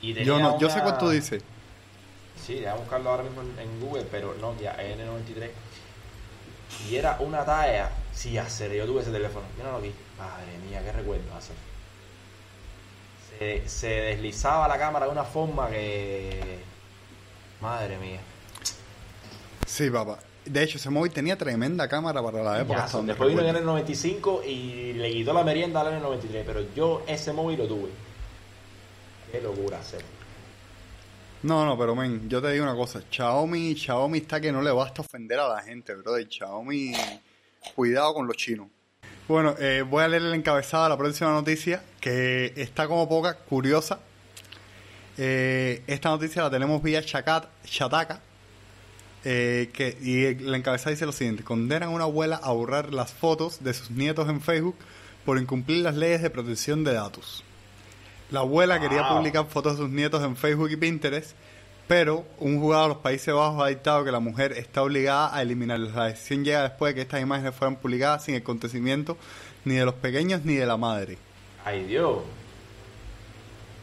Y 0.01 0.13
tenía 0.13 0.27
Yo 0.27 0.39
no, 0.39 0.59
yo 0.59 0.69
sé 0.71 0.81
cuánto 0.81 1.11
dice. 1.11 1.39
Sí, 2.43 2.55
déjame 2.55 2.79
buscarlo 2.79 3.11
ahora 3.11 3.23
mismo 3.23 3.41
en, 3.43 3.59
en 3.59 3.79
Google, 3.79 4.07
pero 4.09 4.33
Nokia 4.41 4.75
N93. 4.77 5.49
Y 6.89 6.95
era 6.95 7.17
una 7.19 7.45
talla. 7.45 7.91
Sí, 8.11 8.37
hacer, 8.39 8.73
yo 8.73 8.85
tuve 8.87 9.01
ese 9.03 9.11
teléfono. 9.11 9.45
Míralo 9.55 9.77
aquí. 9.77 9.93
Madre 10.17 10.57
mía, 10.67 10.81
qué 10.83 10.91
recuerdo 10.91 11.35
hacer. 11.37 11.55
Se, 13.37 13.69
se 13.69 13.87
deslizaba 13.87 14.67
la 14.67 14.79
cámara 14.79 15.05
de 15.05 15.11
una 15.11 15.23
forma 15.25 15.69
que. 15.69 16.59
Madre 17.61 17.97
mía. 17.99 18.19
Sí, 19.67 19.91
papá. 19.91 20.17
De 20.49 20.63
hecho, 20.63 20.77
ese 20.77 20.89
móvil 20.89 21.11
tenía 21.11 21.37
tremenda 21.37 21.87
cámara 21.87 22.23
para 22.23 22.41
la 22.41 22.59
época. 22.59 22.79
Ya, 22.79 22.85
hasta 22.85 22.97
donde 22.97 23.11
después 23.13 23.29
vino 23.29 23.41
el 23.41 23.53
recuerdo. 23.53 23.77
N95 23.77 24.45
y 24.47 24.93
le 24.93 25.11
quitó 25.11 25.31
la 25.31 25.43
merienda 25.43 25.81
al 25.81 26.01
N93. 26.01 26.43
Pero 26.43 26.73
yo 26.73 27.03
ese 27.05 27.31
móvil 27.33 27.59
lo 27.59 27.67
tuve. 27.67 27.89
Qué 29.31 29.41
locura 29.41 29.77
hacer. 29.77 30.03
No, 31.43 31.65
no, 31.65 31.77
pero 31.77 31.95
men, 31.95 32.27
yo 32.27 32.41
te 32.41 32.51
digo 32.51 32.63
una 32.63 32.75
cosa, 32.75 33.01
Xiaomi, 33.09 33.75
Xiaomi 33.75 34.17
está 34.17 34.41
que 34.41 34.51
no 34.51 34.61
le 34.61 34.71
basta 34.71 35.01
ofender 35.01 35.39
a 35.39 35.47
la 35.47 35.61
gente, 35.61 35.93
brother. 35.93 36.27
Xiaomi, 36.27 36.93
cuidado 37.75 38.15
con 38.15 38.25
los 38.25 38.35
chinos. 38.35 38.67
Bueno, 39.27 39.55
eh, 39.59 39.83
voy 39.87 40.03
a 40.03 40.07
leer 40.07 40.23
el 40.23 40.33
encabezado 40.33 40.85
de 40.85 40.89
la 40.89 40.97
próxima 40.97 41.29
noticia, 41.29 41.83
que 42.01 42.53
está 42.57 42.87
como 42.87 43.07
poca, 43.07 43.35
curiosa. 43.37 43.99
Eh, 45.15 45.83
esta 45.85 46.09
noticia 46.09 46.41
la 46.41 46.49
tenemos 46.49 46.81
vía 46.81 47.05
Chacat, 47.05 47.47
Chataka, 47.63 48.19
eh, 49.25 49.69
que, 49.73 49.97
y 50.01 50.35
la 50.43 50.57
encabezada 50.57 50.91
dice 50.91 51.05
lo 51.05 51.11
siguiente, 51.11 51.43
condenan 51.43 51.89
a 51.89 51.91
una 51.91 52.03
abuela 52.05 52.37
a 52.41 52.51
borrar 52.51 52.93
las 52.93 53.11
fotos 53.13 53.63
de 53.63 53.73
sus 53.73 53.89
nietos 53.91 54.29
en 54.29 54.41
Facebook 54.41 54.75
por 55.25 55.37
incumplir 55.37 55.83
las 55.83 55.95
leyes 55.95 56.21
de 56.21 56.29
protección 56.29 56.83
de 56.83 56.93
datos. 56.93 57.43
La 58.31 58.41
abuela 58.41 58.79
quería 58.79 59.09
publicar 59.09 59.47
fotos 59.47 59.73
de 59.77 59.83
sus 59.83 59.89
nietos 59.89 60.23
en 60.23 60.35
Facebook 60.35 60.69
y 60.71 60.75
Pinterest, 60.77 61.31
pero 61.87 62.25
un 62.37 62.59
juzgado 62.59 62.83
de 62.83 62.89
los 62.89 62.97
Países 62.99 63.33
Bajos 63.33 63.63
ha 63.63 63.67
dictado 63.67 64.05
que 64.05 64.11
la 64.11 64.19
mujer 64.19 64.51
está 64.53 64.83
obligada 64.83 65.35
a 65.35 65.41
eliminarlas. 65.41 65.95
La 65.95 66.05
decisión 66.05 66.45
llega 66.45 66.61
después 66.61 66.91
de 66.91 66.95
que 66.95 67.01
estas 67.01 67.21
imágenes 67.21 67.55
fueran 67.55 67.77
publicadas 67.77 68.25
sin 68.25 68.35
el 68.35 68.43
consentimiento 68.43 69.17
ni 69.65 69.75
de 69.75 69.85
los 69.85 69.95
pequeños 69.95 70.45
ni 70.45 70.53
de 70.53 70.65
la 70.67 70.77
madre. 70.77 71.17
Ay, 71.65 71.85
Dios. 71.85 72.19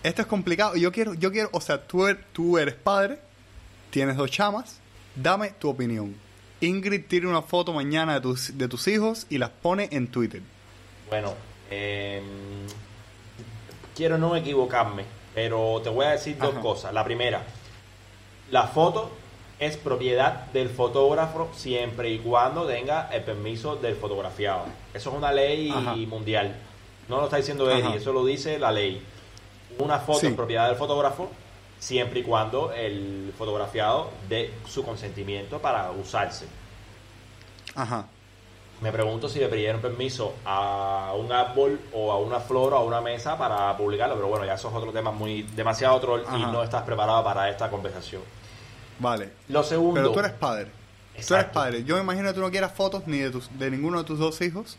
Esto 0.03 0.22
es 0.22 0.29
complicado. 0.29 0.77
Yo 0.77 0.92
quiero, 0.92 1.14
yo 1.14 1.33
quiero, 1.33 1.49
o 1.53 1.61
sea, 1.61 1.85
tú, 1.85 2.07
er- 2.07 2.25
tú 2.33 2.59
eres 2.59 2.75
padre, 2.77 3.18
tienes 3.90 4.16
dos 4.16 4.31
chamas, 4.31 4.79
dame 5.16 5.50
tu 5.59 5.68
opinión. 5.68 6.14
Ingrid 6.61 7.05
tira 7.07 7.29
una 7.29 7.42
foto 7.42 7.72
mañana 7.72 8.14
de 8.14 8.20
tus, 8.20 8.57
de 8.57 8.68
tus 8.68 8.87
hijos 8.88 9.26
y 9.29 9.38
las 9.38 9.50
pone 9.50 9.88
en 9.92 10.09
Twitter. 10.09 10.40
Bueno, 11.11 11.35
eh, 11.70 12.22
quiero 13.94 14.18
no 14.18 14.35
equivocarme, 14.37 15.05
pero 15.35 15.81
te 15.83 15.90
voy 15.90 16.07
a 16.07 16.11
decir 16.11 16.37
dos 16.38 16.55
cosas. 16.57 16.92
La 16.94 17.05
primera, 17.05 17.44
la 18.50 18.64
foto 18.68 19.11
es 19.59 19.76
propiedad 19.76 20.46
del 20.52 20.68
fotógrafo 20.68 21.50
siempre 21.55 22.11
y 22.11 22.18
cuando 22.18 22.66
tenga 22.66 23.09
el 23.12 23.22
permiso 23.22 23.76
del 23.76 23.96
fotografiado. 23.96 24.64
Eso 24.94 25.11
es 25.11 25.16
una 25.16 25.33
ley 25.33 25.70
Ajá. 25.70 25.94
mundial. 25.96 26.55
No 27.09 27.18
lo 27.18 27.24
está 27.24 27.37
diciendo 27.37 27.70
Eddie, 27.70 27.96
eso 27.96 28.12
lo 28.12 28.24
dice 28.24 28.59
la 28.59 28.72
ley. 28.72 29.02
Una 29.79 29.98
foto 29.98 30.20
Sí. 30.20 30.26
es 30.29 30.35
propiedad 30.35 30.68
del 30.68 30.76
fotógrafo 30.76 31.31
siempre 31.78 32.20
y 32.20 32.22
cuando 32.22 32.72
el 32.72 33.32
fotografiado 33.36 34.10
dé 34.28 34.52
su 34.68 34.84
consentimiento 34.84 35.58
para 35.60 35.90
usarse. 35.90 36.46
Ajá. 37.74 38.06
Me 38.80 38.92
pregunto 38.92 39.28
si 39.28 39.38
le 39.38 39.48
pidieron 39.48 39.80
permiso 39.80 40.34
a 40.44 41.14
un 41.16 41.32
árbol 41.32 41.80
o 41.92 42.12
a 42.12 42.18
una 42.18 42.40
flor 42.40 42.74
o 42.74 42.76
a 42.76 42.84
una 42.84 43.00
mesa 43.00 43.38
para 43.38 43.74
publicarlo, 43.76 44.16
pero 44.16 44.28
bueno, 44.28 44.44
ya 44.44 44.54
eso 44.54 44.68
es 44.68 44.74
otro 44.74 44.92
tema 44.92 45.10
muy 45.10 45.42
demasiado 45.42 45.98
troll 45.98 46.20
y 46.20 46.26
Ajá. 46.26 46.52
no 46.52 46.62
estás 46.62 46.82
preparado 46.82 47.24
para 47.24 47.48
esta 47.48 47.70
conversación. 47.70 48.22
Vale. 48.98 49.30
Lo 49.48 49.62
segundo, 49.62 50.00
Pero 50.00 50.12
tú 50.12 50.18
eres 50.20 50.32
padre. 50.32 50.70
Tú 51.26 51.34
eres 51.34 51.46
padre. 51.46 51.84
Yo 51.84 51.96
me 51.96 52.02
imagino 52.02 52.28
que 52.28 52.34
tú 52.34 52.40
no 52.40 52.50
quieras 52.50 52.72
fotos 52.72 53.06
ni 53.06 53.18
de, 53.18 53.30
tus, 53.30 53.48
de 53.58 53.70
ninguno 53.70 53.98
de 53.98 54.04
tus 54.04 54.18
dos 54.18 54.40
hijos 54.42 54.76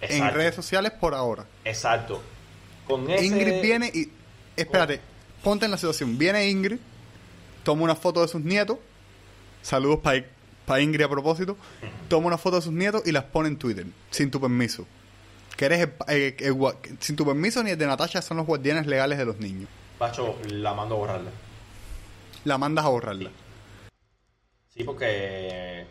en 0.00 0.18
exacto, 0.18 0.36
redes 0.36 0.54
sociales 0.54 0.92
por 0.92 1.14
ahora. 1.14 1.46
exacto. 1.64 2.20
Con 2.86 3.10
ese, 3.10 3.24
Ingrid 3.26 3.60
viene 3.60 3.90
y... 3.92 4.12
Espérate, 4.56 5.00
ponte 5.46 5.64
en 5.64 5.70
la 5.70 5.76
situación. 5.78 6.18
Viene 6.18 6.48
Ingrid, 6.48 6.78
toma 7.62 7.84
una 7.84 7.94
foto 7.94 8.20
de 8.20 8.26
sus 8.26 8.40
nietos. 8.40 8.78
Saludos 9.62 10.00
para 10.02 10.80
Ingrid 10.82 11.04
a 11.04 11.08
propósito. 11.08 11.56
Toma 12.08 12.26
una 12.26 12.36
foto 12.36 12.56
de 12.56 12.62
sus 12.62 12.72
nietos 12.72 13.02
y 13.06 13.12
las 13.12 13.22
pone 13.24 13.48
en 13.48 13.56
Twitter, 13.56 13.86
sin 14.10 14.28
tu 14.28 14.40
permiso. 14.40 14.84
Que 15.56 15.66
eres 15.66 15.80
el- 15.82 15.92
el- 16.08 16.34
el 16.40 16.52
gua- 16.54 16.74
sin 16.98 17.14
tu 17.14 17.24
permiso 17.24 17.62
ni 17.62 17.70
el 17.70 17.78
de 17.78 17.86
Natasha 17.86 18.20
son 18.22 18.38
los 18.38 18.46
guardianes 18.46 18.88
legales 18.88 19.18
de 19.18 19.24
los 19.24 19.38
niños. 19.38 19.68
Pacho, 20.00 20.36
la 20.50 20.74
mando 20.74 20.96
a 20.96 20.98
borrarla. 20.98 21.30
La 22.44 22.58
mandas 22.58 22.84
a 22.84 22.88
borrarla. 22.88 23.30
Sí, 24.74 24.82
porque 24.82 25.86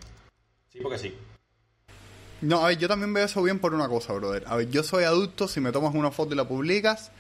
sí, 0.70 0.80
porque 0.82 0.98
sí. 1.00 1.16
No, 2.42 2.66
a 2.66 2.68
ver, 2.68 2.78
yo 2.78 2.90
también 2.90 3.14
veo 3.14 3.24
eso 3.26 3.42
bien 3.42 3.60
por 3.60 3.74
una 3.74 3.88
cosa, 3.88 4.12
brother. 4.12 4.44
A 4.48 4.58
ver, 4.58 4.70
yo 4.70 4.84
soy 4.84 5.06
adulto, 5.06 5.48
si 5.48 5.62
me 5.62 5.72
tomas 5.72 5.96
una 5.96 6.12
foto 6.12 6.34
y 6.34 6.38
la 6.38 6.46
publicas, 6.46 7.12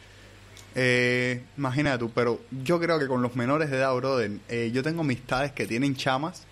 eh, 0.75 1.41
imagínate 1.57 1.99
tú, 1.99 2.11
pero 2.11 2.41
yo 2.63 2.79
creo 2.81 2.99
que 2.99 3.07
con 3.07 3.21
los 3.21 3.35
menores 3.37 3.71
de 3.71 3.77
edad, 3.77 3.95
brother, 3.95 4.29
eh, 4.49 4.71
yo 4.73 4.83
tengo 4.83 5.01
amistades 5.01 5.53
que 5.53 5.65
tienen 5.65 5.95
chamas 5.95 6.43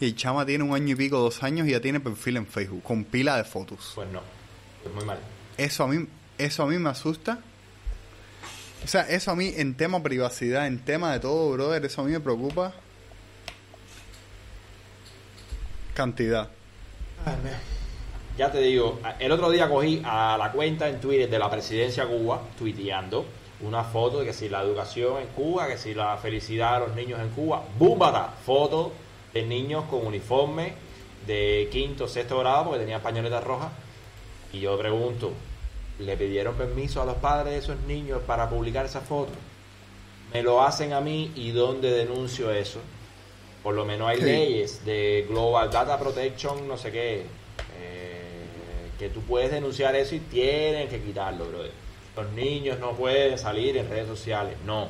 y 0.00 0.06
el 0.06 0.16
chama 0.16 0.44
tiene 0.44 0.64
un 0.64 0.74
año 0.74 0.94
y 0.94 0.96
pico, 0.96 1.18
dos 1.18 1.44
años 1.44 1.68
y 1.68 1.70
ya 1.70 1.80
tiene 1.80 2.00
perfil 2.00 2.38
en 2.38 2.46
Facebook 2.46 2.82
con 2.82 3.04
pila 3.04 3.36
de 3.36 3.44
fotos. 3.44 3.92
Pues 3.94 4.08
no, 4.10 4.20
pues 4.82 4.94
muy 4.94 5.04
mal. 5.04 5.18
Eso 5.56 5.84
a 5.84 5.88
mí, 5.88 6.06
Eso 6.36 6.64
a 6.64 6.66
mí 6.66 6.76
me 6.78 6.90
asusta. 6.90 7.38
O 8.84 8.86
sea, 8.88 9.02
eso 9.02 9.30
a 9.30 9.36
mí 9.36 9.52
en 9.56 9.74
tema 9.76 10.02
privacidad, 10.02 10.66
en 10.66 10.80
tema 10.80 11.12
de 11.12 11.20
todo, 11.20 11.52
brother, 11.52 11.84
eso 11.84 12.02
a 12.02 12.04
mí 12.04 12.10
me 12.10 12.20
preocupa. 12.20 12.72
Cantidad. 15.94 16.48
Ya 18.36 18.50
te 18.52 18.58
digo, 18.58 19.00
el 19.18 19.32
otro 19.32 19.50
día 19.50 19.68
cogí 19.68 20.00
a 20.04 20.36
la 20.36 20.52
cuenta 20.52 20.88
en 20.88 21.00
Twitter 21.00 21.28
de 21.28 21.38
la 21.38 21.50
presidencia 21.50 22.06
de 22.06 22.16
Cuba, 22.16 22.40
tuiteando 22.56 23.37
una 23.60 23.82
foto 23.84 24.20
de 24.20 24.26
que 24.26 24.32
si 24.32 24.48
la 24.48 24.62
educación 24.62 25.20
en 25.20 25.26
Cuba, 25.28 25.66
que 25.66 25.78
si 25.78 25.94
la 25.94 26.16
felicidad 26.16 26.80
de 26.80 26.86
los 26.86 26.96
niños 26.96 27.20
en 27.20 27.28
Cuba, 27.30 27.62
¡búmbata! 27.78 28.34
Foto 28.46 28.92
de 29.34 29.42
niños 29.42 29.84
con 29.90 30.06
uniforme 30.06 30.72
de 31.26 31.68
quinto, 31.72 32.06
sexto 32.08 32.38
grado, 32.38 32.64
porque 32.66 32.80
tenían 32.80 33.00
pañoletas 33.02 33.42
rojas. 33.44 33.70
Y 34.52 34.60
yo 34.60 34.78
pregunto, 34.78 35.32
¿le 35.98 36.16
pidieron 36.16 36.54
permiso 36.54 37.02
a 37.02 37.04
los 37.04 37.16
padres 37.16 37.52
de 37.52 37.58
esos 37.58 37.80
niños 37.86 38.20
para 38.26 38.48
publicar 38.48 38.86
esa 38.86 39.00
foto? 39.00 39.32
Me 40.32 40.42
lo 40.42 40.62
hacen 40.62 40.92
a 40.92 41.00
mí 41.00 41.32
y 41.34 41.50
¿dónde 41.50 41.90
denuncio 41.90 42.50
eso? 42.52 42.80
Por 43.62 43.74
lo 43.74 43.84
menos 43.84 44.08
hay 44.08 44.18
Sí. 44.18 44.22
leyes 44.24 44.84
de 44.84 45.26
Global 45.28 45.70
Data 45.70 45.98
Protection, 45.98 46.68
no 46.68 46.76
sé 46.78 46.92
qué, 46.92 47.22
eh, 47.80 48.86
que 48.98 49.08
tú 49.08 49.20
puedes 49.22 49.50
denunciar 49.50 49.96
eso 49.96 50.14
y 50.14 50.20
tienen 50.20 50.88
que 50.88 51.00
quitarlo, 51.00 51.46
brother. 51.46 51.87
Los 52.18 52.32
niños 52.32 52.80
no 52.80 52.96
pueden 52.96 53.38
salir 53.38 53.76
en 53.76 53.88
redes 53.88 54.08
sociales, 54.08 54.56
no. 54.66 54.88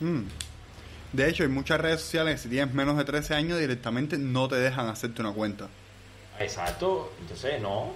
Mm. 0.00 0.22
De 1.12 1.28
hecho, 1.28 1.42
hay 1.42 1.48
muchas 1.48 1.80
redes 1.80 2.00
sociales 2.02 2.34
que 2.36 2.42
si 2.44 2.48
tienes 2.50 2.72
menos 2.72 2.96
de 2.96 3.04
13 3.04 3.34
años 3.34 3.58
directamente 3.58 4.16
no 4.16 4.46
te 4.48 4.56
dejan 4.56 4.86
hacerte 4.88 5.20
una 5.22 5.32
cuenta. 5.32 5.68
Exacto, 6.38 7.12
entonces 7.20 7.60
no. 7.60 7.92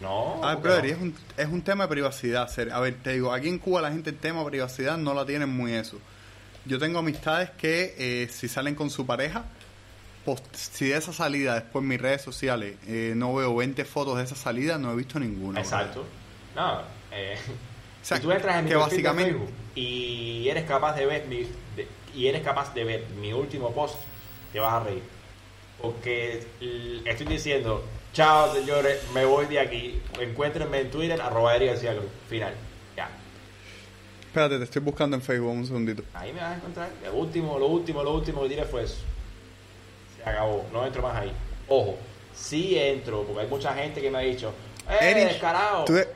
No. 0.00 0.40
Ah, 0.42 0.56
brother, 0.56 0.82
no. 0.82 0.88
y 0.88 0.90
es 0.92 0.98
un, 0.98 1.14
es 1.38 1.46
un 1.48 1.62
tema 1.62 1.84
de 1.84 1.88
privacidad. 1.90 2.48
ser- 2.48 2.70
A 2.72 2.80
ver, 2.80 2.96
te 3.02 3.12
digo, 3.12 3.32
aquí 3.32 3.48
en 3.48 3.58
Cuba 3.58 3.80
la 3.82 3.90
gente 3.90 4.10
el 4.10 4.16
tema 4.16 4.40
de 4.40 4.46
privacidad 4.50 4.96
no 4.98 5.12
la 5.14 5.24
tienen 5.26 5.48
muy 5.48 5.72
eso. 5.74 5.98
Yo 6.66 6.78
tengo 6.78 6.98
amistades 6.98 7.50
que 7.50 7.94
eh, 7.98 8.28
si 8.30 8.46
salen 8.48 8.74
con 8.74 8.90
su 8.90 9.06
pareja, 9.06 9.44
post- 10.24 10.54
si 10.54 10.88
de 10.88 10.96
esa 10.96 11.12
salida 11.12 11.54
después 11.54 11.82
en 11.82 11.88
mis 11.88 12.00
redes 12.00 12.22
sociales 12.22 12.76
eh, 12.86 13.12
no 13.16 13.34
veo 13.34 13.54
20 13.56 13.84
fotos 13.84 14.18
de 14.18 14.24
esa 14.24 14.36
salida, 14.36 14.78
no 14.78 14.92
he 14.92 14.96
visto 14.96 15.18
ninguna. 15.18 15.60
Exacto. 15.60 16.04
No, 16.56 16.82
eh, 17.12 17.36
O 18.02 18.04
sea, 18.04 18.16
si 18.16 18.22
tú 18.22 18.32
entras 18.32 18.58
en 18.58 18.64
mi 18.64 18.70
que 18.70 18.76
básicamente- 18.76 19.30
Facebook 19.32 19.50
y 19.74 20.48
eres 20.48 20.64
capaz 20.64 20.94
de 20.96 21.06
ver 21.06 21.26
mi 21.26 21.42
de- 21.76 21.88
y 22.14 22.26
eres 22.26 22.42
capaz 22.42 22.74
de 22.74 22.84
ver 22.84 23.06
mi 23.20 23.32
último 23.32 23.72
post, 23.72 23.94
te 24.52 24.58
vas 24.60 24.72
a 24.74 24.84
reír. 24.84 25.02
Porque 25.80 26.44
estoy 27.06 27.26
diciendo, 27.26 27.84
chao 28.12 28.52
señores, 28.54 29.00
me 29.14 29.24
voy 29.24 29.46
de 29.46 29.60
aquí. 29.60 30.00
Encuéntrenme 30.18 30.80
en 30.80 30.90
Twitter, 30.90 31.20
arroba 31.20 31.54
Eric 31.56 31.70
García 31.70 31.92
Cruz. 31.96 32.10
Final. 32.28 32.52
Ya. 32.96 33.08
Espérate, 34.26 34.58
te 34.58 34.64
estoy 34.64 34.82
buscando 34.82 35.16
en 35.16 35.22
Facebook 35.22 35.50
un 35.52 35.66
segundito. 35.66 36.02
Ahí 36.14 36.32
me 36.32 36.40
vas 36.40 36.52
a 36.52 36.56
encontrar. 36.56 36.90
Lo 37.04 37.14
último, 37.14 37.58
lo 37.58 37.66
último, 37.68 38.02
lo 38.02 38.12
último 38.14 38.42
que 38.42 38.48
tiré 38.50 38.64
fue 38.64 38.82
eso. 38.84 38.96
Se 40.22 40.30
acabó. 40.30 40.66
No 40.72 40.86
entro 40.86 41.02
más 41.02 41.16
ahí. 41.16 41.32
Ojo, 41.68 41.98
sí 42.34 42.78
entro, 42.78 43.24
porque 43.24 43.42
hay 43.42 43.48
mucha 43.48 43.74
gente 43.74 44.00
que 44.00 44.10
me 44.10 44.18
ha 44.18 44.22
dicho, 44.22 44.52
¡eh, 44.88 45.10
Erich, 45.10 45.28
descarado! 45.28 45.84
¿tú 45.84 45.92
de, 45.94 46.08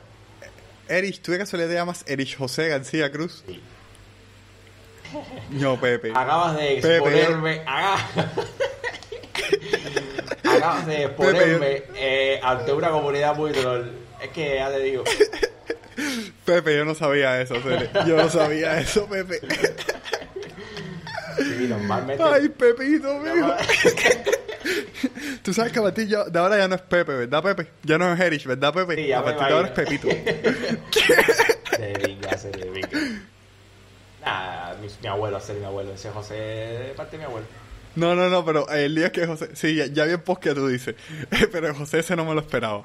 Erich, 0.87 1.21
¿tú 1.21 1.31
de 1.31 1.37
casualidad 1.39 1.69
te 1.69 1.75
llamas 1.75 2.03
Erich 2.07 2.37
José 2.37 2.67
García 2.67 3.11
Cruz? 3.11 3.43
Sí. 3.47 3.61
No, 5.51 5.79
Pepe. 5.79 6.11
Acabas 6.13 6.57
de 6.57 6.77
exponerme. 6.77 7.61
Acabas 10.43 10.85
de 10.87 11.03
exponerme 11.05 11.83
eh, 11.95 12.39
ante 12.43 12.73
una 12.73 12.89
comunidad 12.89 13.35
muy 13.35 13.51
troll. 13.51 13.87
Es 14.21 14.29
que 14.29 14.55
ya 14.55 14.69
te 14.69 14.79
digo. 14.79 15.03
Pepe, 16.45 16.75
yo 16.75 16.85
no 16.85 16.95
sabía 16.95 17.41
eso. 17.41 17.55
Yo 18.05 18.17
no 18.17 18.29
sabía 18.29 18.79
eso, 18.79 19.07
Pepe. 19.07 19.39
Sí, 21.37 21.67
normalmente. 21.67 22.23
Ay, 22.23 22.49
Pepito, 22.49 23.13
mío. 23.19 23.53
Tú 25.43 25.53
sabes 25.53 25.71
que 25.71 25.79
a 25.79 25.83
partir 25.83 26.07
de 26.07 26.39
ahora 26.39 26.57
ya 26.57 26.67
no 26.67 26.75
es 26.75 26.81
Pepe, 26.81 27.13
¿verdad, 27.13 27.43
Pepe? 27.43 27.69
Ya 27.83 27.97
no 27.97 28.11
es 28.11 28.19
Erich, 28.19 28.45
¿verdad, 28.45 28.73
Pepe? 28.73 28.95
Sí, 28.95 29.07
ya 29.07 29.19
a 29.19 29.23
partir 29.23 29.47
de 29.47 29.53
ahora 29.53 29.67
es. 29.67 29.73
Pepito. 29.73 30.07
Se 31.77 31.93
vinga. 31.97 32.29
Nah, 34.25 34.73
mi, 34.81 34.87
mi 35.03 35.07
abuelo, 35.07 35.37
hacer 35.37 35.55
mi 35.57 35.65
abuelo. 35.65 35.93
Ese 35.93 36.09
José 36.09 36.33
de 36.33 36.93
parte 36.95 37.11
de 37.11 37.19
mi 37.19 37.23
abuelo. 37.25 37.45
No, 37.95 38.15
no, 38.15 38.27
no, 38.27 38.43
pero 38.43 38.67
el 38.71 38.95
día 38.95 39.11
que 39.11 39.27
José... 39.27 39.49
Sí, 39.53 39.75
ya, 39.75 39.85
ya 39.85 40.03
vi 40.05 40.13
el 40.13 40.19
post 40.21 40.41
que 40.41 40.55
tú 40.55 40.67
dices. 40.67 40.95
Pero 41.51 41.75
José 41.75 41.99
ese 41.99 42.15
no 42.15 42.25
me 42.25 42.33
lo 42.33 42.39
esperaba. 42.41 42.81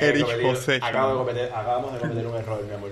Erich 0.00 0.26
José. 0.42 0.78
acabo 0.80 1.24
de 1.24 1.32
cometer- 1.32 1.52
acabamos 1.52 1.92
de 1.94 1.98
cometer 1.98 2.26
un 2.26 2.36
error, 2.36 2.62
mi 2.64 2.72
amor. 2.74 2.90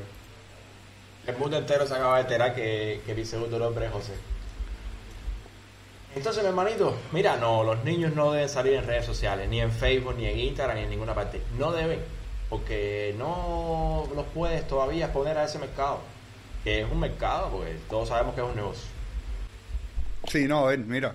El 1.27 1.37
mundo 1.39 1.57
entero 1.57 1.87
se 1.87 1.95
acaba 1.95 2.17
de 2.17 2.23
enterar 2.23 2.55
que, 2.55 3.01
que 3.05 3.15
mi 3.15 3.25
segundo 3.25 3.59
nombre 3.59 3.87
es 3.87 3.93
José. 3.93 4.13
Entonces, 6.15 6.43
mi 6.43 6.49
hermanito, 6.49 6.97
mira, 7.13 7.37
no, 7.37 7.63
los 7.63 7.85
niños 7.85 8.15
no 8.15 8.33
deben 8.33 8.49
salir 8.49 8.73
en 8.75 8.87
redes 8.87 9.05
sociales, 9.05 9.49
ni 9.51 9.61
en 9.61 9.71
Facebook, 9.71 10.15
ni 10.17 10.27
en 10.27 10.39
Instagram, 10.39 10.79
ni 10.79 10.85
en 10.85 10.91
ninguna 10.91 11.15
parte. 11.15 11.43
No 11.59 11.73
deben, 11.73 12.01
porque 12.49 13.15
no 13.19 14.09
los 14.15 14.25
puedes 14.35 14.67
todavía 14.67 15.07
exponer 15.07 15.37
a 15.37 15.45
ese 15.45 15.59
mercado. 15.59 16.01
Que 16.65 16.81
es 16.81 16.91
un 16.91 17.01
mercado, 17.01 17.51
porque 17.51 17.77
todos 17.91 18.09
sabemos 18.09 18.35
que 18.35 18.41
es 18.41 18.47
un 18.47 18.57
negocio. 18.57 18.89
Sí, 20.27 20.47
no, 20.49 20.67
a 20.67 20.71
ver, 20.71 20.79
mira. 20.79 21.15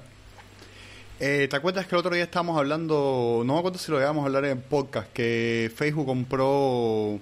Eh, 1.19 1.47
¿Te 1.49 1.55
acuerdas 1.55 1.87
que 1.87 1.95
el 1.95 1.99
otro 1.99 2.13
día 2.13 2.23
estábamos 2.23 2.57
hablando, 2.57 3.43
no 3.45 3.53
me 3.53 3.59
acuerdo 3.59 3.77
si 3.77 3.91
lo 3.91 3.99
íbamos 3.99 4.23
a 4.23 4.25
hablar 4.27 4.45
en 4.45 4.61
podcast, 4.61 5.11
que 5.13 5.71
Facebook 5.75 6.05
compró, 6.05 7.19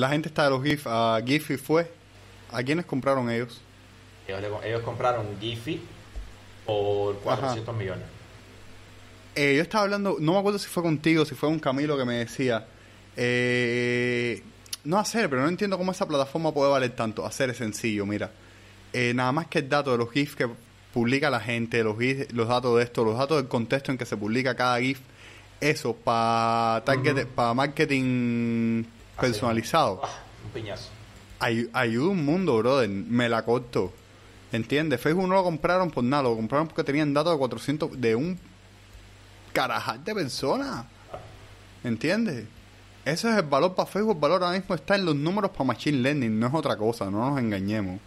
la 0.00 0.08
gente 0.08 0.28
está 0.28 0.44
de 0.44 0.50
los 0.50 0.62
GIF, 0.62 0.86
a 0.86 1.20
Giphy 1.24 1.56
fue, 1.58 1.90
¿a 2.50 2.62
quiénes 2.62 2.86
compraron 2.86 3.30
ellos? 3.30 3.60
Ellos, 4.26 4.82
compraron 4.82 5.26
Giphy 5.40 5.80
por 6.64 7.16
400 7.18 7.76
millones. 7.76 8.04
Eh, 9.34 9.54
yo 9.56 9.62
estaba 9.62 9.84
hablando, 9.84 10.16
no 10.18 10.32
me 10.32 10.38
acuerdo 10.38 10.58
si 10.58 10.68
fue 10.68 10.82
contigo, 10.82 11.24
si 11.24 11.34
fue 11.34 11.48
un 11.48 11.58
Camilo 11.58 11.98
que 11.98 12.04
me 12.04 12.14
decía, 12.14 12.66
eh, 13.16 14.42
no 14.84 14.98
hacer, 14.98 15.28
pero 15.28 15.42
no 15.42 15.48
entiendo 15.48 15.76
cómo 15.76 15.92
esa 15.92 16.08
plataforma 16.08 16.52
puede 16.52 16.70
valer 16.70 16.90
tanto. 16.92 17.26
Hacer 17.26 17.50
es 17.50 17.58
sencillo, 17.58 18.06
mira. 18.06 18.30
Eh, 18.92 19.12
nada 19.14 19.32
más 19.32 19.48
que 19.48 19.58
el 19.58 19.68
dato 19.68 19.92
de 19.92 19.98
los 19.98 20.10
GIFs 20.10 20.34
que 20.34 20.48
publica 20.94 21.28
la 21.28 21.40
gente, 21.40 21.84
los 21.84 21.98
GIFs, 21.98 22.32
los 22.32 22.48
datos 22.48 22.78
de 22.78 22.84
esto, 22.84 23.04
los 23.04 23.18
datos 23.18 23.36
del 23.36 23.48
contexto 23.48 23.92
en 23.92 23.98
que 23.98 24.06
se 24.06 24.16
publica 24.16 24.56
cada 24.56 24.80
GIF, 24.80 25.00
eso 25.60 25.94
para 25.94 26.82
target, 26.84 27.26
para 27.26 27.54
marketing 27.54 28.84
personalizado. 29.20 30.00
Ah, 30.04 30.08
un 30.44 30.50
piñazo. 30.50 30.88
Ay- 31.38 31.70
ayuda 31.72 32.10
un 32.10 32.24
mundo, 32.24 32.56
brother. 32.58 32.88
Me 32.88 33.28
la 33.28 33.44
corto. 33.44 33.92
¿Entiendes? 34.52 35.00
Facebook 35.00 35.28
no 35.28 35.34
lo 35.36 35.44
compraron 35.44 35.90
por 35.90 36.02
nada, 36.02 36.24
lo 36.24 36.34
compraron 36.36 36.66
porque 36.66 36.82
tenían 36.84 37.14
datos 37.14 37.32
de 37.32 37.38
400 37.38 38.00
de 38.00 38.14
un 38.16 38.38
carajal 39.52 40.02
de 40.04 40.14
personas. 40.14 40.84
¿Entiendes? 41.84 42.46
Ese 43.04 43.30
es 43.30 43.36
el 43.36 43.42
valor 43.44 43.74
para 43.74 43.88
Facebook. 43.88 44.14
El 44.16 44.20
valor 44.20 44.42
ahora 44.42 44.58
mismo 44.58 44.74
está 44.74 44.96
en 44.96 45.04
los 45.06 45.14
números 45.16 45.50
para 45.52 45.64
Machine 45.64 45.98
Learning, 45.98 46.38
no 46.38 46.46
es 46.48 46.54
otra 46.54 46.76
cosa, 46.76 47.10
no 47.10 47.30
nos 47.30 47.38
engañemos. 47.38 48.00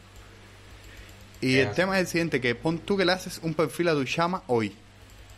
Y 1.41 1.55
el 1.57 1.72
tema 1.72 1.95
es 1.97 2.01
el 2.01 2.07
siguiente, 2.07 2.39
que 2.39 2.55
pon 2.55 2.78
tú 2.80 2.95
que 2.95 3.03
le 3.03 3.11
haces 3.11 3.39
un 3.43 3.53
perfil 3.53 3.89
a 3.89 3.93
tu 3.93 4.03
chama 4.05 4.43
hoy. 4.47 4.74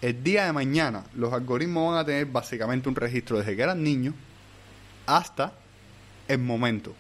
El 0.01 0.21
día 0.23 0.45
de 0.45 0.53
mañana 0.53 1.03
los 1.15 1.33
algoritmos 1.33 1.91
van 1.93 2.01
a 2.01 2.05
tener 2.05 2.25
básicamente 2.27 2.87
un 2.89 2.95
registro 2.95 3.39
desde 3.39 3.55
que 3.55 3.61
eran 3.63 3.81
niños 3.81 4.13
hasta 5.07 5.53
el 6.27 6.39
momento. 6.39 6.93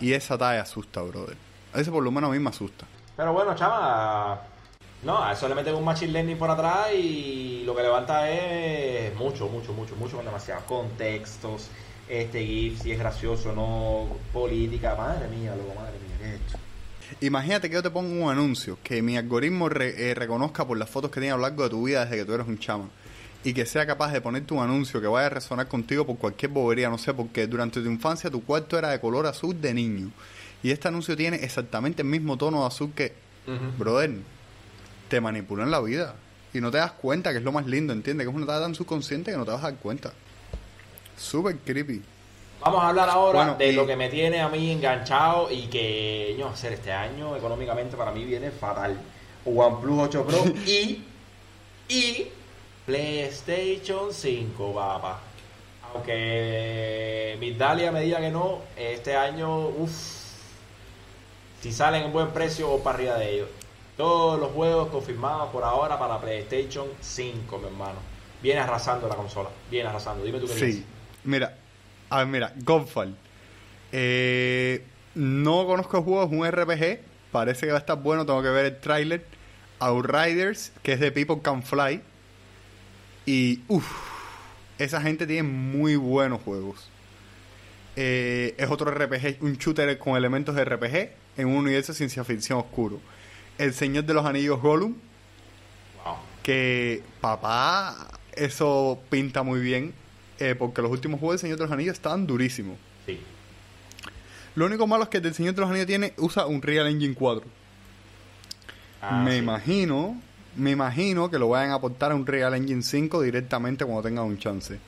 Y 0.00 0.12
esa 0.12 0.36
talla 0.36 0.62
asusta, 0.62 1.00
brother. 1.02 1.36
Ese 1.74 1.90
por 1.90 2.02
lo 2.02 2.10
menos 2.10 2.30
a 2.30 2.32
mí 2.32 2.38
me 2.38 2.50
asusta. 2.50 2.86
Pero 3.16 3.32
bueno, 3.32 3.54
chama, 3.54 4.40
no, 5.02 5.22
a 5.22 5.32
eso 5.32 5.48
le 5.48 5.54
meten 5.54 5.74
un 5.74 5.84
machine 5.84 6.12
learning 6.12 6.36
por 6.38 6.50
atrás 6.50 6.88
y 6.94 7.62
lo 7.64 7.74
que 7.74 7.82
levanta 7.82 8.30
es 8.30 9.14
mucho, 9.16 9.48
mucho, 9.48 9.72
mucho, 9.72 9.96
mucho, 9.96 10.18
demasiados 10.22 10.64
contextos, 10.64 11.68
este 12.08 12.44
GIF, 12.44 12.82
si 12.82 12.92
es 12.92 12.98
gracioso, 12.98 13.52
no, 13.52 14.06
política, 14.32 14.94
madre 14.96 15.28
mía, 15.28 15.54
loco, 15.56 15.74
madre 15.80 15.98
mía, 16.06 16.16
¿qué 16.18 16.28
es 16.34 16.40
esto? 16.40 16.58
Imagínate 17.20 17.68
que 17.68 17.74
yo 17.74 17.82
te 17.82 17.90
pongo 17.90 18.24
un 18.24 18.30
anuncio 18.30 18.78
que 18.82 19.00
mi 19.00 19.16
algoritmo 19.16 19.68
re- 19.68 20.10
eh, 20.10 20.14
reconozca 20.14 20.66
por 20.66 20.76
las 20.76 20.90
fotos 20.90 21.10
que 21.10 21.20
tiene 21.20 21.32
a 21.32 21.36
lo 21.36 21.42
largo 21.42 21.62
de 21.62 21.70
tu 21.70 21.84
vida 21.84 22.04
desde 22.04 22.16
que 22.18 22.24
tú 22.24 22.34
eres 22.34 22.46
un 22.46 22.58
chama 22.58 22.88
y 23.48 23.54
que 23.54 23.64
sea 23.64 23.86
capaz 23.86 24.10
de 24.12 24.20
ponerte 24.20 24.52
un 24.54 24.60
anuncio 24.62 25.00
que 25.00 25.06
vaya 25.06 25.26
a 25.26 25.30
resonar 25.30 25.68
contigo 25.68 26.04
por 26.04 26.16
cualquier 26.18 26.50
bobería, 26.50 26.88
no 26.88 26.98
sé, 26.98 27.14
porque 27.14 27.46
durante 27.46 27.80
tu 27.80 27.86
infancia 27.88 28.28
tu 28.30 28.42
cuarto 28.44 28.76
era 28.76 28.90
de 28.90 28.98
color 29.00 29.24
azul 29.26 29.60
de 29.60 29.72
niño 29.72 30.10
y 30.64 30.72
este 30.72 30.88
anuncio 30.88 31.16
tiene 31.16 31.36
exactamente 31.36 32.02
el 32.02 32.08
mismo 32.08 32.36
tono 32.36 32.62
de 32.62 32.66
azul 32.66 32.90
que, 32.94 33.12
brother, 33.78 34.10
te 35.08 35.20
manipulan 35.20 35.70
la 35.70 35.80
vida 35.80 36.16
y 36.52 36.60
no 36.60 36.72
te 36.72 36.78
das 36.78 36.90
cuenta, 36.92 37.30
que 37.30 37.38
es 37.38 37.44
lo 37.44 37.52
más 37.52 37.66
lindo, 37.66 37.92
¿entiendes? 37.92 38.26
Que 38.26 38.30
es 38.30 38.36
una 38.36 38.46
tarea 38.46 38.62
tan 38.62 38.74
subconsciente 38.74 39.30
que 39.30 39.36
no 39.36 39.44
te 39.44 39.52
vas 39.52 39.60
a 39.62 39.70
dar 39.70 39.76
cuenta. 39.76 40.12
Súper 41.16 41.58
creepy. 41.58 42.02
Vamos 42.62 42.82
a 42.82 42.88
hablar 42.88 43.08
ahora 43.10 43.38
Bueno, 43.38 43.54
de 43.58 43.68
y- 43.68 43.76
lo 43.76 43.86
que 43.86 43.94
me 43.94 44.08
tiene 44.08 44.40
a 44.40 44.48
mí 44.48 44.72
enganchado 44.72 45.50
y 45.52 45.66
que, 45.68 46.34
yo 46.38 46.48
hacer 46.48 46.72
este 46.72 46.90
año 46.92 47.36
económicamente 47.36 47.96
para 47.96 48.10
mí 48.10 48.24
viene 48.24 48.50
fatal. 48.50 48.98
OnePlus 49.44 49.98
8 50.08 50.26
Pro 50.26 50.44
y, 50.66 51.04
y 51.88 52.26
PlayStation 52.86 54.12
5, 54.12 54.74
papá. 54.74 55.20
Aunque 55.92 57.36
Migdalia 57.40 57.90
me 57.90 58.00
diga 58.00 58.20
que 58.20 58.30
no, 58.30 58.60
este 58.76 59.16
año, 59.16 59.68
uff, 59.68 59.92
si 61.60 61.72
salen 61.72 62.04
en 62.04 62.12
buen 62.12 62.30
precio 62.30 62.70
o 62.70 62.82
para 62.82 62.98
arriba 62.98 63.18
de 63.18 63.34
ellos. 63.34 63.48
Todos 63.96 64.38
los 64.38 64.52
juegos 64.52 64.88
confirmados 64.88 65.50
por 65.50 65.64
ahora 65.64 65.98
para 65.98 66.20
PlayStation 66.20 66.86
5, 67.00 67.58
mi 67.58 67.66
hermano. 67.66 67.98
Viene 68.42 68.60
arrasando 68.60 69.08
la 69.08 69.16
consola, 69.16 69.48
viene 69.70 69.88
arrasando. 69.88 70.22
Dime 70.24 70.38
tú 70.38 70.46
qué 70.46 70.52
Sí, 70.52 70.84
mira, 71.24 71.56
a 72.10 72.18
ver, 72.18 72.26
mira, 72.26 72.52
Godfall. 72.56 73.16
Eh, 73.92 74.84
no 75.14 75.66
conozco 75.66 75.98
el 75.98 76.04
juego, 76.04 76.24
es 76.24 76.30
un 76.30 76.46
RPG. 76.46 77.00
Parece 77.32 77.66
que 77.66 77.72
va 77.72 77.78
a 77.78 77.80
estar 77.80 77.98
bueno, 77.98 78.26
tengo 78.26 78.42
que 78.42 78.50
ver 78.50 78.66
el 78.66 78.78
tráiler. 78.78 79.24
Outriders, 79.78 80.72
que 80.82 80.92
es 80.92 81.00
de 81.00 81.10
People 81.10 81.40
Can 81.42 81.62
Fly. 81.62 82.02
Y, 83.26 83.60
uff, 83.68 83.86
esa 84.78 85.00
gente 85.00 85.26
tiene 85.26 85.42
muy 85.42 85.96
buenos 85.96 86.40
juegos. 86.42 86.88
Eh, 87.96 88.54
es 88.58 88.70
otro 88.70 88.90
RPG, 88.90 89.38
un 89.40 89.54
shooter 89.56 89.98
con 89.98 90.16
elementos 90.16 90.54
de 90.54 90.64
RPG 90.64 91.10
en 91.38 91.48
un 91.48 91.56
universo 91.56 91.92
de 91.92 91.96
ciencia 91.98 92.24
ficción 92.24 92.58
oscuro. 92.58 93.00
El 93.58 93.72
Señor 93.74 94.04
de 94.04 94.14
los 94.14 94.24
Anillos 94.26 94.60
Gollum, 94.60 94.94
Wow. 96.04 96.14
que 96.42 97.02
papá, 97.20 98.06
eso 98.32 99.00
pinta 99.10 99.42
muy 99.42 99.60
bien, 99.60 99.92
eh, 100.38 100.54
porque 100.56 100.82
los 100.82 100.90
últimos 100.90 101.18
juegos 101.18 101.34
del 101.36 101.40
Señor 101.40 101.58
de 101.58 101.64
los 101.64 101.72
Anillos 101.72 101.94
estaban 101.94 102.26
durísimos. 102.26 102.76
Sí. 103.06 103.18
Lo 104.54 104.66
único 104.66 104.86
malo 104.86 105.04
es 105.04 105.08
que 105.08 105.18
el 105.18 105.34
Señor 105.34 105.54
de 105.54 105.60
los 105.62 105.70
Anillos 105.70 105.86
tiene, 105.86 106.12
usa 106.18 106.46
un 106.46 106.60
Real 106.62 106.86
Engine 106.86 107.14
4. 107.14 107.46
Ah, 109.00 109.22
me 109.24 109.32
sí. 109.32 109.38
imagino, 109.38 110.20
me 110.56 110.70
imagino 110.70 111.30
que 111.30 111.38
lo 111.38 111.48
vayan 111.48 111.70
a 111.70 111.74
aportar 111.74 112.12
a 112.12 112.14
un 112.14 112.26
Real 112.26 112.54
Engine 112.54 112.82
5 112.82 113.22
directamente 113.22 113.84
cuando 113.84 114.02
tengan 114.02 114.24
un 114.24 114.38
chance. 114.38 114.78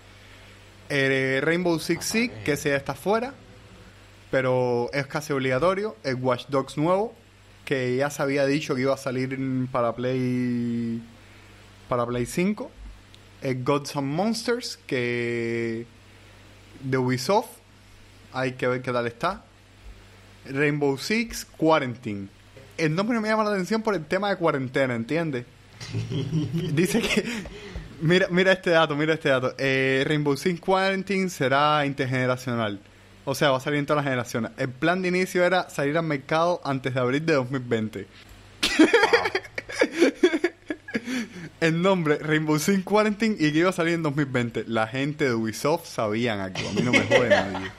El 0.88 1.42
Rainbow 1.42 1.78
Six 1.78 2.04
Siege, 2.04 2.42
que 2.44 2.52
ese 2.52 2.70
ya 2.70 2.76
está 2.76 2.94
fuera, 2.94 3.34
pero 4.30 4.90
es 4.92 5.06
casi 5.06 5.32
obligatorio. 5.32 5.96
El 6.02 6.16
Watch 6.16 6.46
Dogs 6.48 6.78
nuevo, 6.78 7.14
que 7.64 7.96
ya 7.96 8.08
se 8.10 8.22
había 8.22 8.46
dicho 8.46 8.74
que 8.74 8.82
iba 8.82 8.94
a 8.94 8.98
salir 8.98 9.38
para 9.70 9.94
Play 9.94 11.02
para 11.88 12.06
Play 12.06 12.26
5. 12.26 12.70
El 13.42 13.62
Gods 13.62 13.96
and 13.96 14.08
Monsters, 14.08 14.78
que 14.86 15.86
de 16.80 16.98
Ubisoft, 16.98 17.50
hay 18.32 18.52
que 18.52 18.66
ver 18.66 18.82
qué 18.82 18.92
tal 18.92 19.06
está. 19.06 19.44
Rainbow 20.46 20.96
Six 20.96 21.44
Quarantine. 21.44 22.28
El 22.78 22.94
nombre 22.94 23.20
me 23.20 23.28
llama 23.28 23.44
la 23.44 23.50
atención 23.50 23.82
por 23.82 23.94
el 23.94 24.06
tema 24.06 24.30
de 24.30 24.36
cuarentena, 24.36 24.94
¿entiendes? 24.94 25.44
Dice 26.72 27.00
que. 27.00 27.24
Mira, 28.00 28.28
mira 28.30 28.52
este 28.52 28.70
dato, 28.70 28.94
mira 28.94 29.14
este 29.14 29.28
dato. 29.28 29.54
Eh, 29.58 30.04
Rainbow 30.06 30.36
Six 30.36 30.60
Quarantine 30.60 31.28
será 31.28 31.84
intergeneracional. 31.84 32.80
O 33.24 33.34
sea, 33.34 33.50
va 33.50 33.58
a 33.58 33.60
salir 33.60 33.80
en 33.80 33.86
todas 33.86 33.98
las 33.98 34.04
generaciones. 34.04 34.52
El 34.56 34.70
plan 34.70 35.02
de 35.02 35.08
inicio 35.08 35.44
era 35.44 35.68
salir 35.68 35.98
al 35.98 36.04
mercado 36.04 36.60
antes 36.64 36.94
de 36.94 37.00
abril 37.00 37.26
de 37.26 37.34
2020. 37.34 38.06
El 41.60 41.82
nombre, 41.82 42.18
Rainbow 42.18 42.58
Six 42.58 42.84
Quarantine, 42.84 43.34
y 43.38 43.52
que 43.52 43.58
iba 43.58 43.70
a 43.70 43.72
salir 43.72 43.94
en 43.94 44.02
2020. 44.04 44.64
La 44.68 44.86
gente 44.86 45.24
de 45.24 45.34
Ubisoft 45.34 45.86
sabían 45.86 46.38
algo. 46.38 46.68
A 46.68 46.72
mí 46.72 46.82
no 46.82 46.92
me 46.92 47.00
jode 47.00 47.30
nadie. 47.30 47.70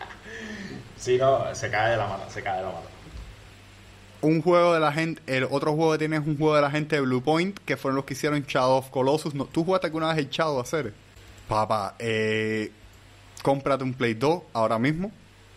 Sí, 0.97 1.17
no, 1.17 1.55
se 1.55 1.69
cae 1.69 1.91
de 1.91 1.97
la 1.97 2.07
mano, 2.07 2.23
se 2.29 2.43
cae 2.43 2.57
de 2.57 2.63
la 2.63 2.69
mano. 2.69 2.98
Un 4.21 4.41
juego 4.41 4.73
de 4.73 4.79
la 4.79 4.91
gente, 4.91 5.21
el 5.27 5.45
otro 5.45 5.73
juego 5.75 5.93
que 5.93 5.99
tiene 5.99 6.17
es 6.17 6.25
un 6.27 6.37
juego 6.37 6.55
de 6.55 6.61
la 6.61 6.71
gente 6.71 6.95
de 6.97 7.01
Blue 7.01 7.21
Point, 7.21 7.57
que 7.65 7.77
fueron 7.77 7.95
los 7.95 8.05
que 8.05 8.13
hicieron 8.13 8.41
Shadow 8.41 8.77
of 8.77 8.89
Colossus. 8.89 9.33
No, 9.33 9.45
¿Tú 9.45 9.63
jugaste 9.63 9.87
alguna 9.87 10.09
vez 10.09 10.17
el 10.17 10.29
Shadow 10.29 10.59
hacer? 10.59 10.93
Papá, 11.47 11.95
eh, 11.99 12.71
cómprate 13.41 13.83
un 13.83 13.93
Play 13.93 14.13
2 14.15 14.43
ahora 14.53 14.77
mismo. 14.77 15.11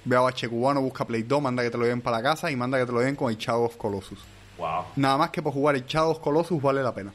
Ve 0.05 0.17
a 0.17 0.21
Bache 0.21 0.49
Cubano, 0.49 0.81
busca 0.81 1.05
Play 1.05 1.23
2, 1.23 1.43
manda 1.43 1.63
que 1.63 1.71
te 1.71 1.79
lo 1.79 1.85
lleven 1.85 2.01
para 2.01 2.17
la 2.19 2.23
casa 2.23 2.51
y 2.51 2.57
manda 2.57 2.79
que 2.79 2.87
te 2.87 2.93
lo 2.93 2.99
lleven 2.99 3.17
con 3.17 3.31
el 3.31 3.37
Shadow 3.39 3.65
of 3.65 3.77
Colossus. 3.77 4.19
Wow. 4.59 4.85
Nada 4.97 5.17
más 5.17 5.31
que 5.31 5.43
por 5.43 5.53
jugar 5.53 5.75
el 5.77 5.85
Shadow 5.87 6.11
of 6.13 6.19
Colossus 6.21 6.61
vale 6.63 6.83
la 6.83 6.95
pena. 6.95 7.13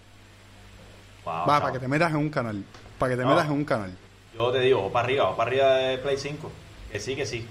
Wow. 1.26 1.34
Va, 1.34 1.60
para 1.62 1.72
que 1.74 1.80
te 1.80 1.88
metas 1.88 2.12
en 2.12 2.18
un 2.18 2.30
canal. 2.30 2.64
Para 2.98 3.12
que 3.12 3.18
te 3.18 3.24
No. 3.24 3.30
metas 3.30 3.46
en 3.48 3.52
un 3.54 3.66
canal. 3.66 3.98
Yo 4.38 4.52
te 4.52 4.60
digo, 4.60 4.86
o 4.86 4.92
para 4.92 5.06
arriba, 5.06 5.30
o 5.30 5.36
para 5.36 5.50
arriba 5.50 5.74
de 5.76 5.98
Play 5.98 6.18
5. 6.18 6.52
Que 6.92 7.00
sí, 7.00 7.16
que 7.16 7.26
sí. 7.26 7.46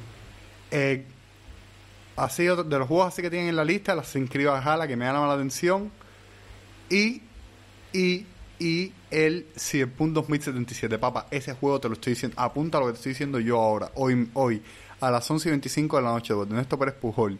Eh, 0.71 1.05
así, 2.17 2.45
de 2.45 2.79
los 2.79 2.89
juegos 2.89 3.09
así 3.09 3.23
que 3.23 3.31
tienen 3.31 3.51
en 3.51 3.57
la 3.57 3.65
lista, 3.65 3.95
las 3.95 4.15
inscribo 4.17 4.53
a 4.53 4.63
Jala, 4.63 4.89
que 4.89 4.97
me 4.97 5.05
llama 5.05 5.27
la 5.27 5.35
atención. 5.35 5.91
Y, 6.89 7.23
y, 7.93 8.27
y 8.59 8.93
el 9.11 9.47
Cyberpunk 9.57 10.13
2077. 10.13 10.99
Papá, 10.99 11.27
ese 11.31 11.55
juego 11.55 11.81
te 11.81 11.89
lo 11.89 11.95
estoy 11.95 12.15
diciendo. 12.15 12.41
Apunta 12.41 12.79
a 12.79 12.81
lo 12.81 12.87
que 12.87 12.93
te 12.93 12.99
estoy 12.99 13.13
diciendo 13.13 13.41
yo 13.41 13.61
ahora. 13.61 13.91
Hoy, 13.95 14.31
hoy 14.35 14.63
a 15.01 15.11
las 15.11 15.31
11 15.31 15.49
y 15.49 15.51
25 15.51 15.97
de 15.97 16.03
la 16.03 16.11
noche, 16.11 16.35
de 16.35 16.47
Néstor 16.47 16.79
Pérez 16.79 16.95
Pujol. 16.95 17.39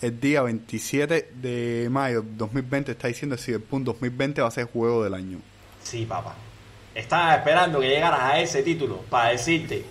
El 0.00 0.20
día 0.20 0.42
27 0.42 1.30
de 1.34 1.88
mayo 1.90 2.20
de 2.20 2.28
2020 2.36 2.92
está 2.92 3.08
diciendo 3.08 3.34
el 3.34 3.40
Cyberpunk 3.40 3.84
2020 3.84 4.42
va 4.42 4.48
a 4.48 4.50
ser 4.50 4.66
juego 4.66 5.02
del 5.02 5.14
año. 5.14 5.38
Sí, 5.82 6.04
papá. 6.04 6.34
Estaba 6.94 7.36
esperando 7.36 7.80
que 7.80 7.88
llegaras 7.88 8.20
a 8.20 8.40
ese 8.40 8.62
título 8.62 9.00
para 9.08 9.30
decirte 9.30 9.84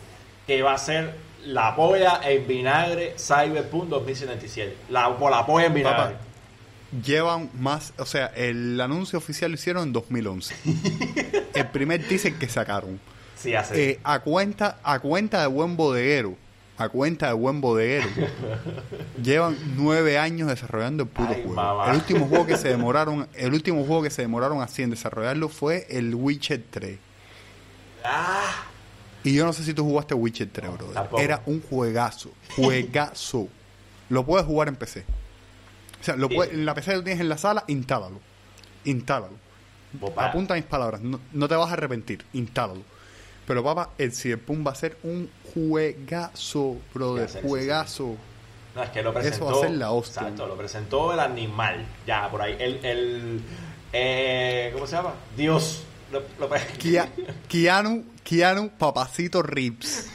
que 0.46 0.62
va 0.62 0.74
a 0.74 0.78
ser 0.78 1.16
la 1.46 1.76
polla 1.76 2.22
en 2.24 2.48
vinagre 2.48 3.16
Cyberpunk 3.18 3.90
2077. 3.90 4.78
La, 4.90 5.10
la 5.10 5.46
polla 5.46 5.68
en 5.68 5.74
vinagre. 5.74 5.98
Papá. 5.98 6.20
Llevan 7.04 7.50
más, 7.60 7.94
o 7.98 8.06
sea, 8.06 8.28
el 8.36 8.80
anuncio 8.80 9.18
oficial 9.18 9.52
lo 9.52 9.56
hicieron 9.56 9.84
en 9.84 9.94
2011. 9.94 10.56
el 11.54 11.68
primer 11.68 12.08
teaser 12.08 12.36
que 12.36 12.48
sacaron. 12.48 13.00
Sí, 13.36 13.54
hace. 13.54 13.92
Eh, 13.92 14.00
a 14.04 14.20
cuenta 14.20 14.80
a 14.84 15.00
cuenta 15.00 15.42
de 15.42 15.48
buen 15.48 15.76
bodeguero 15.76 16.36
a 16.78 16.90
cuenta 16.90 17.28
de 17.28 17.34
buen 17.34 17.62
bodeguero 17.62 18.08
llevan 19.24 19.58
nueve 19.78 20.18
años 20.18 20.50
desarrollando 20.50 21.04
el 21.04 21.10
puto 21.10 21.34
Ay, 21.34 21.44
juego 21.44 21.86
el 21.86 21.96
último 21.96 22.28
juego 22.28 22.46
que 22.46 22.58
se 22.58 22.68
demoraron 22.70 23.28
el 23.34 23.54
último 23.54 23.86
juego 23.86 24.04
que 24.04 24.10
se 24.10 24.24
demoraron 24.24 24.62
así 24.62 24.84
en 24.84 24.90
desarrollarlo 24.90 25.48
fue 25.48 25.88
el 25.90 26.14
Witcher 26.14 26.64
3 26.70 26.98
Ah, 28.04 28.66
y 29.26 29.34
yo 29.34 29.44
no 29.46 29.52
sé 29.52 29.64
si 29.66 29.74
tú 29.74 29.84
jugaste 29.84 30.14
Witcher 30.14 30.48
3 30.52 30.72
brother 30.72 30.94
tampoco. 30.94 31.22
era 31.22 31.42
un 31.48 31.62
juegazo 31.62 32.32
juegazo 32.56 33.50
lo 34.10 34.26
puedes 34.26 34.46
jugar 34.46 34.70
en 34.70 34.76
PC 34.78 35.04
o 36.00 36.04
sea 36.04 36.16
lo 36.16 36.30
Sí. 36.30 36.36
puedes- 36.36 36.54
en 36.54 36.66
la 36.66 36.74
PC 36.74 36.92
que 36.92 36.98
tú 36.98 37.04
tienes 37.04 37.20
en 37.22 37.28
la 37.30 37.38
sala 37.38 37.64
instálalo 37.68 38.20
instálalo 38.86 39.34
Bopa. 39.94 40.26
Apunta 40.26 40.56
mis 40.56 40.64
palabras, 40.66 41.00
no, 41.02 41.20
no 41.32 41.48
te 41.48 41.56
vas 41.56 41.70
a 41.70 41.74
arrepentir, 41.74 42.26
instálalo. 42.34 42.82
Pero 43.48 43.64
papá, 43.64 43.92
el 43.98 44.12
Cyberpunk 44.12 44.68
va 44.68 44.72
a 44.72 44.76
ser 44.76 44.98
un 45.04 45.30
juegazo, 45.54 46.76
brother, 46.94 47.30
juegazo. 47.42 48.18
No, 48.76 48.84
es 48.84 48.90
que 48.90 49.02
lo 49.02 49.14
presentó. 49.14 49.36
Eso 49.38 49.46
va 49.46 49.52
a 49.58 49.62
ser 49.70 49.78
la 49.78 49.92
hostia. 49.92 50.22
Exacto, 50.24 50.48
lo 50.48 50.58
presentó 50.58 51.14
el 51.14 51.20
animal. 51.22 51.86
Ya, 52.06 52.30
por 52.30 52.42
ahí. 52.42 52.58
El. 52.60 52.86
el 52.86 53.42
eh, 53.94 54.72
¿Cómo 54.74 54.86
se 54.86 54.98
llama? 54.98 55.14
Dios. 55.38 55.84
Lo, 56.12 56.22
lo 56.40 56.50
pre- 56.50 56.62
Kia- 56.78 57.10
Keanu, 57.50 58.04
Keanu, 58.24 58.70
papacito 58.78 59.42
Rips. 59.42 60.08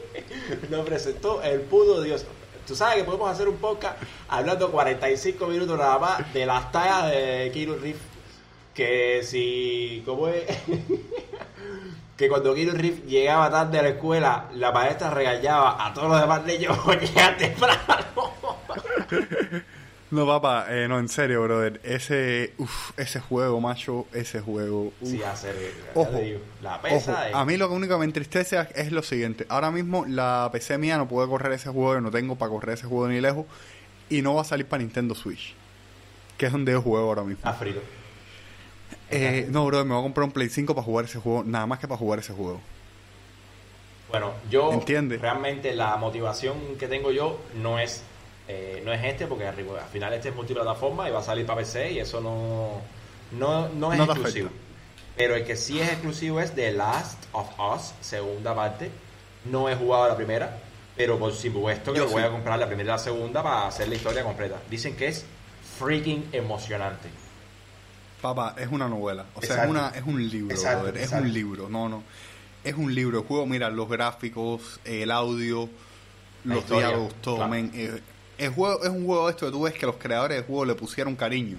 lo 0.70 0.84
presentó 0.84 1.42
el 1.42 1.60
puto 1.62 2.00
Dios. 2.02 2.24
Tú 2.66 2.74
sabes 2.74 2.96
que 2.96 3.04
podemos 3.04 3.30
hacer 3.30 3.48
un 3.48 3.56
podcast 3.56 3.96
hablando 4.28 4.70
45 4.72 5.46
minutos 5.46 5.78
nada 5.78 5.98
más 5.98 6.32
de 6.34 6.46
las 6.46 6.70
tallas 6.72 7.10
de 7.10 7.50
Keanu 7.52 7.74
Reeves. 7.76 8.00
Que 8.74 9.22
si. 9.24 10.02
¿Cómo 10.04 10.28
es? 10.28 10.44
que 12.16 12.28
cuando 12.28 12.54
Keanu 12.54 12.72
Reeves 12.72 13.04
llegaba 13.06 13.50
tarde 13.50 13.78
a 13.78 13.82
la 13.82 13.88
escuela, 13.90 14.48
la 14.54 14.72
maestra 14.72 15.10
regañaba 15.10 15.84
a 15.86 15.92
todos 15.94 16.08
los 16.10 16.20
demás 16.20 16.44
niños 16.44 16.76
por 16.78 16.98
llegar 17.00 17.36
temprano. 17.36 17.80
No, 20.10 20.24
papá, 20.24 20.66
eh, 20.70 20.86
no, 20.88 21.00
en 21.00 21.08
serio, 21.08 21.42
brother. 21.42 21.80
Ese, 21.82 22.52
uf, 22.58 22.92
ese 22.96 23.18
juego, 23.18 23.60
macho, 23.60 24.06
ese 24.12 24.40
juego. 24.40 24.92
uf. 25.00 25.08
Sí, 25.10 25.20
hacer. 25.22 25.56
Ojo, 25.94 26.12
la 26.62 26.74
Ojo, 26.76 26.82
pesa 26.82 27.28
es- 27.28 27.34
a 27.34 27.44
mí 27.44 27.56
lo 27.56 27.68
único 27.72 27.94
que 27.94 27.98
me 27.98 28.04
entristece 28.04 28.68
es 28.76 28.92
lo 28.92 29.02
siguiente. 29.02 29.46
Ahora 29.48 29.72
mismo 29.72 30.04
la 30.06 30.48
PC 30.52 30.78
mía 30.78 30.96
no 30.96 31.08
puede 31.08 31.28
correr 31.28 31.52
ese 31.52 31.70
juego, 31.70 31.94
yo 31.94 32.00
no 32.00 32.10
tengo 32.12 32.36
para 32.36 32.50
correr 32.50 32.74
ese 32.74 32.86
juego 32.86 33.08
ni 33.08 33.20
lejos. 33.20 33.46
Y 34.08 34.22
no 34.22 34.34
va 34.34 34.42
a 34.42 34.44
salir 34.44 34.66
para 34.66 34.80
Nintendo 34.82 35.16
Switch. 35.16 35.54
Que 36.38 36.46
es 36.46 36.52
donde 36.52 36.70
yo 36.70 36.82
juego 36.82 37.08
ahora 37.08 37.22
mismo. 37.22 37.38
Está 37.38 37.54
frito. 37.54 37.80
Eh, 39.10 39.46
no, 39.50 39.66
brother, 39.66 39.86
me 39.86 39.94
voy 39.94 40.00
a 40.00 40.04
comprar 40.04 40.24
un 40.24 40.30
Play 40.32 40.48
5 40.48 40.74
para 40.74 40.84
jugar 40.84 41.06
ese 41.06 41.18
juego. 41.18 41.42
Nada 41.44 41.66
más 41.66 41.80
que 41.80 41.88
para 41.88 41.98
jugar 41.98 42.20
ese 42.20 42.32
juego. 42.32 42.60
Bueno, 44.08 44.32
yo 44.50 44.72
Entiende. 44.72 45.18
realmente 45.18 45.74
la 45.74 45.96
motivación 45.96 46.56
que 46.78 46.86
tengo 46.86 47.10
yo 47.10 47.40
no 47.56 47.80
es 47.80 48.02
eh, 48.48 48.82
no 48.84 48.92
es 48.92 49.04
este 49.04 49.26
porque 49.26 49.46
al 49.46 49.54
final 49.90 50.12
este 50.12 50.28
es 50.28 50.34
multiplataforma 50.34 51.08
y 51.08 51.12
va 51.12 51.20
a 51.20 51.22
salir 51.22 51.44
para 51.46 51.60
PC 51.60 51.92
y 51.92 51.98
eso 51.98 52.20
no 52.20 52.80
no, 53.32 53.68
no 53.68 53.92
es 53.92 53.98
No 53.98 54.04
exclusivo. 54.04 54.50
Pero 55.16 55.34
el 55.34 55.44
que 55.44 55.56
sí 55.56 55.80
es 55.80 55.88
exclusivo 55.88 56.40
es 56.40 56.54
The 56.54 56.72
Last 56.72 57.24
of 57.32 57.48
Us, 57.58 57.94
segunda 58.00 58.54
parte. 58.54 58.90
No 59.46 59.68
he 59.68 59.74
jugado 59.74 60.08
la 60.08 60.16
primera, 60.16 60.58
pero 60.96 61.18
por 61.18 61.32
supuesto 61.32 61.92
que 61.92 61.98
Yo 61.98 62.08
voy 62.08 62.20
sí. 62.22 62.28
a 62.28 62.30
comprar 62.30 62.58
la 62.58 62.66
primera 62.66 62.84
y 62.88 62.92
la 62.92 62.98
segunda 62.98 63.42
para 63.42 63.66
hacer 63.68 63.88
la 63.88 63.94
historia 63.94 64.22
completa. 64.22 64.60
Dicen 64.68 64.94
que 64.96 65.08
es 65.08 65.24
freaking 65.78 66.28
emocionante. 66.32 67.08
Papá, 68.20 68.54
es 68.58 68.68
una 68.68 68.88
novela. 68.88 69.26
O 69.34 69.42
sea, 69.42 69.64
es, 69.64 69.70
una, 69.70 69.88
es 69.88 70.02
un 70.04 70.28
libro, 70.28 70.54
Exacto, 70.54 70.84
brother. 70.84 71.02
Es 71.02 71.12
un 71.12 71.32
libro. 71.32 71.68
No, 71.68 71.88
no. 71.88 72.02
Es 72.64 72.74
un 72.74 72.94
libro. 72.94 73.20
El 73.20 73.26
juego, 73.26 73.46
mira, 73.46 73.70
los 73.70 73.88
gráficos, 73.88 74.80
el 74.84 75.10
audio, 75.10 75.68
La 76.44 76.56
los 76.56 76.68
diálogos, 76.68 77.14
todo, 77.22 77.36
claro. 77.36 77.50
men. 77.50 77.70
Eh, 77.74 78.00
el 78.38 78.50
juego 78.50 78.82
es 78.82 78.88
un 78.90 79.06
juego 79.06 79.26
de 79.26 79.30
esto 79.32 79.46
que 79.46 79.52
tú 79.52 79.62
ves 79.62 79.74
que 79.74 79.86
los 79.86 79.96
creadores 79.96 80.36
del 80.38 80.46
juego 80.46 80.64
le 80.64 80.74
pusieron 80.74 81.16
cariño. 81.16 81.58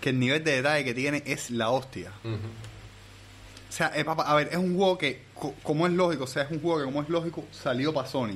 Que 0.00 0.10
el 0.10 0.18
nivel 0.18 0.42
de 0.44 0.52
detalle 0.56 0.84
que 0.84 0.94
tiene 0.94 1.22
es 1.26 1.50
la 1.50 1.70
hostia. 1.70 2.10
O 2.24 3.72
sea, 3.72 3.92
eh, 3.94 4.04
papá, 4.04 4.24
a 4.24 4.34
ver, 4.34 4.48
es 4.50 4.56
un 4.56 4.76
juego 4.76 4.98
que, 4.98 5.22
co- 5.34 5.54
como 5.62 5.86
es 5.86 5.92
lógico, 5.92 6.24
o 6.24 6.26
sea, 6.26 6.42
es 6.42 6.50
un 6.50 6.60
juego 6.60 6.78
que, 6.80 6.84
como 6.86 7.02
es 7.02 7.08
lógico, 7.08 7.44
salió 7.52 7.94
para 7.94 8.08
Sony. 8.08 8.32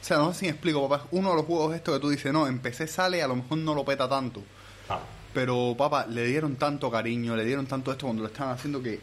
O 0.00 0.04
sea, 0.08 0.18
no 0.18 0.32
sé 0.32 0.40
si 0.40 0.44
me 0.46 0.52
explico, 0.52 0.88
papá. 0.88 1.06
Uno 1.10 1.30
de 1.30 1.36
los 1.36 1.44
juegos 1.46 1.74
estos 1.74 1.94
que 1.96 2.00
tú 2.00 2.10
dices, 2.10 2.32
no, 2.32 2.46
en 2.46 2.60
PC 2.60 2.86
sale, 2.86 3.22
a 3.22 3.26
lo 3.28 3.34
mejor 3.36 3.58
no 3.58 3.74
lo 3.74 3.84
peta 3.84 4.08
tanto. 4.08 4.42
Claro. 4.86 5.02
Pero, 5.34 5.74
papá, 5.76 6.06
le 6.06 6.24
dieron 6.26 6.54
tanto 6.56 6.90
cariño, 6.90 7.34
le 7.34 7.44
dieron 7.44 7.66
tanto 7.66 7.90
esto 7.90 8.06
cuando 8.06 8.22
lo 8.22 8.28
estaban 8.28 8.54
haciendo 8.54 8.80
que. 8.82 9.00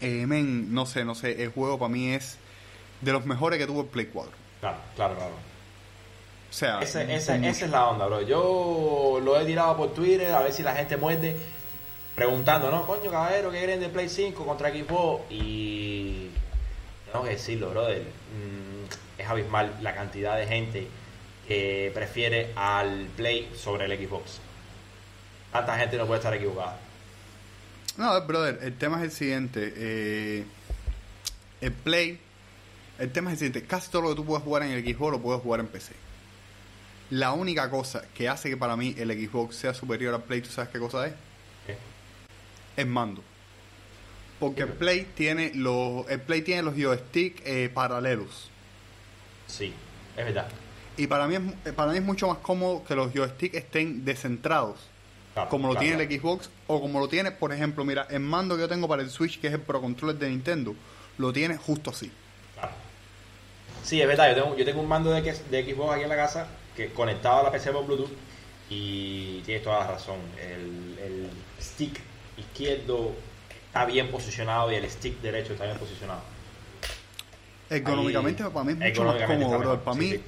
Eh, 0.00 0.24
men, 0.26 0.72
no 0.72 0.86
sé, 0.86 1.04
no 1.04 1.14
sé. 1.16 1.42
El 1.42 1.50
juego 1.50 1.78
para 1.78 1.88
mí 1.92 2.10
es 2.12 2.38
de 3.00 3.12
los 3.12 3.26
mejores 3.26 3.58
que 3.58 3.66
tuvo 3.66 3.80
el 3.82 3.86
Play 3.88 4.06
4. 4.06 4.32
Claro, 4.60 4.78
claro, 4.94 5.14
claro. 5.16 5.32
O 6.52 6.54
sea, 6.54 6.80
Ese- 6.80 7.14
ese- 7.14 7.32
con 7.32 7.44
esa 7.44 7.64
es 7.64 7.70
la 7.70 7.88
onda, 7.88 8.04
bro. 8.06 8.20
Yo 8.20 9.18
lo 9.24 9.40
he 9.40 9.44
tirado 9.46 9.74
por 9.76 9.94
Twitter 9.94 10.30
a 10.32 10.42
ver 10.42 10.52
si 10.52 10.62
la 10.62 10.74
gente 10.76 10.98
muerde 10.98 11.34
preguntando, 12.14 12.70
¿no? 12.70 12.86
Coño, 12.86 13.10
caballero, 13.10 13.50
¿qué 13.50 13.62
creen 13.62 13.80
de 13.80 13.88
Play 13.88 14.08
5 14.10 14.44
contra 14.44 14.70
Xbox? 14.70 15.22
Y 15.30 16.28
tengo 17.10 17.24
que 17.24 17.30
decirlo, 17.30 17.70
brother. 17.70 18.02
mm, 18.02 19.20
es 19.20 19.26
abismal 19.28 19.78
la 19.80 19.94
cantidad 19.94 20.36
de 20.36 20.46
gente 20.46 20.88
que 21.48 21.90
prefiere 21.94 22.52
al 22.54 23.06
Play 23.16 23.50
sobre 23.56 23.86
el 23.86 24.06
Xbox. 24.06 24.38
Tanta 25.52 25.78
gente 25.78 25.96
no 25.96 26.06
puede 26.06 26.18
estar 26.18 26.34
equivocada. 26.34 26.78
No, 27.96 28.20
brother, 28.26 28.58
el 28.62 28.76
tema 28.76 28.98
es 28.98 29.04
el 29.04 29.10
siguiente. 29.12 29.72
eh, 29.76 30.44
el 31.62 31.72
Play, 31.72 32.18
el 32.98 33.10
tema 33.10 33.30
es 33.30 33.34
el 33.34 33.38
siguiente. 33.48 33.66
Casi 33.66 33.90
todo 33.90 34.02
lo 34.02 34.08
que 34.10 34.14
tú 34.16 34.24
puedes 34.26 34.44
jugar 34.44 34.62
en 34.64 34.70
el 34.72 34.82
Xbox 34.84 35.12
lo 35.12 35.18
puedes 35.20 35.40
jugar 35.42 35.60
en 35.60 35.66
PC. 35.68 35.92
La 37.12 37.32
única 37.32 37.68
cosa 37.68 38.04
que 38.14 38.26
hace 38.26 38.48
que 38.48 38.56
para 38.56 38.74
mí 38.74 38.94
el 38.96 39.10
Xbox 39.10 39.56
sea 39.56 39.74
superior 39.74 40.14
al 40.14 40.22
Play, 40.22 40.40
¿tú 40.40 40.48
sabes 40.48 40.70
qué 40.70 40.78
cosa 40.78 41.06
es? 41.06 41.12
¿Qué? 41.66 41.76
El 42.74 42.86
mando. 42.86 43.22
Porque 44.40 44.62
el 44.62 44.70
Play 44.70 45.06
tiene 45.14 45.52
los, 45.54 46.08
el 46.08 46.22
Play 46.22 46.40
tiene 46.40 46.62
los 46.62 46.74
joystick 46.74 47.42
eh, 47.44 47.68
paralelos. 47.68 48.50
Sí, 49.46 49.74
es 50.16 50.24
verdad. 50.24 50.48
Y 50.96 51.06
para 51.06 51.26
mí, 51.26 51.34
es, 51.34 51.42
eh, 51.66 51.74
para 51.74 51.92
mí 51.92 51.98
es 51.98 52.02
mucho 52.02 52.28
más 52.28 52.38
cómodo 52.38 52.82
que 52.82 52.94
los 52.94 53.12
joysticks 53.12 53.58
estén 53.58 54.06
descentrados. 54.06 54.78
Claro, 55.34 55.50
como 55.50 55.68
lo 55.68 55.74
claro, 55.74 55.84
tiene 55.84 56.06
claro. 56.06 56.14
el 56.14 56.18
Xbox 56.18 56.50
o 56.66 56.80
como 56.80 56.98
lo 56.98 57.08
tiene, 57.08 57.30
por 57.30 57.52
ejemplo, 57.52 57.84
mira, 57.84 58.06
el 58.08 58.20
mando 58.20 58.54
que 58.54 58.62
yo 58.62 58.68
tengo 58.70 58.88
para 58.88 59.02
el 59.02 59.10
Switch, 59.10 59.38
que 59.38 59.48
es 59.48 59.52
el 59.52 59.60
Pro 59.60 59.82
Controller 59.82 60.16
de 60.16 60.30
Nintendo, 60.30 60.74
lo 61.18 61.30
tiene 61.30 61.58
justo 61.58 61.90
así. 61.90 62.10
Claro. 62.54 62.72
Sí, 63.84 64.00
es 64.00 64.08
verdad, 64.08 64.30
yo 64.30 64.42
tengo, 64.42 64.56
yo 64.56 64.64
tengo 64.64 64.80
un 64.80 64.88
mando 64.88 65.10
de, 65.10 65.20
de 65.20 65.74
Xbox 65.74 65.92
aquí 65.92 66.04
en 66.04 66.08
la 66.08 66.16
casa 66.16 66.48
que 66.76 66.92
conectado 66.92 67.40
a 67.40 67.42
la 67.44 67.52
PC 67.52 67.70
por 67.72 67.86
Bluetooth 67.86 68.10
y 68.70 69.40
tienes 69.40 69.62
toda 69.62 69.80
la 69.80 69.86
razón. 69.92 70.16
El, 70.40 70.98
el 70.98 71.30
stick 71.60 72.00
izquierdo 72.38 73.12
está 73.66 73.84
bien 73.84 74.10
posicionado 74.10 74.72
y 74.72 74.76
el 74.76 74.88
stick 74.90 75.20
derecho 75.20 75.52
está 75.52 75.64
bien 75.66 75.78
posicionado. 75.78 76.20
Ergonómicamente 77.70 78.42
Ahí- 78.42 78.50
para 78.50 78.64
mí 78.64 78.72
es 78.72 78.78
mucho 78.98 79.04
más 79.04 79.22
cómodo, 79.22 79.58
bro. 79.58 79.80
Para 79.80 79.94
sí, 79.94 80.00
mí, 80.00 80.10
sí. 80.12 80.22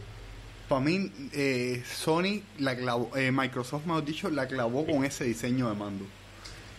para 0.68 0.80
mí 0.80 1.12
eh, 1.32 1.82
Sony 1.86 2.42
la 2.58 2.76
clavó, 2.76 3.10
eh, 3.16 3.30
Microsoft, 3.30 3.84
mejor 3.86 4.04
dicho, 4.04 4.30
la 4.30 4.46
clavó 4.46 4.86
con 4.86 5.04
ese 5.04 5.24
diseño 5.24 5.68
de 5.68 5.74
mando. 5.74 6.04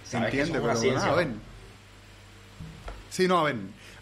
¿Se 0.04 0.18
entiende? 0.18 0.60
Pero 0.60 0.74
nada, 0.74 1.12
a 1.12 1.16
ver. 1.16 1.28
Sí, 3.10 3.28
no, 3.28 3.40
a 3.40 3.44
ver. 3.44 3.56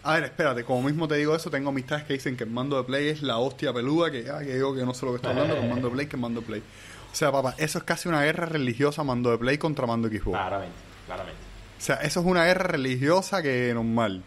A 0.04 0.14
ver, 0.14 0.24
espérate, 0.24 0.64
como 0.64 0.82
mismo 0.82 1.08
te 1.08 1.14
digo 1.16 1.34
eso, 1.34 1.50
tengo 1.50 1.70
amistades 1.70 2.04
que 2.04 2.12
dicen 2.12 2.36
que 2.36 2.44
el 2.44 2.50
mando 2.50 2.76
de 2.76 2.84
Play 2.84 3.08
es 3.08 3.22
la 3.22 3.38
hostia 3.38 3.72
peluda, 3.72 4.10
que, 4.10 4.28
ah, 4.30 4.40
que 4.40 4.54
digo 4.54 4.74
que 4.74 4.84
no 4.84 4.92
sé 4.92 5.06
lo 5.06 5.12
que 5.12 5.16
está 5.16 5.30
hablando, 5.30 5.54
que 5.54 5.62
el 5.62 5.68
mando 5.70 5.88
de 5.88 5.94
Play, 5.94 6.06
que 6.06 6.16
el 6.16 6.22
mando 6.22 6.40
de 6.40 6.46
Play. 6.46 6.62
O 7.12 7.14
sea, 7.16 7.32
papá, 7.32 7.54
eso 7.58 7.78
es 7.78 7.84
casi 7.84 8.08
una 8.08 8.22
guerra 8.22 8.44
religiosa 8.46 9.02
mando 9.02 9.30
de 9.30 9.38
Play 9.38 9.56
contra 9.56 9.86
mando 9.86 10.08
de 10.08 10.18
Xbox. 10.18 10.36
Claramente, 10.36 10.76
claramente. 11.06 11.40
O 11.78 11.80
sea, 11.80 11.96
eso 11.96 12.20
es 12.20 12.26
una 12.26 12.44
guerra 12.44 12.64
religiosa 12.68 13.42
que 13.42 13.72
normal. 13.72 14.22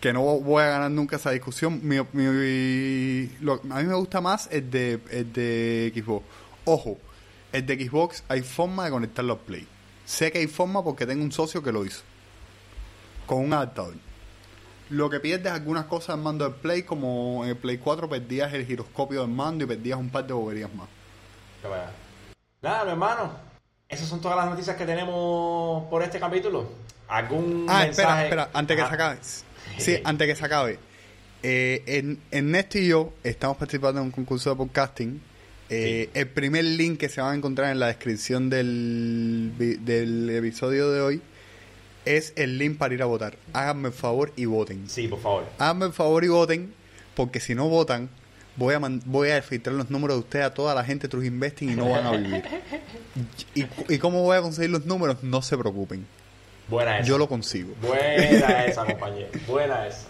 Que 0.00 0.12
no 0.12 0.22
voy 0.22 0.62
a 0.64 0.66
ganar 0.66 0.90
nunca 0.90 1.14
esa 1.16 1.30
discusión. 1.30 1.78
Mi, 1.86 1.96
mi- 2.14 3.28
lo- 3.40 3.60
a 3.70 3.76
mí 3.80 3.84
me 3.84 3.94
gusta 3.94 4.20
más 4.20 4.48
el 4.50 4.68
de, 4.70 4.98
el 5.10 5.32
de 5.32 5.92
Xbox. 5.94 6.24
Ojo, 6.64 6.98
el 7.52 7.64
de 7.64 7.86
Xbox 7.86 8.24
hay 8.28 8.42
forma 8.42 8.86
de 8.86 8.90
conectarlo 8.90 9.34
al 9.34 9.38
Play. 9.40 9.66
Sé 10.04 10.32
que 10.32 10.38
hay 10.38 10.48
forma 10.48 10.82
porque 10.82 11.06
tengo 11.06 11.22
un 11.22 11.30
socio 11.30 11.62
que 11.62 11.70
lo 11.70 11.84
hizo. 11.84 12.00
Con 13.26 13.38
un 13.44 13.52
adaptador. 13.52 13.94
Lo 14.92 15.08
que 15.08 15.20
pierdes 15.20 15.50
algunas 15.50 15.86
cosas 15.86 16.16
en 16.16 16.22
mando 16.22 16.44
del 16.44 16.54
Play, 16.54 16.82
como 16.82 17.44
en 17.44 17.50
el 17.50 17.56
Play 17.56 17.78
4 17.78 18.10
perdías 18.10 18.52
el 18.52 18.66
giroscopio 18.66 19.22
del 19.22 19.30
mando 19.30 19.64
y 19.64 19.66
perdías 19.66 19.98
un 19.98 20.10
par 20.10 20.26
de 20.26 20.34
boberías 20.34 20.72
más. 20.74 20.86
Nada, 22.60 22.84
mi 22.84 22.90
hermano. 22.90 23.32
Esas 23.88 24.06
son 24.08 24.20
todas 24.20 24.36
las 24.36 24.46
noticias 24.50 24.76
que 24.76 24.84
tenemos 24.84 25.84
por 25.88 26.02
este 26.02 26.20
capítulo. 26.20 26.68
¿Algún 27.08 27.66
Ah, 27.68 27.84
mensaje? 27.84 27.90
espera, 27.90 28.22
espera, 28.24 28.50
antes 28.52 28.76
que 28.76 28.86
se 28.86 28.94
acabe. 28.94 29.18
Sí, 29.78 29.96
antes 30.04 30.26
que 30.28 30.36
se 30.36 30.44
acabe. 30.44 30.78
Eh, 31.42 31.82
en, 31.86 32.20
Ernesto 32.30 32.78
y 32.78 32.88
yo 32.88 33.12
estamos 33.24 33.56
participando 33.56 34.00
en 34.00 34.06
un 34.06 34.12
concurso 34.12 34.50
de 34.50 34.56
podcasting. 34.56 35.22
Eh, 35.70 36.10
El 36.12 36.28
primer 36.28 36.64
link 36.64 36.98
que 37.00 37.08
se 37.08 37.22
van 37.22 37.32
a 37.32 37.36
encontrar 37.36 37.72
en 37.72 37.80
la 37.80 37.86
descripción 37.86 38.50
del, 38.50 39.52
del 39.56 40.28
episodio 40.30 40.90
de 40.90 41.00
hoy 41.00 41.22
es 42.04 42.32
el 42.36 42.58
link 42.58 42.78
para 42.78 42.94
ir 42.94 43.02
a 43.02 43.06
votar. 43.06 43.36
Háganme 43.52 43.88
el 43.88 43.94
favor 43.94 44.32
y 44.36 44.44
voten. 44.44 44.88
Sí, 44.88 45.08
por 45.08 45.20
favor. 45.20 45.44
Háganme 45.58 45.86
el 45.86 45.92
favor 45.92 46.24
y 46.24 46.28
voten, 46.28 46.74
porque 47.14 47.40
si 47.40 47.54
no 47.54 47.68
votan, 47.68 48.08
voy 48.56 48.74
a, 48.74 48.80
voy 49.04 49.30
a 49.30 49.42
filtrar 49.42 49.76
los 49.76 49.90
números 49.90 50.16
de 50.16 50.20
ustedes 50.20 50.46
a 50.46 50.54
toda 50.54 50.74
la 50.74 50.84
gente 50.84 51.06
de 51.06 51.10
True 51.10 51.26
Investing 51.26 51.70
y 51.72 51.74
no 51.74 51.90
van 51.90 52.06
a 52.06 52.12
vivir. 52.12 52.44
¿Y, 53.54 53.66
y 53.94 53.98
cómo 53.98 54.22
voy 54.22 54.36
a 54.36 54.42
conseguir 54.42 54.70
los 54.70 54.84
números? 54.86 55.22
No 55.22 55.42
se 55.42 55.56
preocupen. 55.56 56.06
Buena 56.68 56.98
esa. 56.98 57.08
Yo 57.08 57.18
lo 57.18 57.28
consigo. 57.28 57.74
Buena 57.80 58.64
esa, 58.66 58.84
compañero. 58.84 59.28
Buena 59.46 59.86
esa. 59.86 60.08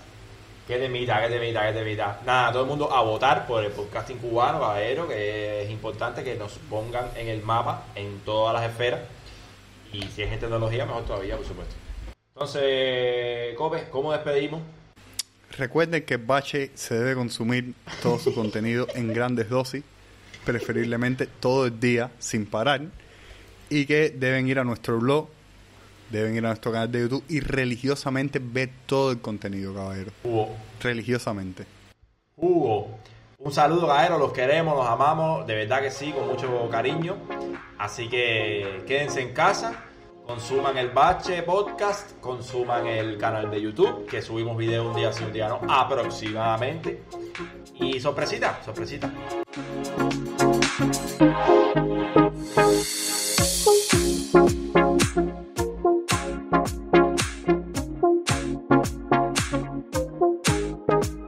Qué 0.66 0.78
temita, 0.78 1.20
qué 1.20 1.28
temita, 1.28 1.66
qué 1.66 1.72
temita. 1.72 2.20
Nada, 2.24 2.52
todo 2.52 2.62
el 2.62 2.68
mundo 2.68 2.92
a 2.92 3.02
votar 3.02 3.46
por 3.46 3.64
el 3.64 3.72
podcasting 3.72 4.18
cubano, 4.18 4.60
caballero, 4.60 5.08
que 5.08 5.64
es 5.64 5.70
importante 5.70 6.22
que 6.22 6.36
nos 6.36 6.52
pongan 6.70 7.06
en 7.16 7.28
el 7.28 7.42
mapa 7.42 7.86
en 7.96 8.20
todas 8.20 8.54
las 8.54 8.70
esferas. 8.70 9.00
Y 9.92 10.02
si 10.02 10.22
es 10.22 10.32
en 10.32 10.40
tecnología, 10.40 10.86
mejor 10.86 11.04
todavía, 11.04 11.36
por 11.36 11.46
supuesto. 11.46 11.74
Entonces, 12.34 13.54
Cope, 13.56 13.88
¿cómo 13.90 14.12
despedimos? 14.12 14.62
Recuerden 15.56 16.04
que 16.04 16.16
Bache 16.16 16.70
se 16.74 16.94
debe 16.94 17.14
consumir 17.14 17.74
todo 18.02 18.18
su 18.18 18.34
contenido 18.34 18.86
en 18.94 19.12
grandes 19.12 19.50
dosis, 19.50 19.84
preferiblemente 20.46 21.26
todo 21.26 21.66
el 21.66 21.78
día 21.78 22.10
sin 22.18 22.46
parar, 22.46 22.80
y 23.68 23.84
que 23.84 24.08
deben 24.08 24.48
ir 24.48 24.58
a 24.58 24.64
nuestro 24.64 24.98
blog, 24.98 25.28
deben 26.10 26.34
ir 26.34 26.44
a 26.46 26.48
nuestro 26.48 26.72
canal 26.72 26.90
de 26.90 27.02
YouTube 27.02 27.24
y 27.28 27.40
religiosamente 27.40 28.40
ver 28.42 28.70
todo 28.86 29.12
el 29.12 29.20
contenido, 29.20 29.74
caballero. 29.74 30.10
Hugo. 30.24 30.56
Religiosamente. 30.80 31.66
Hugo. 32.36 32.98
Un 33.44 33.52
saludo, 33.52 33.88
caballero, 33.88 34.18
los 34.18 34.32
queremos, 34.32 34.76
los 34.76 34.86
amamos, 34.86 35.44
de 35.48 35.56
verdad 35.56 35.82
que 35.82 35.90
sí, 35.90 36.12
con 36.12 36.28
mucho 36.28 36.68
cariño. 36.70 37.16
Así 37.76 38.08
que 38.08 38.84
quédense 38.86 39.20
en 39.20 39.34
casa, 39.34 39.84
consuman 40.24 40.78
el 40.78 40.90
Bache 40.90 41.42
Podcast, 41.42 42.20
consuman 42.20 42.86
el 42.86 43.18
canal 43.18 43.50
de 43.50 43.60
YouTube, 43.60 44.06
que 44.06 44.22
subimos 44.22 44.56
videos 44.56 44.86
un 44.86 44.94
día 44.94 45.12
sí, 45.12 45.24
un 45.24 45.32
día 45.32 45.48
no, 45.48 45.60
aproximadamente. 45.68 47.02
Y 47.74 47.98
sorpresita, 47.98 48.60
sorpresita. 48.64 49.10